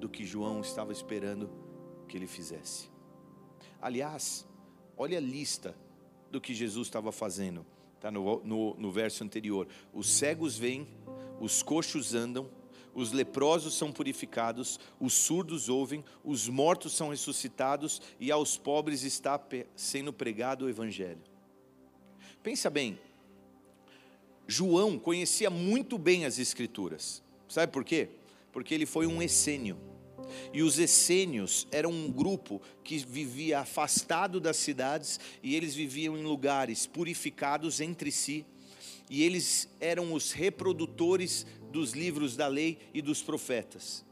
do 0.00 0.08
que 0.08 0.24
João 0.24 0.62
estava 0.62 0.90
esperando 0.90 1.50
que 2.08 2.16
ele 2.16 2.26
fizesse. 2.26 2.90
Aliás, 3.80 4.48
olha 4.96 5.18
a 5.18 5.20
lista 5.20 5.76
do 6.30 6.40
que 6.40 6.54
Jesus 6.54 6.88
estava 6.88 7.12
fazendo, 7.12 7.66
está 7.96 8.10
no, 8.10 8.42
no, 8.42 8.74
no 8.74 8.90
verso 8.90 9.22
anterior: 9.22 9.68
os 9.92 10.08
cegos 10.08 10.56
vêm, 10.56 10.88
os 11.38 11.62
coxos 11.62 12.14
andam, 12.14 12.48
os 12.94 13.12
leprosos 13.12 13.74
são 13.74 13.92
purificados, 13.92 14.80
os 14.98 15.12
surdos 15.12 15.68
ouvem, 15.68 16.02
os 16.24 16.48
mortos 16.48 16.94
são 16.94 17.10
ressuscitados 17.10 18.00
e 18.18 18.32
aos 18.32 18.56
pobres 18.56 19.02
está 19.02 19.38
sendo 19.76 20.12
pregado 20.12 20.64
o 20.64 20.70
Evangelho. 20.70 21.31
Pensa 22.42 22.68
bem, 22.68 22.98
João 24.48 24.98
conhecia 24.98 25.48
muito 25.48 25.96
bem 25.96 26.24
as 26.24 26.38
Escrituras. 26.38 27.22
Sabe 27.48 27.72
por 27.72 27.84
quê? 27.84 28.08
Porque 28.50 28.74
ele 28.74 28.86
foi 28.86 29.06
um 29.06 29.22
essênio. 29.22 29.78
E 30.52 30.62
os 30.62 30.78
essênios 30.78 31.68
eram 31.70 31.90
um 31.90 32.10
grupo 32.10 32.60
que 32.82 32.98
vivia 32.98 33.60
afastado 33.60 34.40
das 34.40 34.56
cidades 34.56 35.20
e 35.42 35.54
eles 35.54 35.74
viviam 35.74 36.16
em 36.16 36.22
lugares 36.22 36.86
purificados 36.86 37.80
entre 37.80 38.10
si. 38.10 38.44
E 39.08 39.22
eles 39.22 39.68
eram 39.78 40.12
os 40.12 40.32
reprodutores 40.32 41.46
dos 41.70 41.92
livros 41.92 42.36
da 42.36 42.48
lei 42.48 42.78
e 42.94 43.02
dos 43.02 43.22
profetas. 43.22 44.04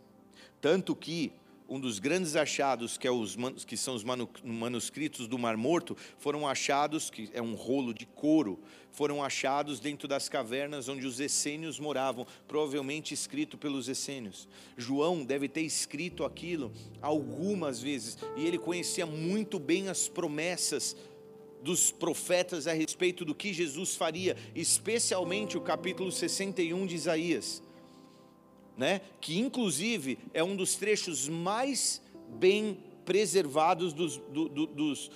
Tanto 0.61 0.95
que 0.95 1.33
um 1.71 1.79
dos 1.79 2.01
grandes 2.01 2.35
achados, 2.35 2.99
que, 2.99 3.07
é 3.07 3.11
os, 3.13 3.37
que 3.65 3.77
são 3.77 3.95
os 3.95 4.03
manuscritos 4.43 5.29
do 5.29 5.39
Mar 5.39 5.57
Morto, 5.57 5.97
foram 6.19 6.47
achados, 6.47 7.09
que 7.09 7.31
é 7.33 7.41
um 7.41 7.55
rolo 7.55 7.95
de 7.95 8.05
couro, 8.05 8.59
foram 8.91 9.23
achados 9.23 9.79
dentro 9.79 10.09
das 10.09 10.29
cavernas 10.29 10.89
onde 10.89 11.07
os 11.07 11.21
essênios 11.21 11.79
moravam, 11.79 12.27
provavelmente 12.49 13.15
escrito 13.15 13.57
pelos 13.57 13.89
essênios. 13.89 14.49
João 14.77 15.25
deve 15.25 15.49
ter 15.49 15.63
escrito 15.63 16.25
aquilo 16.25 16.73
algumas 17.01 17.81
vezes, 17.81 18.19
e 18.37 18.45
ele 18.45 18.59
conhecia 18.59 19.07
muito 19.07 19.61
bem 19.61 19.89
as 19.89 20.09
promessas 20.09 20.97
dos 21.63 21.93
profetas 21.93 22.67
a 22.67 22.73
respeito 22.73 23.25
do 23.25 23.35
que 23.35 23.53
Jesus 23.53 23.95
faria, 23.95 24.37
especialmente 24.57 25.57
o 25.57 25.61
capítulo 25.61 26.11
61 26.11 26.85
de 26.85 26.97
Isaías 26.97 27.63
né? 28.81 29.03
que 29.21 29.39
inclusive 29.39 30.19
é 30.33 30.43
um 30.43 30.57
dos 30.57 30.75
trechos 30.75 31.29
mais 31.29 32.01
bem 32.41 32.79
preservados 33.05 33.93
dos, 33.93 34.17
do, 34.17 34.49
do, 34.49 34.67
dos, 34.67 35.11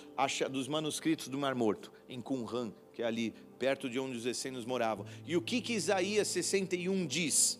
dos 0.50 0.68
manuscritos 0.68 1.28
do 1.28 1.38
Mar 1.38 1.54
Morto, 1.54 1.90
em 2.06 2.20
Qumran, 2.20 2.74
que 2.92 3.02
é 3.02 3.06
ali 3.06 3.32
perto 3.58 3.88
de 3.88 3.98
onde 3.98 4.18
os 4.18 4.26
essênios 4.26 4.66
moravam. 4.66 5.06
E 5.26 5.34
o 5.34 5.40
que, 5.40 5.62
que 5.62 5.72
Isaías 5.72 6.28
61 6.28 7.06
diz? 7.06 7.58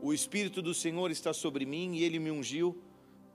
O 0.00 0.14
Espírito 0.14 0.62
do 0.62 0.72
Senhor 0.72 1.10
está 1.10 1.34
sobre 1.34 1.66
mim 1.66 1.96
e 1.96 2.02
ele 2.02 2.18
me 2.18 2.30
ungiu 2.30 2.74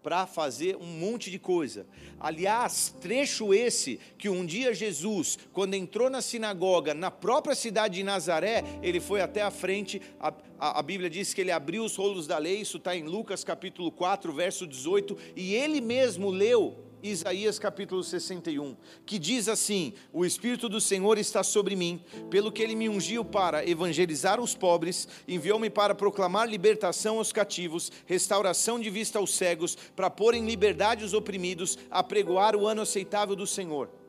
para 0.03 0.25
fazer 0.25 0.75
um 0.77 0.85
monte 0.85 1.29
de 1.29 1.37
coisa. 1.37 1.85
Aliás, 2.19 2.93
trecho 2.99 3.53
esse 3.53 3.99
que 4.17 4.29
um 4.29 4.45
dia 4.45 4.73
Jesus, 4.73 5.37
quando 5.53 5.75
entrou 5.75 6.09
na 6.09 6.21
sinagoga, 6.21 6.93
na 6.93 7.11
própria 7.11 7.55
cidade 7.55 7.95
de 7.95 8.03
Nazaré, 8.03 8.63
ele 8.81 8.99
foi 8.99 9.21
até 9.21 9.41
a 9.41 9.51
frente, 9.51 10.01
a, 10.19 10.33
a, 10.59 10.79
a 10.79 10.81
Bíblia 10.81 11.09
diz 11.09 11.33
que 11.33 11.41
ele 11.41 11.51
abriu 11.51 11.83
os 11.83 11.95
rolos 11.95 12.27
da 12.27 12.37
lei, 12.37 12.61
isso 12.61 12.77
está 12.77 12.95
em 12.95 13.03
Lucas 13.03 13.43
capítulo 13.43 13.91
4, 13.91 14.33
verso 14.33 14.65
18, 14.65 15.17
e 15.35 15.53
ele 15.53 15.81
mesmo 15.81 16.29
leu 16.29 16.90
Isaías 17.03 17.57
capítulo 17.57 18.03
61, 18.03 18.75
que 19.05 19.17
diz 19.17 19.47
assim: 19.47 19.93
O 20.13 20.25
Espírito 20.25 20.69
do 20.69 20.79
Senhor 20.79 21.17
está 21.17 21.43
sobre 21.43 21.75
mim, 21.75 22.03
pelo 22.29 22.51
que 22.51 22.61
ele 22.61 22.75
me 22.75 22.87
ungiu 22.87 23.25
para 23.25 23.67
evangelizar 23.67 24.39
os 24.39 24.55
pobres, 24.55 25.07
enviou-me 25.27 25.69
para 25.69 25.95
proclamar 25.95 26.47
libertação 26.47 27.17
aos 27.17 27.31
cativos, 27.31 27.91
restauração 28.05 28.79
de 28.79 28.89
vista 28.89 29.19
aos 29.19 29.33
cegos, 29.33 29.75
para 29.95 30.09
pôr 30.09 30.33
em 30.33 30.45
liberdade 30.45 31.03
os 31.03 31.13
oprimidos, 31.13 31.77
apregoar 31.89 32.55
o 32.55 32.67
ano 32.67 32.81
aceitável 32.81 33.35
do 33.35 33.47
Senhor. 33.47 34.00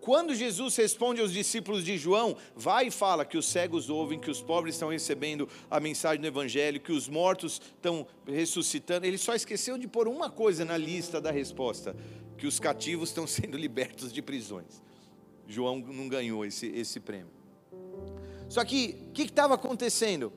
Quando 0.00 0.34
Jesus 0.34 0.76
responde 0.76 1.20
aos 1.20 1.32
discípulos 1.32 1.84
de 1.84 1.98
João, 1.98 2.36
vai 2.56 2.86
e 2.86 2.90
fala 2.90 3.24
que 3.24 3.36
os 3.36 3.46
cegos 3.46 3.90
ouvem, 3.90 4.18
que 4.18 4.30
os 4.30 4.40
pobres 4.40 4.74
estão 4.74 4.88
recebendo 4.88 5.48
a 5.70 5.78
mensagem 5.78 6.20
do 6.20 6.26
Evangelho, 6.26 6.80
que 6.80 6.92
os 6.92 7.08
mortos 7.08 7.60
estão 7.76 8.06
ressuscitando, 8.26 9.06
ele 9.06 9.18
só 9.18 9.34
esqueceu 9.34 9.76
de 9.76 9.86
pôr 9.86 10.08
uma 10.08 10.30
coisa 10.30 10.64
na 10.64 10.76
lista 10.76 11.20
da 11.20 11.30
resposta: 11.30 11.94
que 12.38 12.46
os 12.46 12.58
cativos 12.58 13.10
estão 13.10 13.26
sendo 13.28 13.58
libertos 13.58 14.12
de 14.12 14.22
prisões. 14.22 14.82
João 15.46 15.78
não 15.78 16.08
ganhou 16.08 16.46
esse, 16.46 16.66
esse 16.68 17.00
prêmio. 17.00 17.30
Só 18.48 18.64
que 18.64 19.04
o 19.08 19.12
que 19.12 19.22
estava 19.22 19.54
acontecendo? 19.54 20.32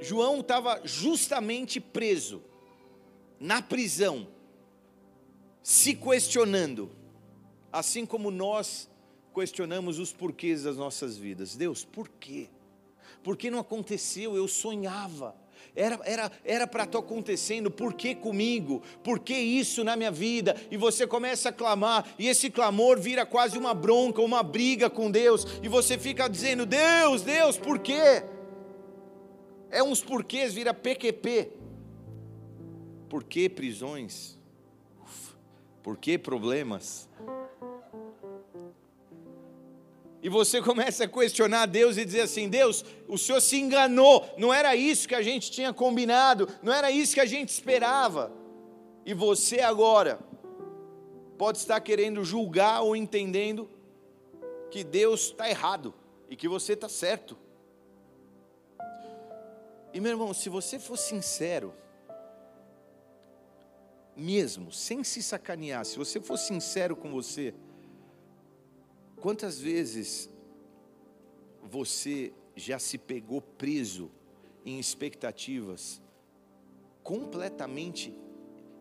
João 0.00 0.40
estava 0.40 0.80
justamente 0.84 1.80
preso, 1.80 2.42
na 3.38 3.60
prisão, 3.60 4.26
se 5.62 5.94
questionando, 5.94 6.90
assim 7.72 8.04
como 8.04 8.30
nós 8.30 8.88
questionamos 9.34 9.98
os 9.98 10.12
porquês 10.12 10.64
das 10.64 10.76
nossas 10.76 11.16
vidas. 11.16 11.56
Deus, 11.56 11.84
por 11.84 12.08
quê? 12.08 12.48
Por 13.22 13.36
que 13.36 13.50
não 13.50 13.58
aconteceu? 13.58 14.36
Eu 14.36 14.46
sonhava. 14.46 15.34
Era 15.74 15.98
era 16.04 16.32
era 16.44 16.66
para 16.66 16.84
estar 16.84 16.98
acontecendo, 16.98 17.70
por 17.70 17.94
que 17.94 18.14
comigo? 18.14 18.82
Por 19.02 19.18
que 19.18 19.34
isso 19.34 19.82
na 19.82 19.96
minha 19.96 20.10
vida? 20.10 20.54
E 20.70 20.76
você 20.76 21.06
começa 21.06 21.48
a 21.48 21.52
clamar, 21.52 22.06
e 22.18 22.28
esse 22.28 22.50
clamor 22.50 23.00
vira 23.00 23.24
quase 23.24 23.56
uma 23.56 23.72
bronca, 23.72 24.20
uma 24.20 24.42
briga 24.42 24.90
com 24.90 25.10
Deus, 25.10 25.46
e 25.62 25.68
você 25.68 25.96
fica 25.96 26.28
dizendo: 26.28 26.66
"Deus, 26.66 27.22
Deus, 27.22 27.56
por 27.56 27.78
quê?" 27.78 28.24
É 29.70 29.82
uns 29.82 30.02
porquês 30.02 30.52
vira 30.52 30.74
PQP. 30.74 31.52
Por 33.08 33.24
que 33.24 33.48
prisões? 33.48 34.38
Por 35.82 35.96
que 35.96 36.18
problemas? 36.18 37.08
E 40.22 40.28
você 40.28 40.62
começa 40.62 41.04
a 41.04 41.08
questionar 41.08 41.66
Deus 41.66 41.96
e 41.96 42.04
dizer 42.04 42.22
assim: 42.22 42.48
Deus, 42.48 42.84
o 43.08 43.18
Senhor 43.18 43.40
se 43.40 43.58
enganou, 43.58 44.24
não 44.38 44.54
era 44.54 44.74
isso 44.76 45.08
que 45.08 45.14
a 45.14 45.22
gente 45.22 45.50
tinha 45.50 45.72
combinado, 45.72 46.48
não 46.62 46.72
era 46.72 46.90
isso 46.90 47.14
que 47.14 47.20
a 47.20 47.26
gente 47.26 47.48
esperava. 47.48 48.32
E 49.04 49.12
você 49.12 49.60
agora 49.60 50.20
pode 51.36 51.58
estar 51.58 51.80
querendo 51.80 52.24
julgar 52.24 52.82
ou 52.82 52.94
entendendo 52.94 53.68
que 54.70 54.84
Deus 54.84 55.22
está 55.22 55.50
errado 55.50 55.92
e 56.30 56.36
que 56.36 56.46
você 56.46 56.74
está 56.74 56.88
certo. 56.88 57.36
E 59.92 60.00
meu 60.00 60.12
irmão, 60.12 60.32
se 60.32 60.48
você 60.48 60.78
for 60.78 60.96
sincero, 60.96 61.74
mesmo, 64.16 64.72
sem 64.72 65.02
se 65.02 65.22
sacanear, 65.22 65.84
se 65.84 65.98
você 65.98 66.20
for 66.20 66.38
sincero 66.38 66.94
com 66.94 67.10
você, 67.10 67.54
quantas 69.22 69.60
vezes 69.60 70.28
você 71.62 72.32
já 72.56 72.76
se 72.80 72.98
pegou 72.98 73.40
preso 73.40 74.10
em 74.66 74.80
expectativas 74.80 76.02
completamente 77.04 78.12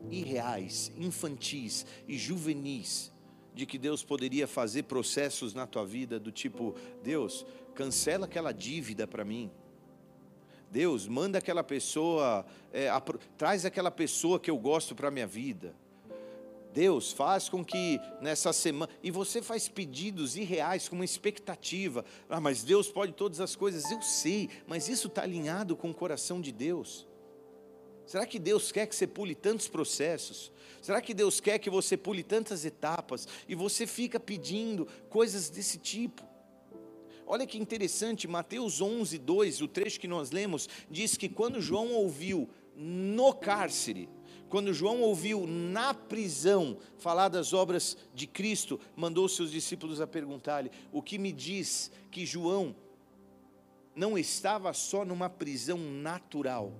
irreais, 0.10 0.92
infantis 0.98 1.86
e 2.08 2.18
juvenis 2.18 3.12
de 3.54 3.68
que 3.68 3.78
Deus 3.78 4.04
poderia 4.04 4.48
fazer 4.48 4.84
processos 4.84 5.54
na 5.54 5.68
tua 5.68 5.86
vida 5.86 6.20
do 6.20 6.32
tipo, 6.32 6.74
Deus, 7.04 7.46
cancela 7.76 8.26
aquela 8.26 8.52
dívida 8.52 9.06
para 9.06 9.24
mim. 9.24 9.52
Deus, 10.72 11.08
manda 11.08 11.38
aquela 11.38 11.64
pessoa, 11.64 12.44
é, 12.74 12.90
traz 13.38 13.64
aquela 13.64 13.92
pessoa 13.92 14.40
que 14.40 14.50
eu 14.50 14.58
gosto 14.58 14.96
para 14.96 15.10
a 15.10 15.12
minha 15.12 15.28
vida. 15.28 15.76
Deus 16.74 17.12
faz 17.12 17.50
com 17.50 17.64
que 17.64 18.00
nessa 18.22 18.54
semana. 18.54 18.92
E 19.04 19.12
você 19.12 19.42
faz 19.42 19.68
pedidos 19.68 20.36
irreais 20.36 20.88
com 20.88 20.96
uma 20.96 21.06
expectativa. 21.06 22.06
Ah, 22.30 22.40
mas 22.40 22.64
Deus 22.64 22.90
pode 22.90 23.14
todas 23.14 23.40
as 23.40 23.56
coisas. 23.56 23.90
Eu 23.92 24.02
sei, 24.02 24.50
mas 24.66 24.88
isso 24.88 25.08
está 25.08 25.24
alinhado 25.24 25.76
com 25.76 25.90
o 25.90 25.94
coração 25.94 26.40
de 26.40 26.52
Deus. 26.52 27.08
Será 28.06 28.26
que 28.26 28.40
Deus 28.40 28.72
quer 28.72 28.88
que 28.88 28.96
você 28.96 29.08
pule 29.08 29.36
tantos 29.36 29.68
processos? 29.68 30.52
Será 30.82 31.02
que 31.02 31.14
Deus 31.14 31.40
quer 31.40 31.60
que 31.60 31.70
você 31.70 31.96
pule 31.96 32.24
tantas 32.24 32.66
etapas 32.66 33.28
e 33.48 33.56
você 33.56 33.86
fica 33.86 34.20
pedindo 34.20 34.88
coisas 35.10 35.50
desse 35.50 35.78
tipo? 35.78 36.24
Olha 37.26 37.48
que 37.48 37.58
interessante, 37.58 38.28
Mateus 38.28 38.82
11, 38.82 39.18
2, 39.18 39.62
o 39.62 39.68
trecho 39.68 40.00
que 40.00 40.08
nós 40.08 40.32
lemos, 40.32 40.68
diz 40.90 41.16
que 41.16 41.30
quando 41.30 41.62
João 41.62 41.94
ouviu 41.94 42.50
no 42.76 43.34
cárcere, 43.34 44.10
quando 44.52 44.74
João 44.74 45.00
ouviu 45.00 45.48
na 45.48 45.94
prisão 45.94 46.78
falar 46.98 47.30
das 47.30 47.54
obras 47.54 47.98
de 48.14 48.28
Cristo, 48.28 48.78
mandou 48.98 49.30
seus 49.30 49.50
discípulos 49.50 50.02
a 50.02 50.06
perguntar-lhe: 50.06 50.70
o 50.92 51.02
que 51.02 51.18
me 51.18 51.32
diz 51.32 51.90
que 52.12 52.26
João 52.26 52.76
não 53.96 54.18
estava 54.18 54.74
só 54.74 55.06
numa 55.06 55.30
prisão 55.30 55.78
natural, 55.78 56.74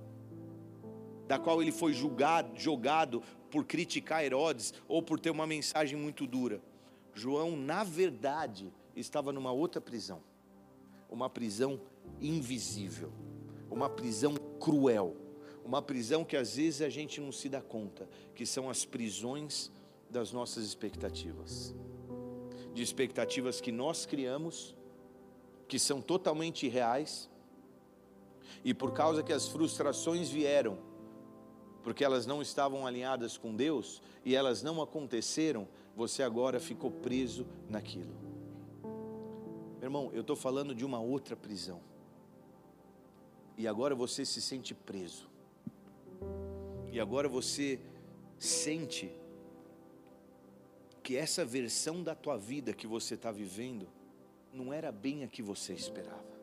da 1.30 1.40
qual 1.40 1.62
ele 1.62 1.72
foi 1.72 1.94
julgado, 1.94 2.60
jogado 2.60 3.24
por 3.50 3.64
criticar 3.64 4.22
Herodes 4.22 4.74
ou 4.86 5.02
por 5.02 5.18
ter 5.18 5.30
uma 5.30 5.48
mensagem 5.48 5.98
muito 5.98 6.28
dura. 6.28 6.62
João, 7.14 7.56
na 7.56 7.86
verdade, 7.86 8.74
estava 8.98 9.32
numa 9.32 9.54
outra 9.54 9.80
prisão, 9.80 10.22
uma 11.10 11.30
prisão 11.30 11.80
invisível, 12.20 13.14
uma 13.70 13.90
prisão 13.90 14.36
cruel, 14.60 15.16
uma 15.64 15.82
prisão 15.82 16.24
que 16.24 16.36
às 16.36 16.56
vezes 16.56 16.82
a 16.82 16.90
gente 16.90 17.22
não 17.22 17.32
se 17.32 17.48
dá 17.50 17.62
conta, 17.62 18.08
que 18.36 18.46
são 18.46 18.70
as 18.70 18.86
prisões 18.86 19.72
das 20.10 20.32
nossas 20.32 20.66
expectativas, 20.66 21.74
de 22.74 22.84
expectativas 22.84 23.62
que 23.62 23.72
nós 23.72 24.06
criamos, 24.06 24.76
que 25.68 25.80
são 25.80 26.02
totalmente 26.02 26.66
irreais, 26.66 27.30
e 28.64 28.74
por 28.74 28.92
causa 28.92 29.24
que 29.24 29.34
as 29.34 29.48
frustrações 29.48 30.30
vieram, 30.30 30.78
porque 31.84 32.04
elas 32.04 32.26
não 32.26 32.42
estavam 32.42 32.86
alinhadas 32.86 33.38
com 33.38 33.56
Deus 33.56 34.02
e 34.24 34.36
elas 34.36 34.62
não 34.62 34.82
aconteceram, 34.82 35.68
você 35.96 36.22
agora 36.22 36.60
ficou 36.60 36.92
preso 36.92 37.48
naquilo. 37.70 38.14
Meu 39.80 39.88
irmão, 39.88 40.12
eu 40.14 40.22
estou 40.22 40.36
falando 40.36 40.76
de 40.76 40.86
uma 40.86 41.00
outra 41.00 41.36
prisão. 41.36 41.82
E 43.58 43.68
agora 43.68 43.96
você 43.96 44.24
se 44.26 44.42
sente 44.42 44.76
preso. 44.76 45.31
E 46.92 47.00
agora 47.00 47.30
você 47.30 47.80
sente 48.38 49.12
que 51.02 51.16
essa 51.16 51.46
versão 51.46 52.04
da 52.04 52.14
tua 52.14 52.38
vida 52.38 52.74
que 52.74 52.86
você 52.86 53.16
está 53.16 53.32
vivendo 53.32 53.88
não 54.54 54.74
era 54.74 54.92
bem 54.92 55.24
a 55.24 55.28
que 55.28 55.42
você 55.42 55.74
esperava. 55.74 56.41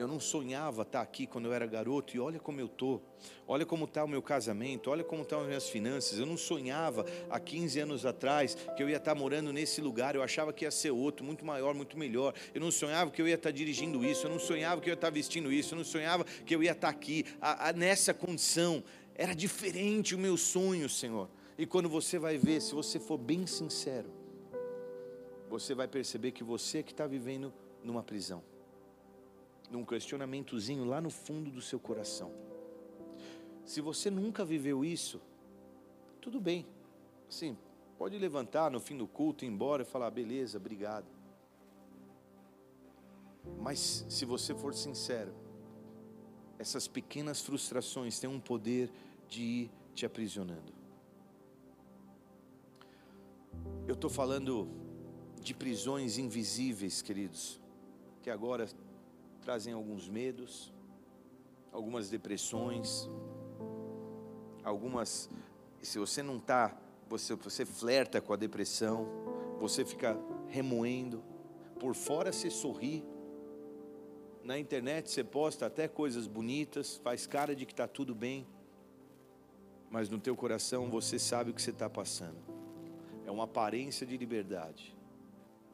Eu 0.00 0.08
não 0.08 0.18
sonhava 0.18 0.80
estar 0.80 1.02
aqui 1.02 1.26
quando 1.26 1.44
eu 1.44 1.52
era 1.52 1.66
garoto 1.66 2.16
e 2.16 2.18
olha 2.18 2.40
como 2.40 2.58
eu 2.58 2.64
estou. 2.64 3.02
Olha 3.46 3.66
como 3.66 3.84
está 3.84 4.02
o 4.02 4.08
meu 4.08 4.22
casamento, 4.22 4.90
olha 4.90 5.04
como 5.04 5.20
estão 5.20 5.42
as 5.42 5.46
minhas 5.46 5.68
finanças. 5.68 6.18
Eu 6.18 6.24
não 6.24 6.38
sonhava 6.38 7.04
há 7.28 7.38
15 7.38 7.80
anos 7.80 8.06
atrás 8.06 8.56
que 8.74 8.82
eu 8.82 8.88
ia 8.88 8.96
estar 8.96 9.14
morando 9.14 9.52
nesse 9.52 9.78
lugar. 9.82 10.14
Eu 10.14 10.22
achava 10.22 10.54
que 10.54 10.64
ia 10.64 10.70
ser 10.70 10.90
outro, 10.90 11.22
muito 11.22 11.44
maior, 11.44 11.74
muito 11.74 11.98
melhor. 11.98 12.32
Eu 12.54 12.62
não 12.62 12.70
sonhava 12.70 13.10
que 13.10 13.20
eu 13.20 13.28
ia 13.28 13.34
estar 13.34 13.50
dirigindo 13.50 14.02
isso. 14.02 14.24
Eu 14.24 14.30
não 14.30 14.38
sonhava 14.38 14.80
que 14.80 14.88
eu 14.88 14.92
ia 14.92 14.94
estar 14.94 15.10
vestindo 15.10 15.52
isso. 15.52 15.74
Eu 15.74 15.76
não 15.76 15.84
sonhava 15.84 16.24
que 16.24 16.54
eu 16.54 16.62
ia 16.62 16.72
estar 16.72 16.88
aqui 16.88 17.26
a, 17.38 17.68
a, 17.68 17.72
nessa 17.74 18.14
condição. 18.14 18.82
Era 19.14 19.34
diferente 19.34 20.14
o 20.14 20.18
meu 20.18 20.38
sonho, 20.38 20.88
Senhor. 20.88 21.28
E 21.58 21.66
quando 21.66 21.90
você 21.90 22.18
vai 22.18 22.38
ver, 22.38 22.62
se 22.62 22.74
você 22.74 22.98
for 22.98 23.18
bem 23.18 23.46
sincero, 23.46 24.10
você 25.50 25.74
vai 25.74 25.86
perceber 25.86 26.30
que 26.30 26.42
você 26.42 26.82
que 26.82 26.92
está 26.92 27.06
vivendo 27.06 27.52
numa 27.84 28.02
prisão 28.02 28.42
num 29.70 29.84
questionamentozinho 29.84 30.84
lá 30.84 31.00
no 31.00 31.10
fundo 31.10 31.50
do 31.50 31.62
seu 31.62 31.78
coração. 31.78 32.32
Se 33.64 33.80
você 33.80 34.10
nunca 34.10 34.44
viveu 34.44 34.84
isso, 34.84 35.20
tudo 36.20 36.40
bem. 36.40 36.66
Assim, 37.28 37.56
pode 37.96 38.18
levantar 38.18 38.70
no 38.70 38.80
fim 38.80 38.96
do 38.96 39.06
culto, 39.06 39.44
ir 39.44 39.48
embora 39.48 39.82
e 39.82 39.86
falar: 39.86 40.10
beleza, 40.10 40.58
obrigado. 40.58 41.06
Mas 43.58 44.04
se 44.08 44.24
você 44.24 44.54
for 44.54 44.74
sincero, 44.74 45.32
essas 46.58 46.86
pequenas 46.86 47.40
frustrações 47.40 48.18
têm 48.18 48.28
um 48.28 48.40
poder 48.40 48.90
de 49.28 49.42
ir 49.42 49.70
te 49.94 50.04
aprisionando. 50.04 50.74
Eu 53.86 53.94
estou 53.94 54.10
falando 54.10 54.68
de 55.40 55.54
prisões 55.54 56.18
invisíveis, 56.18 57.00
queridos, 57.00 57.60
que 58.22 58.30
agora 58.30 58.68
trazem 59.40 59.72
alguns 59.72 60.08
medos, 60.08 60.72
algumas 61.72 62.10
depressões, 62.10 63.08
algumas. 64.62 65.30
Se 65.82 65.98
você 65.98 66.22
não 66.22 66.36
está, 66.36 66.76
você, 67.08 67.34
você 67.34 67.64
flerta 67.64 68.20
com 68.20 68.32
a 68.32 68.36
depressão, 68.36 69.08
você 69.58 69.84
fica 69.84 70.18
remoendo, 70.48 71.24
por 71.78 71.94
fora 71.94 72.32
você 72.32 72.50
sorri, 72.50 73.02
na 74.44 74.58
internet 74.58 75.10
você 75.10 75.24
posta 75.24 75.66
até 75.66 75.88
coisas 75.88 76.26
bonitas, 76.26 76.96
faz 76.98 77.26
cara 77.26 77.54
de 77.54 77.64
que 77.64 77.72
está 77.72 77.88
tudo 77.88 78.14
bem, 78.14 78.46
mas 79.90 80.08
no 80.08 80.18
teu 80.18 80.36
coração 80.36 80.90
você 80.90 81.18
sabe 81.18 81.50
o 81.50 81.54
que 81.54 81.62
você 81.62 81.70
está 81.70 81.88
passando. 81.88 82.38
É 83.26 83.30
uma 83.30 83.44
aparência 83.44 84.06
de 84.06 84.16
liberdade, 84.16 84.94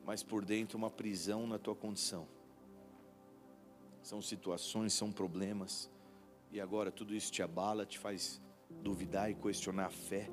mas 0.05 0.23
por 0.23 0.45
dentro 0.45 0.79
uma 0.79 0.91
prisão 0.91 1.47
na 1.47 1.59
tua 1.59 1.75
condição 1.75 2.36
são 4.07 4.23
situações, 4.23 4.93
são 4.93 5.11
problemas, 5.11 5.91
e 6.53 6.61
agora 6.61 6.93
tudo 6.93 7.13
isso 7.13 7.33
te 7.33 7.43
abala, 7.43 7.85
te 7.85 7.99
faz 7.99 8.41
duvidar 8.81 9.29
e 9.29 9.35
questionar 9.35 9.87
a 9.87 9.91
fé. 9.91 10.31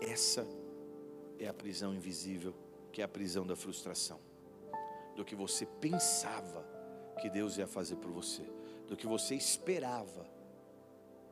Essa 0.00 0.44
é 1.38 1.46
a 1.46 1.54
prisão 1.54 1.94
invisível, 1.94 2.52
que 2.90 3.00
é 3.00 3.04
a 3.04 3.08
prisão 3.08 3.46
da 3.46 3.54
frustração, 3.54 4.18
do 5.14 5.24
que 5.24 5.36
você 5.36 5.64
pensava 5.64 6.66
que 7.20 7.30
Deus 7.30 7.56
ia 7.56 7.68
fazer 7.68 7.94
por 7.94 8.10
você, 8.10 8.42
do 8.88 8.96
que 8.96 9.06
você 9.06 9.36
esperava 9.36 10.26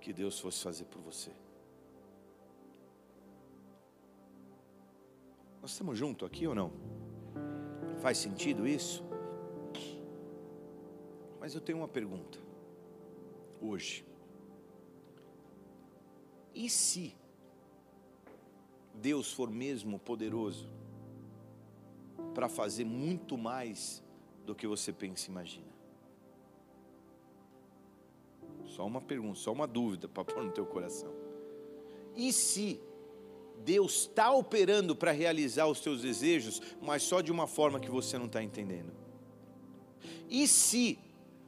que 0.00 0.12
Deus 0.12 0.38
fosse 0.38 0.62
fazer 0.62 0.84
por 0.84 1.02
você. 1.02 1.32
Nós 5.60 5.72
estamos 5.72 5.98
juntos 5.98 6.28
aqui 6.28 6.46
ou 6.46 6.54
não? 6.54 6.70
Faz 7.98 8.18
sentido 8.18 8.68
isso? 8.68 9.05
Mas 11.46 11.54
eu 11.54 11.60
tenho 11.60 11.78
uma 11.78 11.86
pergunta. 11.86 12.40
Hoje. 13.62 14.04
E 16.52 16.68
se 16.68 17.14
Deus 18.92 19.32
for 19.32 19.48
mesmo 19.48 19.96
poderoso 19.96 20.68
para 22.34 22.48
fazer 22.48 22.84
muito 22.84 23.38
mais 23.38 24.02
do 24.44 24.56
que 24.56 24.66
você 24.66 24.92
pensa 24.92 25.28
e 25.28 25.30
imagina? 25.30 25.72
Só 28.64 28.84
uma 28.84 29.00
pergunta, 29.00 29.38
só 29.38 29.52
uma 29.52 29.68
dúvida 29.68 30.08
para 30.08 30.24
pôr 30.24 30.42
no 30.42 30.50
teu 30.50 30.66
coração. 30.66 31.14
E 32.16 32.32
se 32.32 32.80
Deus 33.64 34.00
está 34.00 34.32
operando 34.32 34.96
para 34.96 35.12
realizar 35.12 35.68
os 35.68 35.78
seus 35.78 36.02
desejos, 36.02 36.60
mas 36.82 37.04
só 37.04 37.20
de 37.20 37.30
uma 37.30 37.46
forma 37.46 37.78
que 37.78 37.88
você 37.88 38.18
não 38.18 38.26
está 38.26 38.42
entendendo? 38.42 38.92
E 40.28 40.48
se 40.48 41.05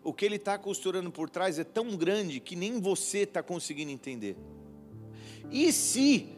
o 0.09 0.13
que 0.15 0.25
Ele 0.25 0.37
está 0.37 0.57
costurando 0.57 1.11
por 1.11 1.29
trás 1.29 1.59
é 1.59 1.65
tão 1.65 1.95
grande 1.95 2.41
que 2.41 2.57
nem 2.57 2.81
você 2.81 3.19
está 3.19 3.43
conseguindo 3.43 3.91
entender? 3.91 4.37
E 5.51 5.71
se 5.71 6.29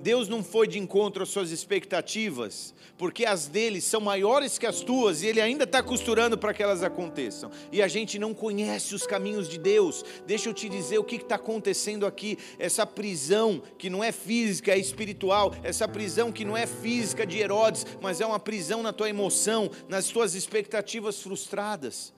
Deus 0.00 0.28
não 0.28 0.42
foi 0.42 0.66
de 0.66 0.80
encontro 0.80 1.22
às 1.22 1.28
suas 1.28 1.52
expectativas, 1.52 2.74
porque 2.98 3.24
as 3.24 3.46
dele 3.46 3.80
são 3.80 4.00
maiores 4.00 4.58
que 4.58 4.66
as 4.66 4.80
tuas 4.80 5.22
e 5.22 5.28
ele 5.28 5.40
ainda 5.40 5.62
está 5.62 5.80
costurando 5.80 6.36
para 6.36 6.52
que 6.52 6.60
elas 6.60 6.82
aconteçam. 6.82 7.52
E 7.70 7.80
a 7.80 7.86
gente 7.86 8.18
não 8.18 8.34
conhece 8.34 8.96
os 8.96 9.06
caminhos 9.06 9.48
de 9.48 9.58
Deus. 9.58 10.04
Deixa 10.26 10.48
eu 10.48 10.52
te 10.52 10.68
dizer 10.68 10.98
o 10.98 11.04
que 11.04 11.14
está 11.14 11.36
acontecendo 11.36 12.06
aqui. 12.06 12.36
Essa 12.58 12.84
prisão 12.84 13.62
que 13.78 13.88
não 13.88 14.02
é 14.02 14.10
física, 14.10 14.72
é 14.72 14.78
espiritual. 14.78 15.54
Essa 15.62 15.86
prisão 15.86 16.32
que 16.32 16.44
não 16.44 16.56
é 16.56 16.66
física 16.66 17.24
de 17.24 17.38
Herodes, 17.38 17.86
mas 18.02 18.20
é 18.20 18.26
uma 18.26 18.40
prisão 18.40 18.82
na 18.82 18.92
tua 18.92 19.08
emoção, 19.08 19.70
nas 19.88 20.08
tuas 20.08 20.34
expectativas 20.34 21.22
frustradas. 21.22 22.12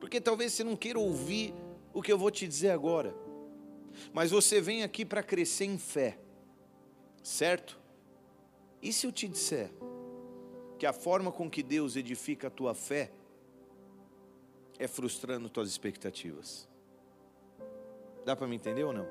Porque 0.00 0.20
talvez 0.20 0.52
você 0.52 0.64
não 0.64 0.76
queira 0.76 0.98
ouvir 0.98 1.54
o 1.92 2.02
que 2.02 2.12
eu 2.12 2.18
vou 2.18 2.30
te 2.30 2.46
dizer 2.46 2.70
agora. 2.70 3.14
Mas 4.12 4.30
você 4.30 4.60
vem 4.60 4.82
aqui 4.82 5.04
para 5.04 5.22
crescer 5.22 5.64
em 5.64 5.78
fé 5.78 6.18
certo? 7.28 7.78
E 8.80 8.92
se 8.92 9.06
eu 9.06 9.12
te 9.12 9.28
disser 9.28 9.70
que 10.78 10.86
a 10.86 10.92
forma 10.92 11.30
com 11.30 11.50
que 11.50 11.62
Deus 11.62 11.96
edifica 11.96 12.46
a 12.46 12.50
tua 12.50 12.74
fé 12.74 13.10
é 14.78 14.86
frustrando 14.86 15.48
tuas 15.48 15.68
expectativas? 15.68 16.68
Dá 18.24 18.36
para 18.36 18.46
me 18.46 18.56
entender 18.56 18.84
ou 18.84 18.92
não? 18.92 19.06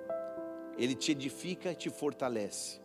Ele 0.77 0.95
te 0.95 1.11
edifica 1.11 1.71
e 1.71 1.75
te 1.75 1.89
fortalece. 1.89 2.79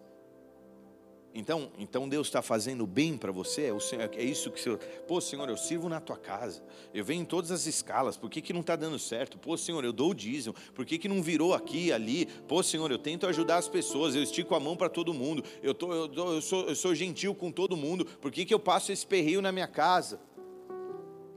Então, 1.35 1.71
então 1.79 2.09
Deus 2.09 2.27
está 2.27 2.43
fazendo 2.43 2.87
bem 2.87 3.17
para 3.17 3.33
você? 3.33 3.63
É, 3.63 4.21
é 4.21 4.25
isso 4.25 4.51
que 4.51 4.61
você. 4.61 4.77
Pô, 5.09 5.21
Senhor, 5.21 5.49
eu 5.49 5.57
sirvo 5.57 5.89
na 5.89 5.99
tua 5.99 6.17
casa. 6.17 6.63
Eu 6.93 7.05
venho 7.05 7.23
em 7.23 7.25
todas 7.25 7.51
as 7.51 7.67
escalas. 7.67 8.19
Por 8.19 8.29
que, 8.29 8.43
que 8.43 8.53
não 8.53 8.61
está 8.61 8.77
dando 8.77 8.99
certo? 8.99 9.39
Pô, 9.39 9.57
Senhor, 9.57 9.83
eu 9.83 9.93
dou 9.93 10.11
o 10.11 10.15
dízimo. 10.15 10.55
Por 10.75 10.85
que, 10.85 10.99
que 10.99 11.09
não 11.09 11.23
virou 11.23 11.55
aqui, 11.55 11.91
ali? 11.91 12.27
Pô, 12.47 12.63
Senhor, 12.63 12.91
eu 12.91 12.99
tento 12.99 13.27
ajudar 13.27 13.57
as 13.57 13.69
pessoas. 13.69 14.15
Eu 14.15 14.23
estico 14.23 14.55
a 14.55 14.61
mão 14.61 14.77
para 14.77 14.91
todo 14.91 15.15
mundo. 15.15 15.43
Eu, 15.63 15.73
tô, 15.73 15.93
eu, 15.93 16.09
tô, 16.09 16.33
eu, 16.35 16.43
sou, 16.43 16.69
eu 16.69 16.77
sou 16.77 16.95
gentil 16.95 17.35
com 17.35 17.51
todo 17.51 17.77
mundo. 17.77 18.05
Por 18.05 18.31
que, 18.31 18.45
que 18.45 18.53
eu 18.53 18.61
passo 18.61 18.93
esse 18.93 19.07
perreio 19.07 19.41
na 19.41 19.51
minha 19.51 19.69
casa? 19.69 20.21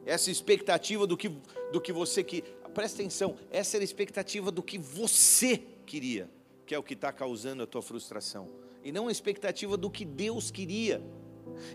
Essa 0.05 0.29
expectativa 0.29 1.07
do 1.07 1.15
que, 1.15 1.29
do 1.71 1.79
que 1.79 1.93
você 1.93 2.23
que. 2.23 2.43
Presta 2.73 3.01
atenção, 3.01 3.37
essa 3.49 3.77
era 3.77 3.83
a 3.83 3.85
expectativa 3.85 4.51
do 4.51 4.61
que 4.61 4.77
você 4.77 5.63
queria, 5.85 6.29
que 6.65 6.75
é 6.75 6.77
o 6.77 6.83
que 6.83 6.93
está 6.93 7.09
causando 7.09 7.63
a 7.63 7.65
tua 7.65 7.81
frustração 7.81 8.64
e 8.85 8.91
não 8.91 9.07
a 9.07 9.11
expectativa 9.11 9.75
do 9.75 9.89
que 9.89 10.05
Deus 10.05 10.51
queria. 10.51 11.01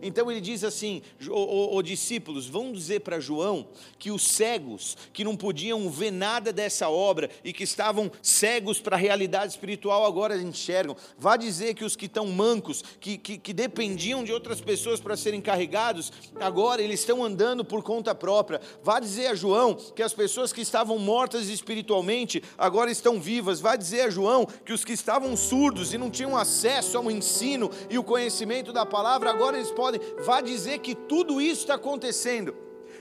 Então 0.02 0.30
ele 0.30 0.40
diz 0.40 0.64
assim: 0.64 1.02
os 1.28 1.84
discípulos, 1.84 2.46
vão 2.46 2.72
dizer 2.72 3.00
para 3.00 3.20
João 3.20 3.68
que 3.98 4.10
os 4.10 4.22
cegos, 4.22 4.96
que 5.12 5.24
não 5.24 5.36
podiam 5.36 5.88
ver 5.90 6.10
nada 6.10 6.52
dessa 6.52 6.88
obra 6.88 7.30
e 7.44 7.52
que 7.52 7.64
estavam 7.64 8.10
cegos 8.22 8.80
para 8.80 8.96
a 8.96 8.98
realidade 8.98 9.52
espiritual, 9.52 10.04
agora 10.04 10.36
enxergam. 10.40 10.96
Vá 11.18 11.36
dizer 11.36 11.74
que 11.74 11.84
os 11.84 11.96
que 11.96 12.06
estão 12.06 12.26
mancos, 12.26 12.82
que, 13.00 13.18
que, 13.18 13.38
que 13.38 13.52
dependiam 13.52 14.24
de 14.24 14.32
outras 14.32 14.60
pessoas 14.60 15.00
para 15.00 15.16
serem 15.16 15.40
carregados, 15.40 16.12
agora 16.40 16.82
eles 16.82 17.00
estão 17.00 17.24
andando 17.24 17.64
por 17.64 17.82
conta 17.82 18.14
própria. 18.14 18.60
Vá 18.82 19.00
dizer 19.00 19.28
a 19.28 19.34
João 19.34 19.74
que 19.74 20.02
as 20.02 20.12
pessoas 20.12 20.52
que 20.52 20.60
estavam 20.60 20.98
mortas 20.98 21.48
espiritualmente 21.48 22.42
agora 22.56 22.90
estão 22.90 23.20
vivas. 23.20 23.60
Vá 23.60 23.76
dizer 23.76 24.02
a 24.02 24.10
João 24.10 24.46
que 24.64 24.72
os 24.72 24.84
que 24.84 24.92
estavam 24.92 25.36
surdos 25.36 25.92
e 25.92 25.98
não 25.98 26.10
tinham 26.10 26.36
acesso 26.36 26.96
ao 26.96 27.10
ensino 27.10 27.70
e 27.88 27.98
o 27.98 28.04
conhecimento 28.04 28.72
da 28.72 28.84
palavra, 28.86 29.30
agora 29.30 29.56
eles 29.56 29.69
podem, 29.70 30.00
vá 30.24 30.40
dizer 30.40 30.78
que 30.78 30.94
tudo 30.94 31.40
isso 31.40 31.62
está 31.62 31.74
acontecendo. 31.74 32.54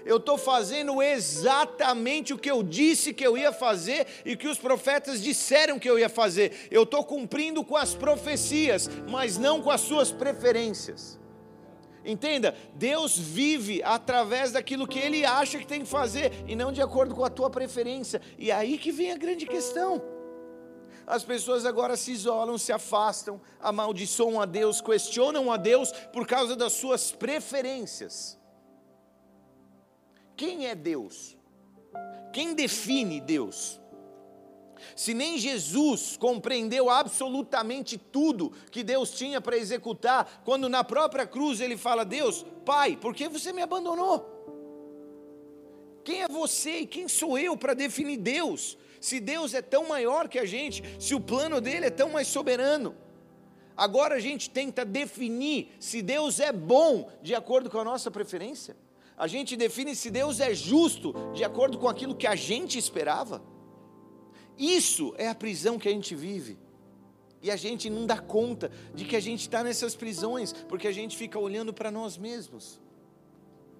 Eu 0.06 0.18
estou 0.18 0.38
fazendo 0.38 1.02
exatamente 1.02 2.34
o 2.34 2.38
que 2.38 2.50
eu 2.50 2.64
disse 2.64 3.14
que 3.14 3.26
eu 3.26 3.38
ia 3.38 3.52
fazer 3.52 4.08
e 4.26 4.36
que 4.36 4.48
os 4.48 4.58
profetas 4.58 5.22
disseram 5.22 5.78
que 5.78 5.90
eu 5.90 6.00
ia 6.00 6.10
fazer. 6.10 6.68
Eu 6.72 6.84
estou 6.84 7.04
cumprindo 7.04 7.64
com 7.64 7.76
as 7.76 7.94
profecias, 7.94 8.90
mas 9.10 9.38
não 9.38 9.62
com 9.62 9.70
as 9.70 9.82
suas 9.82 10.12
preferências. 10.12 11.20
Entenda, 12.04 12.56
Deus 12.76 13.18
vive 13.18 13.84
através 13.84 14.52
daquilo 14.52 14.88
que 14.88 15.00
Ele 15.00 15.26
acha 15.26 15.60
que 15.60 15.68
tem 15.68 15.82
que 15.82 15.88
fazer 15.88 16.32
e 16.48 16.56
não 16.56 16.72
de 16.72 16.82
acordo 16.82 17.14
com 17.14 17.26
a 17.26 17.30
tua 17.30 17.50
preferência. 17.50 18.22
E 18.38 18.52
aí 18.52 18.78
que 18.78 18.92
vem 18.92 19.12
a 19.12 19.18
grande 19.18 19.46
questão. 19.46 20.02
As 21.10 21.24
pessoas 21.24 21.66
agora 21.66 21.98
se 21.98 22.12
isolam, 22.12 22.56
se 22.56 22.72
afastam, 22.72 23.42
amaldiçoam 23.60 24.40
a 24.40 24.46
Deus, 24.46 24.80
questionam 24.80 25.52
a 25.52 25.58
Deus 25.58 25.92
por 26.14 26.28
causa 26.28 26.56
das 26.56 26.74
suas 26.74 27.12
preferências. 27.12 28.38
Quem 30.38 30.68
é 30.68 30.76
Deus? 30.76 31.36
Quem 32.32 32.54
define 32.54 33.20
Deus? 33.20 33.82
Se 34.96 35.16
nem 35.16 35.40
Jesus 35.40 36.16
compreendeu 36.16 36.92
absolutamente 36.92 37.98
tudo 37.98 38.54
que 38.70 38.84
Deus 38.84 39.10
tinha 39.10 39.42
para 39.42 39.58
executar, 39.58 40.44
quando 40.46 40.70
na 40.70 40.84
própria 40.84 41.26
cruz 41.26 41.60
ele 41.60 41.76
fala: 41.76 42.06
Deus, 42.06 42.46
Pai, 42.64 42.96
por 42.96 43.16
que 43.16 43.28
você 43.28 43.52
me 43.52 43.64
abandonou? 43.64 44.38
Quem 46.04 46.22
é 46.22 46.28
você 46.28 46.82
e 46.82 46.88
quem 46.88 47.08
sou 47.08 47.36
eu 47.36 47.58
para 47.58 47.74
definir 47.74 48.18
Deus? 48.18 48.78
Se 49.00 49.20
Deus 49.20 49.54
é 49.54 49.62
tão 49.62 49.88
maior 49.88 50.28
que 50.28 50.38
a 50.38 50.46
gente, 50.46 50.84
se 51.00 51.16
o 51.16 51.20
plano 51.22 51.62
dele 51.62 51.86
é 51.86 51.90
tão 51.90 52.10
mais 52.10 52.28
soberano. 52.28 52.96
Agora 53.76 54.16
a 54.16 54.20
gente 54.20 54.50
tenta 54.50 54.84
definir 54.84 55.70
se 55.80 56.02
Deus 56.02 56.40
é 56.40 56.52
bom 56.52 57.10
de 57.22 57.34
acordo 57.34 57.70
com 57.70 57.80
a 57.80 57.84
nossa 57.84 58.12
preferência. 58.12 58.76
A 59.18 59.26
gente 59.26 59.56
define 59.56 59.96
se 59.96 60.10
Deus 60.10 60.40
é 60.40 60.54
justo 60.54 61.14
de 61.34 61.44
acordo 61.44 61.78
com 61.78 61.88
aquilo 61.88 62.16
que 62.16 62.28
a 62.28 62.36
gente 62.36 62.78
esperava. 62.78 63.42
Isso 64.58 65.14
é 65.18 65.30
a 65.30 65.36
prisão 65.36 65.80
que 65.80 65.88
a 65.88 65.92
gente 65.92 66.14
vive. 66.14 66.58
E 67.42 67.50
a 67.50 67.56
gente 67.56 67.90
não 67.90 68.06
dá 68.06 68.18
conta 68.18 68.70
de 68.94 69.06
que 69.06 69.16
a 69.16 69.20
gente 69.22 69.42
está 69.42 69.64
nessas 69.64 69.96
prisões, 69.96 70.52
porque 70.52 70.88
a 70.88 70.92
gente 70.92 71.16
fica 71.16 71.40
olhando 71.40 71.74
para 71.74 71.90
nós 71.90 72.18
mesmos. 72.18 72.82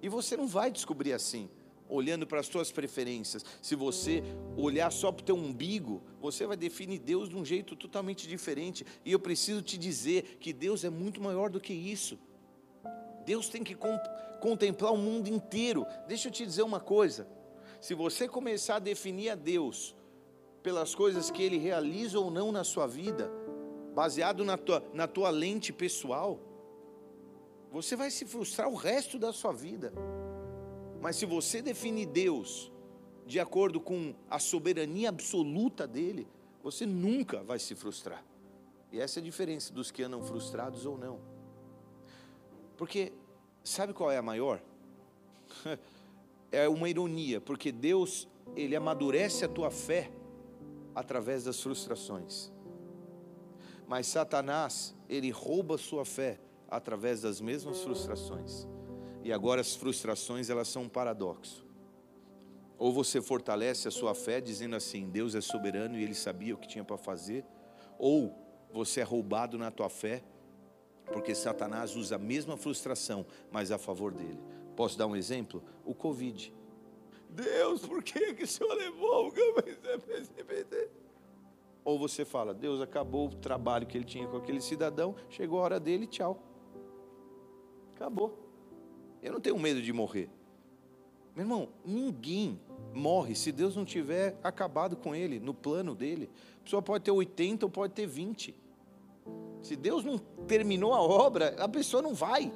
E 0.00 0.08
você 0.08 0.34
não 0.34 0.46
vai 0.46 0.70
descobrir 0.70 1.12
assim 1.12 1.50
olhando 1.90 2.26
para 2.26 2.40
as 2.40 2.46
suas 2.46 2.70
preferências. 2.70 3.44
Se 3.60 3.74
você 3.74 4.22
olhar 4.56 4.90
só 4.90 5.10
para 5.10 5.22
o 5.22 5.24
teu 5.26 5.36
umbigo, 5.36 6.02
você 6.20 6.46
vai 6.46 6.56
definir 6.56 6.98
Deus 6.98 7.28
de 7.28 7.36
um 7.36 7.44
jeito 7.44 7.76
totalmente 7.76 8.26
diferente. 8.26 8.86
E 9.04 9.12
eu 9.12 9.18
preciso 9.18 9.60
te 9.60 9.76
dizer 9.76 10.38
que 10.40 10.52
Deus 10.52 10.84
é 10.84 10.90
muito 10.90 11.20
maior 11.20 11.50
do 11.50 11.60
que 11.60 11.72
isso. 11.72 12.18
Deus 13.26 13.48
tem 13.48 13.62
que 13.62 13.76
contemplar 14.40 14.92
o 14.92 14.96
mundo 14.96 15.28
inteiro. 15.28 15.86
Deixa 16.06 16.28
eu 16.28 16.32
te 16.32 16.46
dizer 16.46 16.62
uma 16.62 16.80
coisa. 16.80 17.28
Se 17.80 17.94
você 17.94 18.28
começar 18.28 18.76
a 18.76 18.80
definir 18.80 19.30
a 19.30 19.34
Deus 19.34 19.94
pelas 20.62 20.94
coisas 20.94 21.30
que 21.30 21.42
Ele 21.42 21.58
realiza 21.58 22.18
ou 22.18 22.30
não 22.30 22.52
na 22.52 22.64
sua 22.64 22.86
vida, 22.86 23.30
baseado 23.94 24.44
na 24.44 24.56
tua, 24.56 24.82
na 24.92 25.06
tua 25.06 25.30
lente 25.30 25.72
pessoal, 25.72 26.38
você 27.70 27.96
vai 27.96 28.10
se 28.10 28.24
frustrar 28.24 28.68
o 28.68 28.74
resto 28.74 29.18
da 29.18 29.32
sua 29.32 29.52
vida. 29.52 29.92
Mas 31.00 31.16
se 31.16 31.24
você 31.24 31.62
definir 31.62 32.06
Deus 32.06 32.70
de 33.26 33.38
acordo 33.38 33.80
com 33.80 34.14
a 34.28 34.38
soberania 34.38 35.08
absoluta 35.08 35.86
dele, 35.86 36.26
você 36.62 36.84
nunca 36.84 37.42
vai 37.42 37.58
se 37.58 37.74
frustrar. 37.74 38.24
E 38.92 39.00
essa 39.00 39.18
é 39.18 39.20
a 39.20 39.24
diferença 39.24 39.72
dos 39.72 39.90
que 39.90 40.02
andam 40.02 40.22
frustrados 40.22 40.84
ou 40.84 40.98
não. 40.98 41.20
Porque 42.76 43.12
sabe 43.62 43.92
qual 43.92 44.10
é 44.10 44.18
a 44.18 44.22
maior? 44.22 44.60
É 46.52 46.68
uma 46.68 46.88
ironia, 46.88 47.40
porque 47.40 47.70
Deus, 47.70 48.26
ele 48.56 48.74
amadurece 48.74 49.44
a 49.44 49.48
tua 49.48 49.70
fé 49.70 50.10
através 50.92 51.44
das 51.44 51.62
frustrações. 51.62 52.50
Mas 53.86 54.08
Satanás, 54.08 54.92
ele 55.08 55.30
rouba 55.30 55.76
a 55.76 55.78
sua 55.78 56.04
fé 56.04 56.40
através 56.68 57.20
das 57.20 57.40
mesmas 57.40 57.80
frustrações. 57.82 58.66
E 59.22 59.32
agora 59.32 59.60
as 59.60 59.74
frustrações 59.74 60.48
elas 60.48 60.68
são 60.68 60.82
um 60.82 60.88
paradoxo. 60.88 61.64
Ou 62.78 62.92
você 62.92 63.20
fortalece 63.20 63.86
a 63.86 63.90
sua 63.90 64.14
fé 64.14 64.40
dizendo 64.40 64.74
assim, 64.74 65.08
Deus 65.10 65.34
é 65.34 65.40
soberano 65.40 65.98
e 65.98 66.02
ele 66.02 66.14
sabia 66.14 66.54
o 66.54 66.58
que 66.58 66.66
tinha 66.66 66.84
para 66.84 66.96
fazer, 66.96 67.44
ou 67.98 68.34
você 68.72 69.00
é 69.00 69.04
roubado 69.04 69.58
na 69.58 69.70
tua 69.70 69.90
fé, 69.90 70.22
porque 71.12 71.34
Satanás 71.34 71.94
usa 71.94 72.16
a 72.16 72.18
mesma 72.18 72.56
frustração, 72.56 73.26
mas 73.50 73.70
a 73.70 73.76
favor 73.76 74.12
dele. 74.12 74.40
Posso 74.74 74.96
dar 74.96 75.06
um 75.06 75.14
exemplo? 75.14 75.62
O 75.84 75.94
Covid. 75.94 76.54
Deus, 77.28 77.84
por 77.84 78.02
que, 78.02 78.34
que 78.34 78.44
o 78.44 78.46
Senhor 78.46 78.72
levou 78.74 79.32
Ou 81.84 81.98
você 81.98 82.24
fala, 82.24 82.54
Deus 82.54 82.80
acabou 82.80 83.28
o 83.28 83.36
trabalho 83.36 83.86
que 83.86 83.98
ele 83.98 84.04
tinha 84.04 84.26
com 84.26 84.38
aquele 84.38 84.60
cidadão, 84.60 85.14
chegou 85.28 85.60
a 85.60 85.64
hora 85.64 85.80
dele, 85.80 86.06
tchau. 86.06 86.42
Acabou. 87.94 88.49
Eu 89.22 89.32
não 89.32 89.40
tenho 89.40 89.58
medo 89.58 89.82
de 89.82 89.92
morrer. 89.92 90.28
Meu 91.34 91.44
irmão, 91.44 91.68
ninguém 91.84 92.60
morre 92.94 93.34
se 93.34 93.52
Deus 93.52 93.76
não 93.76 93.84
tiver 93.84 94.38
acabado 94.42 94.96
com 94.96 95.14
ele, 95.14 95.38
no 95.38 95.54
plano 95.54 95.94
dele. 95.94 96.30
A 96.60 96.64
pessoa 96.64 96.82
pode 96.82 97.04
ter 97.04 97.10
80 97.10 97.66
ou 97.66 97.70
pode 97.70 97.94
ter 97.94 98.06
20. 98.06 98.54
Se 99.62 99.76
Deus 99.76 100.04
não 100.04 100.18
terminou 100.18 100.92
a 100.92 101.00
obra, 101.00 101.54
a 101.58 101.68
pessoa 101.68 102.02
não 102.02 102.14
vai. 102.14 102.52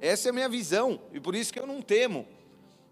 Essa 0.00 0.28
é 0.28 0.30
a 0.30 0.32
minha 0.32 0.48
visão, 0.48 1.00
e 1.12 1.20
por 1.20 1.34
isso 1.34 1.52
que 1.52 1.58
eu 1.58 1.66
não 1.66 1.80
temo. 1.80 2.26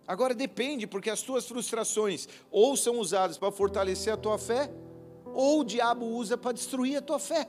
Agora 0.06 0.34
depende, 0.34 0.86
porque 0.86 1.10
as 1.10 1.22
tuas 1.22 1.46
frustrações 1.46 2.28
ou 2.50 2.76
são 2.76 2.98
usadas 2.98 3.38
para 3.38 3.52
fortalecer 3.52 4.12
a 4.12 4.16
tua 4.16 4.38
fé, 4.38 4.72
ou 5.34 5.60
o 5.60 5.64
diabo 5.64 6.06
usa 6.06 6.36
para 6.36 6.52
destruir 6.52 6.96
a 6.96 7.02
tua 7.02 7.18
fé. 7.18 7.48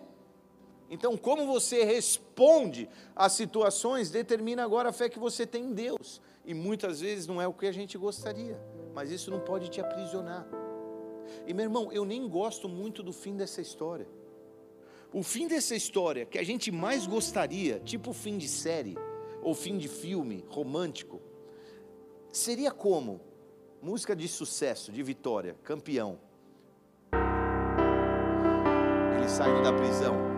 Então, 0.93 1.17
como 1.17 1.47
você 1.47 1.83
responde 1.83 2.87
às 3.15 3.31
situações 3.31 4.11
determina 4.11 4.63
agora 4.63 4.89
a 4.89 4.93
fé 4.93 5.09
que 5.09 5.17
você 5.17 5.43
tem 5.43 5.63
em 5.63 5.73
Deus. 5.73 6.21
E 6.45 6.53
muitas 6.53 7.01
vezes 7.01 7.25
não 7.25 7.41
é 7.41 7.47
o 7.47 7.53
que 7.53 7.65
a 7.65 7.71
gente 7.71 7.97
gostaria, 7.97 8.61
mas 8.93 9.09
isso 9.09 9.31
não 9.31 9.39
pode 9.39 9.69
te 9.69 9.81
aprisionar. 9.81 10.47
E 11.47 11.53
meu 11.53 11.63
irmão, 11.63 11.91
eu 11.91 12.05
nem 12.05 12.29
gosto 12.29 12.69
muito 12.69 13.01
do 13.01 13.11
fim 13.11 13.35
dessa 13.35 13.59
história. 13.59 14.07
O 15.11 15.23
fim 15.23 15.47
dessa 15.47 15.75
história 15.75 16.27
que 16.27 16.37
a 16.37 16.43
gente 16.43 16.71
mais 16.71 17.07
gostaria, 17.07 17.79
tipo 17.79 18.13
fim 18.13 18.37
de 18.37 18.47
série 18.47 18.95
ou 19.41 19.55
fim 19.55 19.79
de 19.79 19.87
filme 19.87 20.45
romântico, 20.47 21.19
seria 22.31 22.69
como 22.69 23.19
música 23.81 24.15
de 24.15 24.27
sucesso, 24.27 24.91
de 24.91 25.01
vitória, 25.01 25.55
campeão. 25.63 26.19
Ele 29.17 29.27
saindo 29.27 29.63
da 29.63 29.73
prisão, 29.73 30.32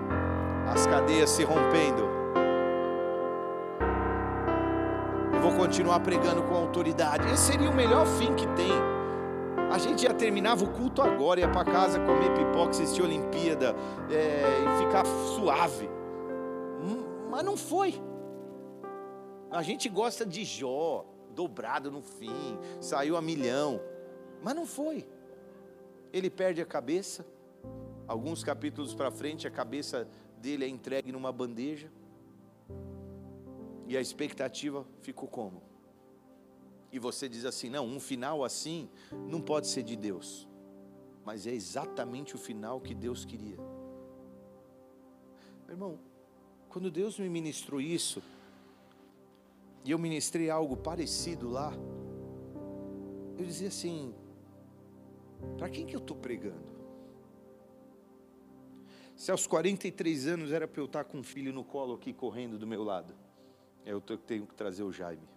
as 0.67 0.85
cadeias 0.85 1.29
se 1.29 1.43
rompendo. 1.43 2.03
Eu 5.33 5.41
vou 5.41 5.55
continuar 5.55 5.99
pregando 5.99 6.43
com 6.43 6.55
autoridade. 6.55 7.27
Esse 7.31 7.51
seria 7.51 7.69
o 7.69 7.75
melhor 7.75 8.05
fim 8.05 8.33
que 8.35 8.47
tem. 8.55 8.71
A 9.71 9.77
gente 9.77 10.03
já 10.03 10.13
terminava 10.13 10.63
o 10.63 10.71
culto 10.71 11.01
agora, 11.01 11.39
ia 11.39 11.49
para 11.49 11.65
casa 11.65 11.99
comer 11.99 12.33
pipoca, 12.33 12.69
assistir 12.69 13.01
Olimpíada 13.01 13.75
é, 14.09 14.43
e 14.63 14.85
ficar 14.85 15.05
suave. 15.05 15.89
Hum, 16.81 17.27
mas 17.29 17.43
não 17.43 17.57
foi. 17.57 18.01
A 19.51 19.61
gente 19.61 19.89
gosta 19.89 20.25
de 20.25 20.43
Jó, 20.43 21.05
dobrado 21.33 21.91
no 21.91 22.01
fim, 22.01 22.57
saiu 22.79 23.17
a 23.17 23.21
milhão. 23.21 23.81
Mas 24.41 24.55
não 24.55 24.65
foi. 24.65 25.07
Ele 26.13 26.29
perde 26.29 26.61
a 26.61 26.65
cabeça. 26.65 27.25
Alguns 28.07 28.43
capítulos 28.43 28.93
para 28.93 29.09
frente, 29.09 29.47
a 29.47 29.51
cabeça 29.51 30.07
dele 30.45 30.63
é 30.63 30.67
entregue 30.67 31.11
numa 31.11 31.31
bandeja. 31.31 31.91
E 33.87 33.97
a 33.97 34.01
expectativa 34.01 34.85
ficou 35.01 35.27
como? 35.27 35.63
E 36.91 36.99
você 36.99 37.27
diz 37.27 37.45
assim: 37.45 37.67
não, 37.67 37.87
um 37.87 37.99
final 37.99 38.43
assim 38.43 38.87
não 39.11 39.41
pode 39.41 39.65
ser 39.67 39.81
de 39.81 39.95
Deus. 39.95 40.47
Mas 41.25 41.47
é 41.47 41.51
exatamente 41.51 42.35
o 42.35 42.37
final 42.37 42.79
que 42.79 42.93
Deus 42.93 43.25
queria. 43.25 43.57
Meu 45.65 45.73
irmão, 45.75 45.99
quando 46.69 46.91
Deus 46.91 47.17
me 47.17 47.27
ministrou 47.27 47.81
isso, 47.81 48.21
e 49.83 49.89
eu 49.89 49.97
ministrei 49.97 50.51
algo 50.51 50.77
parecido 50.77 51.49
lá, 51.49 51.73
eu 53.35 53.43
dizia 53.43 53.69
assim: 53.69 54.13
para 55.57 55.69
quem 55.69 55.87
que 55.87 55.95
eu 55.95 55.99
estou 55.99 56.15
pregando? 56.15 56.74
Se 59.15 59.31
aos 59.31 59.47
43 59.47 60.27
anos 60.27 60.51
era 60.51 60.67
para 60.67 60.81
eu 60.81 60.85
estar 60.85 61.03
com 61.05 61.19
um 61.19 61.23
filho 61.23 61.53
no 61.53 61.63
colo 61.63 61.93
aqui 61.95 62.13
correndo 62.13 62.57
do 62.57 62.67
meu 62.67 62.83
lado, 62.83 63.15
eu 63.85 64.01
tenho 64.01 64.45
que 64.45 64.53
trazer 64.53 64.83
o 64.83 64.91
Jaime. 64.91 65.27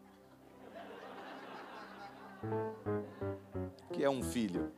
Que 3.93 4.03
é 4.03 4.11
um 4.11 4.23
filho. 4.23 4.73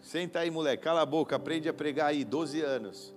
Senta 0.00 0.40
aí, 0.40 0.50
moleque, 0.50 0.82
cala 0.82 1.02
a 1.02 1.06
boca, 1.06 1.36
aprende 1.36 1.68
a 1.68 1.74
pregar 1.74 2.08
aí, 2.08 2.24
12 2.24 2.60
anos. 2.60 3.14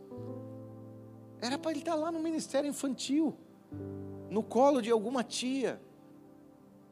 Era 1.42 1.58
para 1.58 1.72
ele 1.72 1.82
estar 1.82 1.96
lá 1.96 2.12
no 2.12 2.20
ministério 2.20 2.70
infantil 2.70 3.38
no 4.30 4.44
colo 4.44 4.82
de 4.82 4.92
alguma 4.92 5.24
tia. 5.24 5.80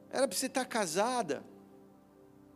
Era 0.10 0.28
para 0.28 0.38
você 0.38 0.46
estar 0.46 0.66
casada. 0.66 1.44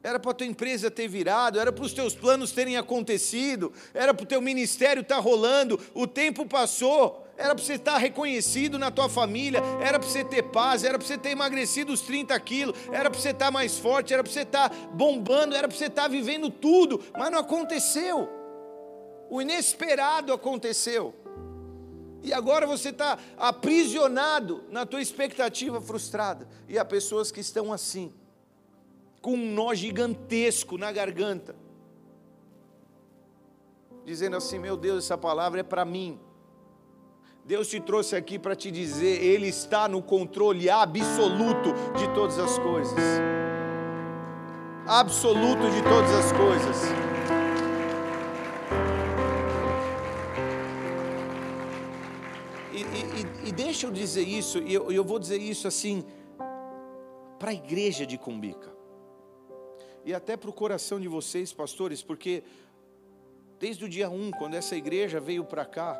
Era 0.04 0.20
para 0.20 0.32
a 0.32 0.34
tua 0.34 0.48
empresa 0.48 0.92
ter 0.92 1.08
virado, 1.08 1.60
era 1.60 1.72
para 1.72 1.84
os 1.84 1.94
teus 1.94 2.14
planos 2.16 2.52
terem 2.52 2.78
acontecido, 2.78 3.74
era 3.94 4.14
para 4.14 4.24
o 4.24 4.28
teu 4.28 4.42
ministério 4.42 5.02
estar 5.02 5.20
rolando, 5.20 5.80
o 5.94 6.06
tempo 6.06 6.46
passou, 6.46 7.28
era 7.38 7.54
para 7.54 7.64
você 7.64 7.74
estar 7.74 7.98
reconhecido 7.98 8.80
na 8.80 8.90
tua 8.90 9.10
família, 9.10 9.62
era 9.82 10.00
para 10.00 10.08
você 10.08 10.24
ter 10.24 10.44
paz, 10.44 10.84
era 10.84 10.98
para 10.98 11.08
você 11.08 11.18
ter 11.18 11.30
emagrecido 11.30 11.94
os 11.94 12.02
30 12.02 12.40
quilos, 12.40 12.76
era 12.92 13.10
para 13.10 13.20
você 13.20 13.30
estar 13.30 13.52
mais 13.52 13.78
forte, 13.78 14.14
era 14.14 14.24
para 14.24 14.32
você 14.32 14.42
estar 14.42 14.70
bombando, 14.94 15.56
era 15.56 15.68
para 15.68 15.78
você 15.78 15.86
estar 15.86 16.08
vivendo 16.08 16.50
tudo, 16.50 17.04
mas 17.18 17.32
não 17.32 17.40
aconteceu. 17.40 18.30
O 19.30 19.42
inesperado 19.42 20.32
aconteceu. 20.32 21.14
E 22.24 22.34
agora 22.34 22.66
você 22.66 22.90
está 22.90 23.18
aprisionado 23.38 24.64
na 24.70 24.86
tua 24.86 25.02
expectativa 25.02 25.80
frustrada. 25.80 26.48
E 26.68 26.78
há 26.78 26.84
pessoas 26.84 27.32
que 27.32 27.40
estão 27.40 27.72
assim, 27.72 28.12
com 29.28 29.34
um 29.34 29.52
nó 29.54 29.74
gigantesco 29.74 30.78
na 30.78 30.90
garganta, 30.90 31.54
dizendo 34.06 34.38
assim: 34.38 34.58
Meu 34.58 34.78
Deus, 34.78 35.04
essa 35.04 35.18
palavra 35.18 35.60
é 35.60 35.64
para 35.64 35.84
mim. 35.84 36.18
Deus 37.44 37.68
te 37.68 37.78
trouxe 37.82 38.16
aqui 38.16 38.40
para 38.40 38.56
te 38.56 38.72
dizer, 38.72 39.22
Ele 39.22 39.50
está 39.50 39.86
no 39.86 40.02
controle 40.02 40.70
absoluto 40.70 41.74
de 41.98 42.08
todas 42.14 42.40
as 42.40 42.58
coisas. 42.58 42.98
Absoluto 44.86 45.70
de 45.72 45.82
todas 45.82 46.12
as 46.14 46.32
coisas. 46.32 46.78
e 53.44 53.52
deixa 53.52 53.88
eu 53.88 53.92
dizer 53.92 54.26
isso, 54.26 54.60
e 54.60 54.74
eu, 54.74 54.90
eu 54.90 55.04
vou 55.04 55.20
dizer 55.20 55.42
isso 55.42 55.68
assim, 55.68 56.06
para 57.40 57.52
a 57.52 57.54
igreja 57.54 58.06
de 58.06 58.18
Cumbica, 58.18 58.77
e 60.08 60.14
até 60.14 60.38
para 60.38 60.50
o 60.50 60.54
coração 60.54 61.02
de 61.02 61.08
vocês, 61.10 61.52
pastores, 61.52 62.02
porque 62.02 62.42
desde 63.60 63.84
o 63.84 63.90
dia 63.90 64.10
1, 64.10 64.32
quando 64.32 64.54
essa 64.54 64.74
igreja 64.74 65.20
veio 65.20 65.44
para 65.44 65.66
cá, 65.66 66.00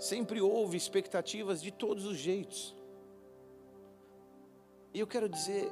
sempre 0.00 0.40
houve 0.40 0.76
expectativas 0.76 1.62
de 1.62 1.70
todos 1.70 2.06
os 2.06 2.18
jeitos. 2.18 2.74
E 4.92 4.98
eu 4.98 5.06
quero 5.06 5.28
dizer 5.28 5.70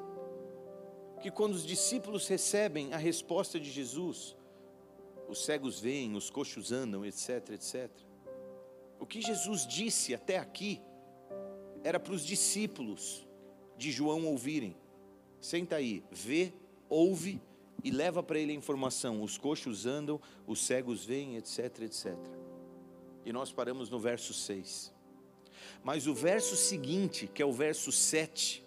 que 1.20 1.32
quando 1.32 1.55
os 1.55 1.66
discípulos 1.66 2.28
recebem 2.28 2.95
a 2.95 2.97
resposta 2.97 3.59
de 3.59 3.72
Jesus, 3.72 4.36
os 5.28 5.45
cegos 5.45 5.80
veem, 5.80 6.14
os 6.14 6.30
coxos 6.30 6.70
andam, 6.70 7.05
etc, 7.05 7.51
etc. 7.51 7.90
O 9.01 9.05
que 9.05 9.20
Jesus 9.20 9.66
disse 9.66 10.14
até 10.14 10.38
aqui 10.38 10.80
era 11.82 11.99
para 11.99 12.12
os 12.12 12.24
discípulos 12.24 13.26
de 13.76 13.90
João 13.90 14.28
ouvirem. 14.28 14.76
Senta 15.40 15.74
aí, 15.74 16.05
vê, 16.09 16.53
ouve 16.93 17.40
e 17.82 17.90
leva 17.90 18.22
para 18.22 18.38
ele 18.38 18.53
a 18.53 18.57
informação. 18.57 19.22
Os 19.22 19.38
coxos 19.38 19.86
andam, 19.86 20.20
os 20.47 20.64
cegos 20.64 21.05
veem, 21.05 21.36
etc, 21.36 21.80
etc. 21.80 22.14
E 23.24 23.32
nós 23.32 23.51
paramos 23.51 23.88
no 23.88 23.99
verso 23.99 24.34
6. 24.34 24.93
Mas 25.82 26.07
o 26.07 26.14
verso 26.14 26.55
seguinte, 26.57 27.26
que 27.32 27.43
é 27.43 27.47
o 27.47 27.53
verso 27.53 27.90
7, 27.90 28.64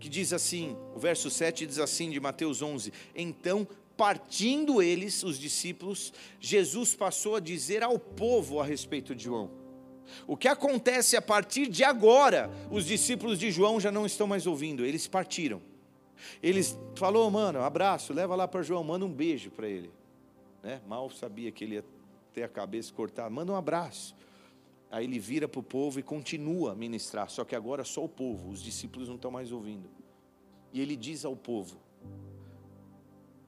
que 0.00 0.08
diz 0.08 0.32
assim: 0.32 0.76
o 0.94 0.98
verso 0.98 1.30
7 1.30 1.66
diz 1.66 1.78
assim 1.78 2.10
de 2.10 2.18
Mateus 2.18 2.60
11: 2.60 2.92
Então 3.14 3.66
partindo 3.96 4.82
eles, 4.82 5.22
os 5.22 5.38
discípulos, 5.38 6.12
Jesus 6.40 6.94
passou 6.94 7.36
a 7.36 7.40
dizer 7.40 7.82
ao 7.82 7.98
povo 7.98 8.58
a 8.58 8.64
respeito 8.64 9.14
de 9.14 9.24
João. 9.24 9.50
O 10.26 10.36
que 10.36 10.48
acontece 10.48 11.16
a 11.16 11.22
partir 11.22 11.68
de 11.68 11.84
agora, 11.84 12.50
os 12.70 12.86
discípulos 12.86 13.38
de 13.38 13.50
João 13.50 13.78
já 13.78 13.92
não 13.92 14.04
estão 14.04 14.26
mais 14.26 14.46
ouvindo, 14.46 14.84
eles 14.84 15.06
partiram. 15.06 15.62
Eles 16.42 16.78
falou, 16.94 17.30
mano, 17.30 17.60
abraço, 17.60 18.12
leva 18.12 18.34
lá 18.34 18.46
para 18.46 18.62
João, 18.62 18.82
manda 18.84 19.04
um 19.04 19.12
beijo 19.12 19.50
para 19.50 19.68
ele. 19.68 19.90
Né? 20.62 20.80
Mal 20.86 21.10
sabia 21.10 21.50
que 21.50 21.64
ele 21.64 21.74
ia 21.76 21.84
ter 22.32 22.42
a 22.42 22.48
cabeça 22.48 22.92
cortada, 22.92 23.30
manda 23.30 23.52
um 23.52 23.56
abraço. 23.56 24.14
Aí 24.90 25.04
ele 25.04 25.18
vira 25.18 25.48
para 25.48 25.60
o 25.60 25.62
povo 25.62 25.98
e 25.98 26.02
continua 26.02 26.72
a 26.72 26.74
ministrar, 26.74 27.30
só 27.30 27.44
que 27.44 27.56
agora 27.56 27.82
só 27.82 28.04
o 28.04 28.08
povo, 28.08 28.50
os 28.50 28.62
discípulos 28.62 29.08
não 29.08 29.16
estão 29.16 29.30
mais 29.30 29.50
ouvindo. 29.50 29.88
E 30.72 30.80
ele 30.80 30.96
diz 30.96 31.24
ao 31.24 31.34
povo: 31.34 31.78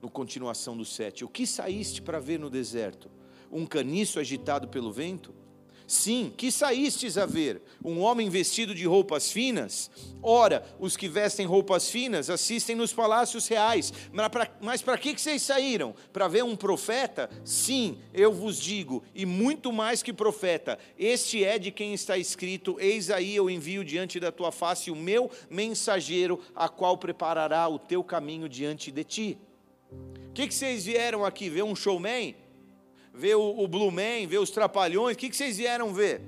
no 0.05 0.11
continuação 0.11 0.77
do 0.77 0.85
7. 0.85 1.25
O 1.25 1.29
que 1.29 1.47
saíste 1.47 2.03
para 2.03 2.21
ver 2.21 2.39
no 2.39 2.51
deserto? 2.51 3.11
Um 3.51 3.65
caniço 3.65 4.21
agitado 4.21 4.69
pelo 4.69 4.93
vento? 4.93 5.35
Sim, 5.87 6.33
que 6.35 6.51
saístes 6.51 7.19
a 7.19 7.27
ver? 7.27 7.61
Um 7.85 8.01
homem 8.01 8.31
vestido 8.31 8.75
de 8.75 8.87
roupas 8.87 9.31
finas? 9.31 9.91
Ora, 10.23 10.65
os 10.81 10.97
que 10.97 11.09
vestem 11.09 11.45
roupas 11.45 11.91
finas 11.91 12.31
assistem 12.31 12.75
nos 12.75 12.93
palácios 12.93 13.47
reais. 13.47 13.93
Mas 14.61 14.81
para 14.81 14.97
que 14.97 15.13
vocês 15.13 15.43
saíram? 15.43 15.95
Para 16.11 16.27
ver 16.27 16.43
um 16.43 16.57
profeta? 16.57 17.29
Sim, 17.45 17.99
eu 18.15 18.33
vos 18.33 18.59
digo, 18.59 19.03
e 19.15 19.27
muito 19.27 19.71
mais 19.71 20.03
que 20.03 20.13
profeta. 20.13 20.79
Este 20.99 21.45
é 21.45 21.59
de 21.59 21.71
quem 21.71 21.93
está 21.93 22.17
escrito: 22.17 22.77
Eis 22.81 23.11
aí 23.11 23.37
eu 23.37 23.51
envio 23.51 23.85
diante 23.85 24.19
da 24.19 24.33
tua 24.33 24.51
face 24.51 24.91
o 24.91 24.97
meu 24.97 25.31
mensageiro, 25.51 26.41
a 26.55 26.67
qual 26.67 26.97
preparará 26.97 27.69
o 27.69 27.79
teu 27.79 28.03
caminho 28.03 28.49
diante 28.49 28.91
de 28.91 29.05
ti. 29.05 29.39
O 29.93 30.33
que, 30.33 30.51
vocês 30.51 30.87
vieram 30.87 31.25
aqui 31.25 31.49
ver? 31.49 31.63
Um 31.63 31.77
showman? 31.77 32.35
Ver 33.15 33.37
o, 33.37 33.61
o 33.61 33.69
Blue 33.69 33.93
Man, 33.93 34.27
ver 34.27 34.39
os 34.39 34.51
Trapalhões, 34.51 35.15
o 35.15 35.19
que, 35.19 35.31
que 35.31 35.37
vocês 35.37 35.57
vieram 35.57 35.95
ver? 35.95 36.21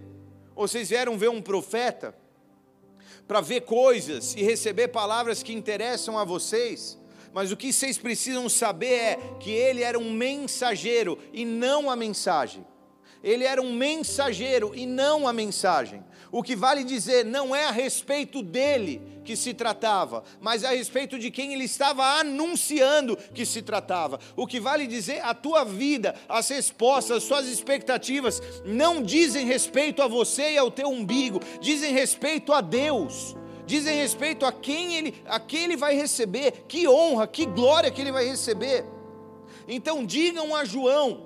Ou 0.55 0.68
vocês 0.68 0.89
vieram 0.89 1.18
ver 1.18 1.28
um 1.28 1.43
profeta? 1.43 2.14
Para 3.26 3.41
ver 3.41 3.62
coisas 3.62 4.34
e 4.37 4.43
receber 4.43 4.89
palavras 4.89 5.43
que 5.43 5.53
interessam 5.53 6.16
a 6.16 6.24
vocês? 6.24 6.97
Mas 7.32 7.51
o 7.51 7.57
que 7.57 7.72
vocês 7.72 7.99
precisam 7.99 8.49
saber 8.49 8.95
é 8.95 9.18
que 9.41 9.51
ele 9.51 9.82
era 9.82 9.99
um 9.99 10.12
mensageiro 10.12 11.18
e 11.32 11.45
não 11.45 11.91
a 11.91 11.97
mensagem. 11.97 12.64
Ele 13.22 13.44
era 13.44 13.60
um 13.60 13.72
mensageiro 13.72 14.72
e 14.74 14.86
não 14.86 15.26
a 15.26 15.32
mensagem. 15.32 16.04
O 16.30 16.42
que 16.42 16.56
vale 16.56 16.84
dizer 16.84 17.24
não 17.24 17.54
é 17.54 17.64
a 17.66 17.70
respeito 17.70 18.42
dele 18.42 19.00
que 19.24 19.36
se 19.36 19.52
tratava, 19.52 20.22
mas 20.40 20.64
a 20.64 20.70
respeito 20.70 21.18
de 21.18 21.30
quem 21.30 21.52
ele 21.52 21.64
estava 21.64 22.04
anunciando 22.20 23.16
que 23.34 23.44
se 23.44 23.60
tratava. 23.60 24.20
O 24.36 24.46
que 24.46 24.60
vale 24.60 24.86
dizer 24.86 25.20
a 25.24 25.34
tua 25.34 25.64
vida, 25.64 26.14
as 26.28 26.48
respostas, 26.48 27.18
as 27.18 27.22
suas 27.24 27.48
expectativas 27.48 28.40
não 28.64 29.02
dizem 29.02 29.46
respeito 29.46 30.00
a 30.00 30.06
você 30.06 30.52
e 30.52 30.58
ao 30.58 30.70
teu 30.70 30.88
umbigo, 30.88 31.40
dizem 31.60 31.92
respeito 31.92 32.52
a 32.52 32.60
Deus. 32.60 33.36
Dizem 33.66 33.96
respeito 33.96 34.46
a 34.46 34.52
quem 34.52 34.94
ele, 34.94 35.22
a 35.26 35.40
quem 35.40 35.64
ele 35.64 35.76
vai 35.76 35.96
receber, 35.96 36.64
que 36.68 36.86
honra, 36.86 37.26
que 37.26 37.44
glória 37.44 37.90
que 37.90 38.00
ele 38.00 38.12
vai 38.12 38.24
receber. 38.24 38.84
Então 39.66 40.06
digam 40.06 40.54
a 40.54 40.64
João, 40.64 41.26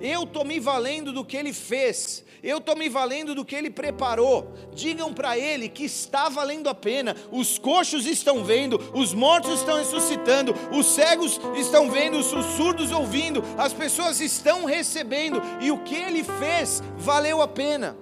eu 0.00 0.24
estou 0.24 0.44
me 0.44 0.58
valendo 0.58 1.12
do 1.12 1.24
que 1.24 1.36
ele 1.36 1.52
fez, 1.52 2.24
eu 2.42 2.58
estou 2.58 2.74
me 2.74 2.88
valendo 2.88 3.34
do 3.34 3.44
que 3.44 3.54
ele 3.54 3.70
preparou. 3.70 4.52
Digam 4.74 5.14
para 5.14 5.38
ele 5.38 5.68
que 5.68 5.84
está 5.84 6.28
valendo 6.28 6.68
a 6.68 6.74
pena. 6.74 7.16
Os 7.30 7.56
coxos 7.56 8.04
estão 8.04 8.44
vendo, 8.44 8.80
os 8.92 9.14
mortos 9.14 9.60
estão 9.60 9.78
ressuscitando, 9.78 10.52
os 10.72 10.86
cegos 10.86 11.40
estão 11.56 11.88
vendo, 11.90 12.18
os 12.18 12.26
surdos 12.56 12.90
ouvindo, 12.90 13.44
as 13.56 13.72
pessoas 13.72 14.20
estão 14.20 14.64
recebendo, 14.64 15.40
e 15.60 15.70
o 15.70 15.78
que 15.84 15.94
ele 15.94 16.24
fez 16.24 16.82
valeu 16.96 17.40
a 17.40 17.46
pena. 17.46 17.96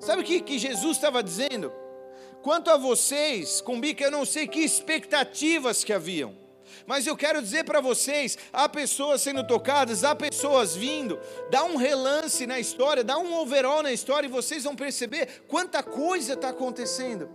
Sabe 0.00 0.22
o 0.22 0.24
que, 0.24 0.40
que 0.40 0.58
Jesus 0.58 0.96
estava 0.96 1.22
dizendo? 1.22 1.72
Quanto 2.42 2.70
a 2.70 2.76
vocês, 2.76 3.60
com 3.60 3.80
bica, 3.80 4.04
eu 4.04 4.10
não 4.10 4.24
sei 4.24 4.46
que 4.46 4.60
expectativas 4.60 5.82
que 5.82 5.92
haviam. 5.92 6.43
Mas 6.86 7.06
eu 7.06 7.16
quero 7.16 7.40
dizer 7.40 7.64
para 7.64 7.80
vocês: 7.80 8.36
há 8.52 8.68
pessoas 8.68 9.22
sendo 9.22 9.46
tocadas, 9.46 10.04
há 10.04 10.14
pessoas 10.14 10.76
vindo. 10.76 11.18
Dá 11.50 11.64
um 11.64 11.76
relance 11.76 12.46
na 12.46 12.60
história, 12.60 13.02
dá 13.02 13.18
um 13.18 13.34
overall 13.34 13.82
na 13.82 13.92
história 13.92 14.26
e 14.26 14.30
vocês 14.30 14.64
vão 14.64 14.76
perceber 14.76 15.44
quanta 15.48 15.82
coisa 15.82 16.34
está 16.34 16.50
acontecendo. 16.50 17.28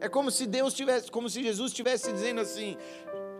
É 0.00 0.08
como 0.08 0.30
se 0.30 0.46
Deus 0.46 0.74
tivesse, 0.74 1.10
como 1.10 1.30
se 1.30 1.42
Jesus 1.42 1.70
estivesse 1.70 2.12
dizendo 2.12 2.40
assim: 2.40 2.76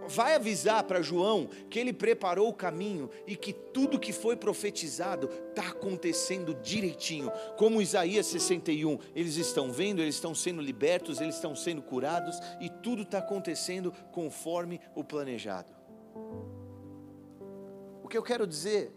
vai 0.09 0.35
avisar 0.35 0.85
para 0.85 1.03
João 1.03 1.49
que 1.69 1.79
ele 1.79 1.93
preparou 1.93 2.49
o 2.49 2.55
caminho 2.55 3.11
e 3.27 3.37
que 3.37 3.53
tudo 3.53 3.99
que 3.99 4.13
foi 4.13 4.37
profetizado 4.37 5.29
está 5.49 5.69
acontecendo 5.69 6.55
direitinho, 6.55 7.31
como 7.57 7.83
Isaías 7.83 8.27
61. 8.27 8.99
Eles 9.15 9.37
estão 9.37 9.73
vendo, 9.73 10.01
eles 10.01 10.15
estão 10.15 10.35
sendo 10.35 10.61
libertos, 10.61 11.21
eles 11.21 11.35
estão 11.35 11.55
sendo 11.55 11.83
curados 11.83 12.39
e 12.61 12.69
tudo 12.69 13.03
está 13.03 13.19
acontecendo 13.19 13.93
conforme 14.13 14.81
o 14.95 15.03
planejado. 15.03 15.73
O 18.03 18.09
que 18.09 18.17
eu 18.17 18.23
quero 18.23 18.47
dizer, 18.47 18.93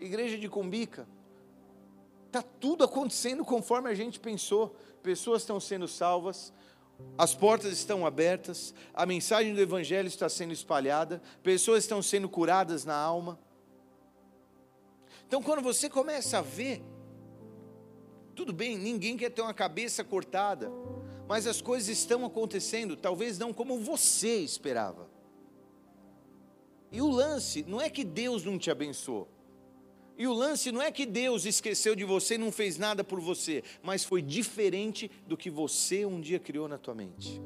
igreja 0.00 0.36
de 0.36 0.48
Cumbica, 0.48 1.06
está 2.26 2.42
tudo 2.42 2.82
acontecendo 2.82 3.44
conforme 3.44 3.88
a 3.88 3.94
gente 3.94 4.18
pensou. 4.18 4.74
Pessoas 5.02 5.42
estão 5.42 5.60
sendo 5.60 5.86
salvas, 5.86 6.52
as 7.16 7.34
portas 7.34 7.72
estão 7.72 8.04
abertas, 8.04 8.74
a 8.92 9.06
mensagem 9.06 9.54
do 9.54 9.60
Evangelho 9.60 10.08
está 10.08 10.28
sendo 10.28 10.52
espalhada, 10.52 11.22
pessoas 11.42 11.84
estão 11.84 12.02
sendo 12.02 12.28
curadas 12.28 12.84
na 12.84 12.96
alma. 12.96 13.38
Então, 15.26 15.42
quando 15.42 15.62
você 15.62 15.88
começa 15.88 16.38
a 16.38 16.42
ver, 16.42 16.82
tudo 18.34 18.52
bem, 18.52 18.76
ninguém 18.76 19.16
quer 19.16 19.30
ter 19.30 19.42
uma 19.42 19.54
cabeça 19.54 20.02
cortada, 20.02 20.70
mas 21.28 21.46
as 21.46 21.60
coisas 21.60 21.88
estão 21.88 22.24
acontecendo, 22.24 22.96
talvez 22.96 23.38
não 23.38 23.52
como 23.52 23.78
você 23.78 24.38
esperava. 24.38 25.08
E 26.90 27.00
o 27.00 27.08
lance 27.08 27.64
não 27.66 27.80
é 27.80 27.88
que 27.88 28.04
Deus 28.04 28.44
não 28.44 28.58
te 28.58 28.70
abençoou, 28.70 29.28
e 30.16 30.26
o 30.26 30.32
lance 30.32 30.70
não 30.70 30.80
é 30.80 30.92
que 30.92 31.04
Deus 31.04 31.44
esqueceu 31.44 31.96
de 31.96 32.04
você 32.04 32.36
e 32.36 32.38
não 32.38 32.52
fez 32.52 32.78
nada 32.78 33.02
por 33.02 33.20
você, 33.20 33.64
mas 33.82 34.04
foi 34.04 34.22
diferente 34.22 35.10
do 35.26 35.36
que 35.36 35.50
você 35.50 36.06
um 36.06 36.20
dia 36.20 36.38
criou 36.38 36.68
na 36.68 36.78
tua 36.78 36.94
mente. 36.94 37.42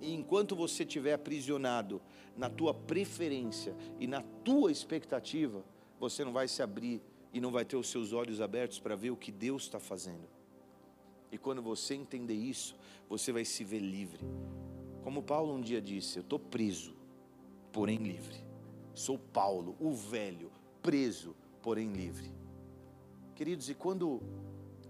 E 0.00 0.14
enquanto 0.14 0.56
você 0.56 0.82
estiver 0.82 1.12
aprisionado 1.12 2.00
na 2.36 2.48
tua 2.48 2.72
preferência 2.72 3.76
e 4.00 4.06
na 4.06 4.22
tua 4.22 4.72
expectativa, 4.72 5.62
você 6.00 6.24
não 6.24 6.32
vai 6.32 6.48
se 6.48 6.62
abrir 6.62 7.02
e 7.32 7.40
não 7.40 7.50
vai 7.50 7.64
ter 7.64 7.76
os 7.76 7.88
seus 7.88 8.12
olhos 8.12 8.40
abertos 8.40 8.78
para 8.78 8.96
ver 8.96 9.10
o 9.10 9.16
que 9.16 9.30
Deus 9.30 9.64
está 9.64 9.78
fazendo. 9.78 10.28
E 11.30 11.36
quando 11.36 11.60
você 11.60 11.94
entender 11.94 12.34
isso, 12.34 12.76
você 13.08 13.32
vai 13.32 13.44
se 13.44 13.62
ver 13.64 13.80
livre. 13.80 14.24
Como 15.02 15.22
Paulo 15.22 15.52
um 15.54 15.60
dia 15.60 15.82
disse: 15.82 16.18
Eu 16.18 16.22
estou 16.22 16.38
preso, 16.38 16.94
porém 17.72 17.98
livre. 17.98 18.36
Sou 18.94 19.18
Paulo, 19.18 19.76
o 19.78 19.92
velho, 19.92 20.50
preso, 20.82 21.36
porém 21.62 21.92
livre. 21.92 22.32
Queridos, 23.34 23.68
e 23.70 23.74
quando 23.74 24.20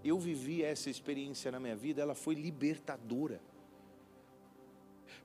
eu 0.03 0.17
vivi 0.17 0.63
essa 0.63 0.89
experiência 0.89 1.51
na 1.51 1.59
minha 1.59 1.75
vida, 1.75 2.01
ela 2.01 2.15
foi 2.15 2.35
libertadora. 2.35 3.41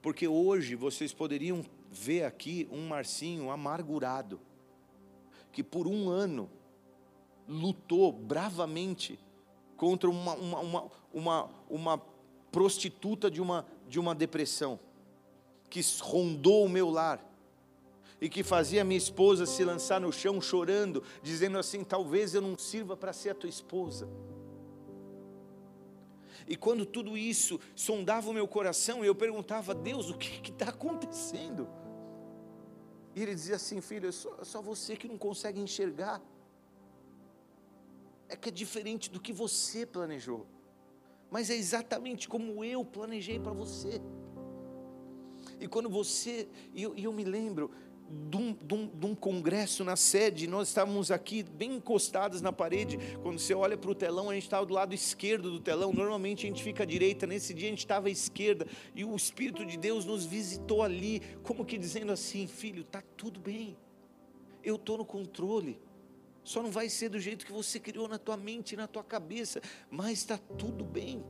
Porque 0.03 0.27
hoje 0.29 0.75
vocês 0.75 1.13
poderiam 1.13 1.65
ver 1.91 2.25
aqui 2.25 2.69
um 2.71 2.87
Marcinho 2.87 3.51
amargurado, 3.51 4.41
que 5.53 5.63
por 5.63 5.87
um 5.87 6.09
ano 6.09 6.51
lutou 7.49 8.13
bravamente 8.13 9.19
contra 9.77 10.09
uma, 10.11 10.35
uma, 10.35 10.61
uma, 10.61 10.91
uma, 11.13 11.51
uma 11.69 11.99
prostituta 12.51 13.31
de 13.31 13.41
uma, 13.41 13.67
de 13.89 13.99
uma 13.99 14.15
depressão, 14.15 14.79
que 15.71 15.81
rondou 16.01 16.65
o 16.65 16.69
meu 16.69 16.91
lar 16.91 17.34
e 18.25 18.29
que 18.31 18.43
fazia 18.43 18.83
minha 18.83 18.97
esposa 18.97 19.45
se 19.45 19.63
lançar 19.63 20.01
no 20.01 20.11
chão 20.11 20.41
chorando, 20.41 21.03
dizendo 21.23 21.59
assim: 21.59 21.85
talvez 21.85 22.35
eu 22.35 22.41
não 22.41 22.57
sirva 22.57 22.97
para 22.97 23.13
ser 23.13 23.29
a 23.29 23.35
tua 23.35 23.51
esposa. 23.51 24.09
E 26.49 26.57
quando 26.57 26.87
tudo 26.87 27.19
isso 27.19 27.61
sondava 27.77 28.31
o 28.31 28.33
meu 28.33 28.49
coração, 28.49 29.05
eu 29.05 29.15
perguntava: 29.15 29.75
Deus, 29.75 30.09
o 30.09 30.17
que 30.17 30.51
está 30.51 30.71
acontecendo? 30.71 31.69
E 33.15 33.21
ele 33.21 33.35
dizia 33.35 33.57
assim: 33.57 33.83
Filho, 33.83 34.09
é 34.09 34.13
só, 34.13 34.35
é 34.41 34.45
só 34.45 34.63
você 34.63 34.97
que 34.97 35.07
não 35.07 35.19
consegue 35.19 35.61
enxergar. 35.61 36.23
É 38.27 38.37
que 38.37 38.49
é 38.49 38.53
diferente 38.53 39.11
do 39.11 39.21
que 39.21 39.35
você 39.35 39.85
planejou, 39.85 40.47
mas 41.31 41.51
é 41.51 41.55
exatamente 41.57 42.27
como 42.27 42.65
eu 42.65 42.87
planejei 42.87 43.39
para 43.39 43.53
você. 43.53 44.01
E 45.61 45.69
quando 45.69 45.89
você, 45.89 46.49
e 46.73 46.83
eu, 46.83 46.95
eu 46.97 47.13
me 47.13 47.25
lembro, 47.25 47.71
de 48.11 48.37
um, 48.37 48.53
de, 48.53 48.75
um, 48.75 48.87
de 48.87 49.07
um, 49.07 49.15
congresso 49.15 49.83
na 49.85 49.97
sede, 49.97 50.47
nós 50.47 50.69
estávamos 50.69 51.11
aqui 51.11 51.43
bem 51.43 51.77
encostados 51.77 52.41
na 52.41 52.53
parede. 52.53 52.99
Quando 53.23 53.39
você 53.39 53.55
olha 53.55 53.77
para 53.77 53.91
o 53.91 53.95
telão, 53.95 54.31
a 54.31 54.35
gente 54.35 54.45
estava 54.45 54.67
do 54.67 54.75
lado 54.75 54.95
esquerdo 54.95 55.51
do 55.51 55.61
telão. 55.61 55.93
Normalmente 55.93 56.47
a 56.47 56.49
gente 56.49 56.63
fica 56.63 56.83
à 56.83 56.87
direita, 56.87 57.27
nesse 57.27 57.55
dia 57.55 57.69
a 57.69 57.71
gente 57.71 57.79
estava 57.79 58.09
à 58.09 58.11
esquerda. 58.11 58.67
E 58.95 59.05
o 59.05 59.17
Espírito 59.17 59.65
de 59.65 59.77
Deus 59.77 60.05
nos 60.05 60.27
visitou 60.27 60.83
ali, 60.83 61.23
como 61.43 61.65
que 61.65 61.79
dizendo 61.79 62.13
assim: 62.13 62.47
Filho, 62.47 62.83
está 62.83 63.03
tudo 63.17 63.41
bem, 63.41 63.77
eu 64.63 64.77
estou 64.77 64.99
no 64.99 65.05
controle. 65.05 65.79
Só 66.43 66.63
não 66.63 66.71
vai 66.71 66.91
ser 66.91 67.09
do 67.09 67.19
jeito 67.19 67.47
que 67.47 67.53
você 67.53 67.81
criou 67.81 68.07
na 68.07 68.19
tua 68.19 68.37
mente 68.37 68.73
e 68.73 68.77
na 68.77 68.87
tua 68.87 69.03
cabeça, 69.03 69.63
mas 69.91 70.19
está 70.19 70.37
tudo 70.37 70.85
bem. 70.85 71.25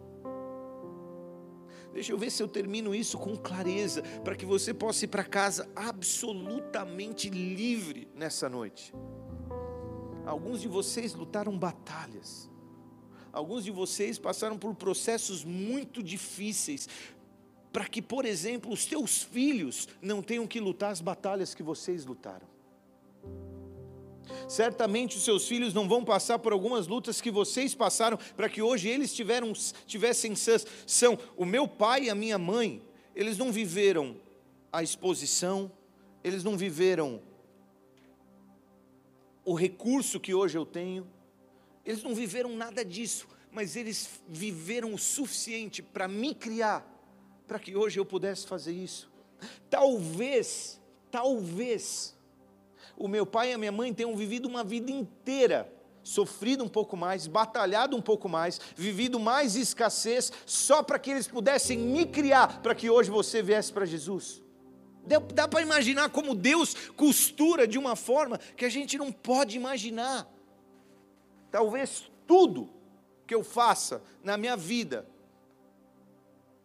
Deixa 1.95 2.11
eu 2.13 2.19
ver 2.19 2.31
se 2.31 2.43
eu 2.43 2.49
termino 2.49 2.93
isso 2.93 3.17
com 3.17 3.37
clareza, 3.37 4.03
para 4.25 4.35
que 4.35 4.45
você 4.45 4.75
possa 4.75 5.05
ir 5.05 5.09
para 5.09 5.23
casa 5.23 5.71
absolutamente 5.77 7.31
livre 7.31 8.09
nessa 8.17 8.49
noite. 8.49 8.93
Alguns 10.27 10.61
de 10.61 10.67
vocês 10.67 11.15
lutaram 11.15 11.57
batalhas, 11.57 12.51
alguns 13.33 13.63
de 13.63 13.71
vocês 13.71 14.19
passaram 14.19 14.59
por 14.59 14.75
processos 14.75 15.45
muito 15.45 16.03
difíceis, 16.03 16.89
para 17.73 17.87
que, 17.87 18.03
por 18.03 18.25
exemplo, 18.25 18.73
os 18.73 18.87
teus 18.87 19.23
filhos 19.23 19.89
não 20.03 20.21
tenham 20.21 20.49
que 20.49 20.59
lutar 20.59 20.91
as 20.91 21.01
batalhas 21.01 21.55
que 21.55 21.63
vocês 21.63 22.05
lutaram. 22.05 22.54
Certamente 24.49 25.17
os 25.17 25.25
seus 25.25 25.47
filhos 25.47 25.75
não 25.75 25.89
vão 25.89 26.05
passar 26.05 26.39
por 26.39 26.53
algumas 26.53 26.87
lutas 26.87 27.21
que 27.21 27.31
vocês 27.31 27.75
passaram 27.75 28.19
para 28.37 28.49
que 28.49 28.63
hoje 28.63 28.89
eles 28.89 29.15
tiveram, 29.15 29.53
tivessem 29.87 30.35
são 30.87 31.19
o 31.37 31.45
meu 31.45 31.67
pai 31.67 32.05
e 32.05 32.11
a 32.11 32.15
minha 32.15 32.39
mãe, 32.39 32.83
eles 33.15 33.39
não 33.39 33.53
viveram 33.53 34.17
a 34.73 34.83
exposição, 34.83 35.71
eles 36.23 36.43
não 36.43 36.57
viveram 36.57 37.21
o 39.45 39.55
recurso 39.55 40.19
que 40.19 40.35
hoje 40.35 40.57
eu 40.57 40.65
tenho, 40.65 41.07
eles 41.85 42.03
não 42.03 42.15
viveram 42.15 42.57
nada 42.57 42.85
disso, 42.85 43.29
mas 43.53 43.77
eles 43.77 44.21
viveram 44.29 44.95
o 44.95 44.99
suficiente 44.99 45.83
para 45.83 46.09
me 46.09 46.35
criar, 46.35 46.85
para 47.47 47.59
que 47.59 47.77
hoje 47.77 48.01
eu 48.01 48.05
pudesse 48.05 48.47
fazer 48.47 48.73
isso. 48.73 49.13
Talvez, 49.69 50.81
talvez, 51.11 52.14
o 52.97 53.09
meu 53.09 53.27
pai 53.27 53.51
e 53.51 53.53
a 53.55 53.59
minha 53.59 53.73
mãe 53.73 53.93
tenham 53.93 54.17
vivido 54.17 54.47
uma 54.47 54.65
vida 54.65 54.91
inteira 54.91 55.73
sofrido 56.05 56.63
um 56.63 56.69
pouco 56.69 56.97
mais, 56.97 57.27
batalhado 57.27 57.97
um 57.97 58.03
pouco 58.03 58.29
mais, 58.29 58.61
vivido 58.77 59.19
mais 59.19 59.57
escassez, 59.57 60.31
só 60.45 60.83
para 60.83 60.99
que 60.99 61.11
eles 61.11 61.27
pudessem 61.27 61.79
me 61.79 62.05
criar, 62.05 62.61
para 62.61 62.75
que 62.75 62.91
hoje 62.91 63.11
você 63.11 63.43
viesse 63.43 63.73
para 63.73 63.87
Jesus. 63.87 64.43
Dá, 65.07 65.19
dá 65.19 65.49
para 65.49 65.63
imaginar 65.63 66.11
como 66.11 66.35
Deus 66.35 66.75
costura 66.97 67.67
de 67.67 67.79
uma 67.79 67.97
forma 67.97 68.39
que 68.57 68.65
a 68.65 68.69
gente 68.69 68.97
não 68.99 69.11
pode 69.11 69.57
imaginar. 69.57 70.31
Talvez 71.51 72.11
tudo 72.27 72.71
que 73.27 73.35
eu 73.35 73.43
faça 73.43 74.03
na 74.23 74.37
minha 74.37 74.57
vida 74.57 75.09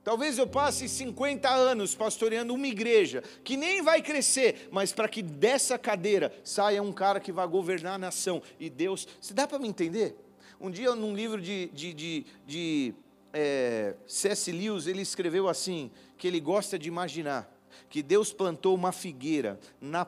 Talvez 0.03 0.37
eu 0.37 0.47
passe 0.47 0.87
50 0.87 1.49
anos 1.49 1.93
pastoreando 1.93 2.53
uma 2.53 2.67
igreja 2.67 3.23
que 3.43 3.57
nem 3.57 3.81
vai 3.81 4.01
crescer, 4.01 4.69
mas 4.71 4.91
para 4.91 5.09
que 5.09 5.21
dessa 5.21 5.77
cadeira 5.77 6.33
saia 6.43 6.81
um 6.81 6.93
cara 6.93 7.19
que 7.19 7.31
vai 7.31 7.45
governar 7.47 7.95
a 7.95 7.97
nação. 7.97 8.41
E 8.59 8.69
Deus, 8.69 9.07
se 9.19 9.33
dá 9.33 9.47
para 9.47 9.59
me 9.59 9.67
entender? 9.67 10.15
Um 10.59 10.71
dia, 10.71 10.95
num 10.95 11.13
livro 11.13 11.41
de, 11.41 11.67
de, 11.67 11.93
de, 11.93 12.25
de 12.47 12.93
é, 13.33 13.95
C.S. 14.07 14.51
Lewis, 14.51 14.87
ele 14.87 15.01
escreveu 15.01 15.47
assim: 15.47 15.91
que 16.17 16.27
ele 16.27 16.39
gosta 16.39 16.79
de 16.79 16.87
imaginar 16.87 17.53
que 17.89 18.01
Deus 18.01 18.33
plantou 18.33 18.75
uma 18.75 18.91
figueira 18.91 19.59
na 19.79 20.07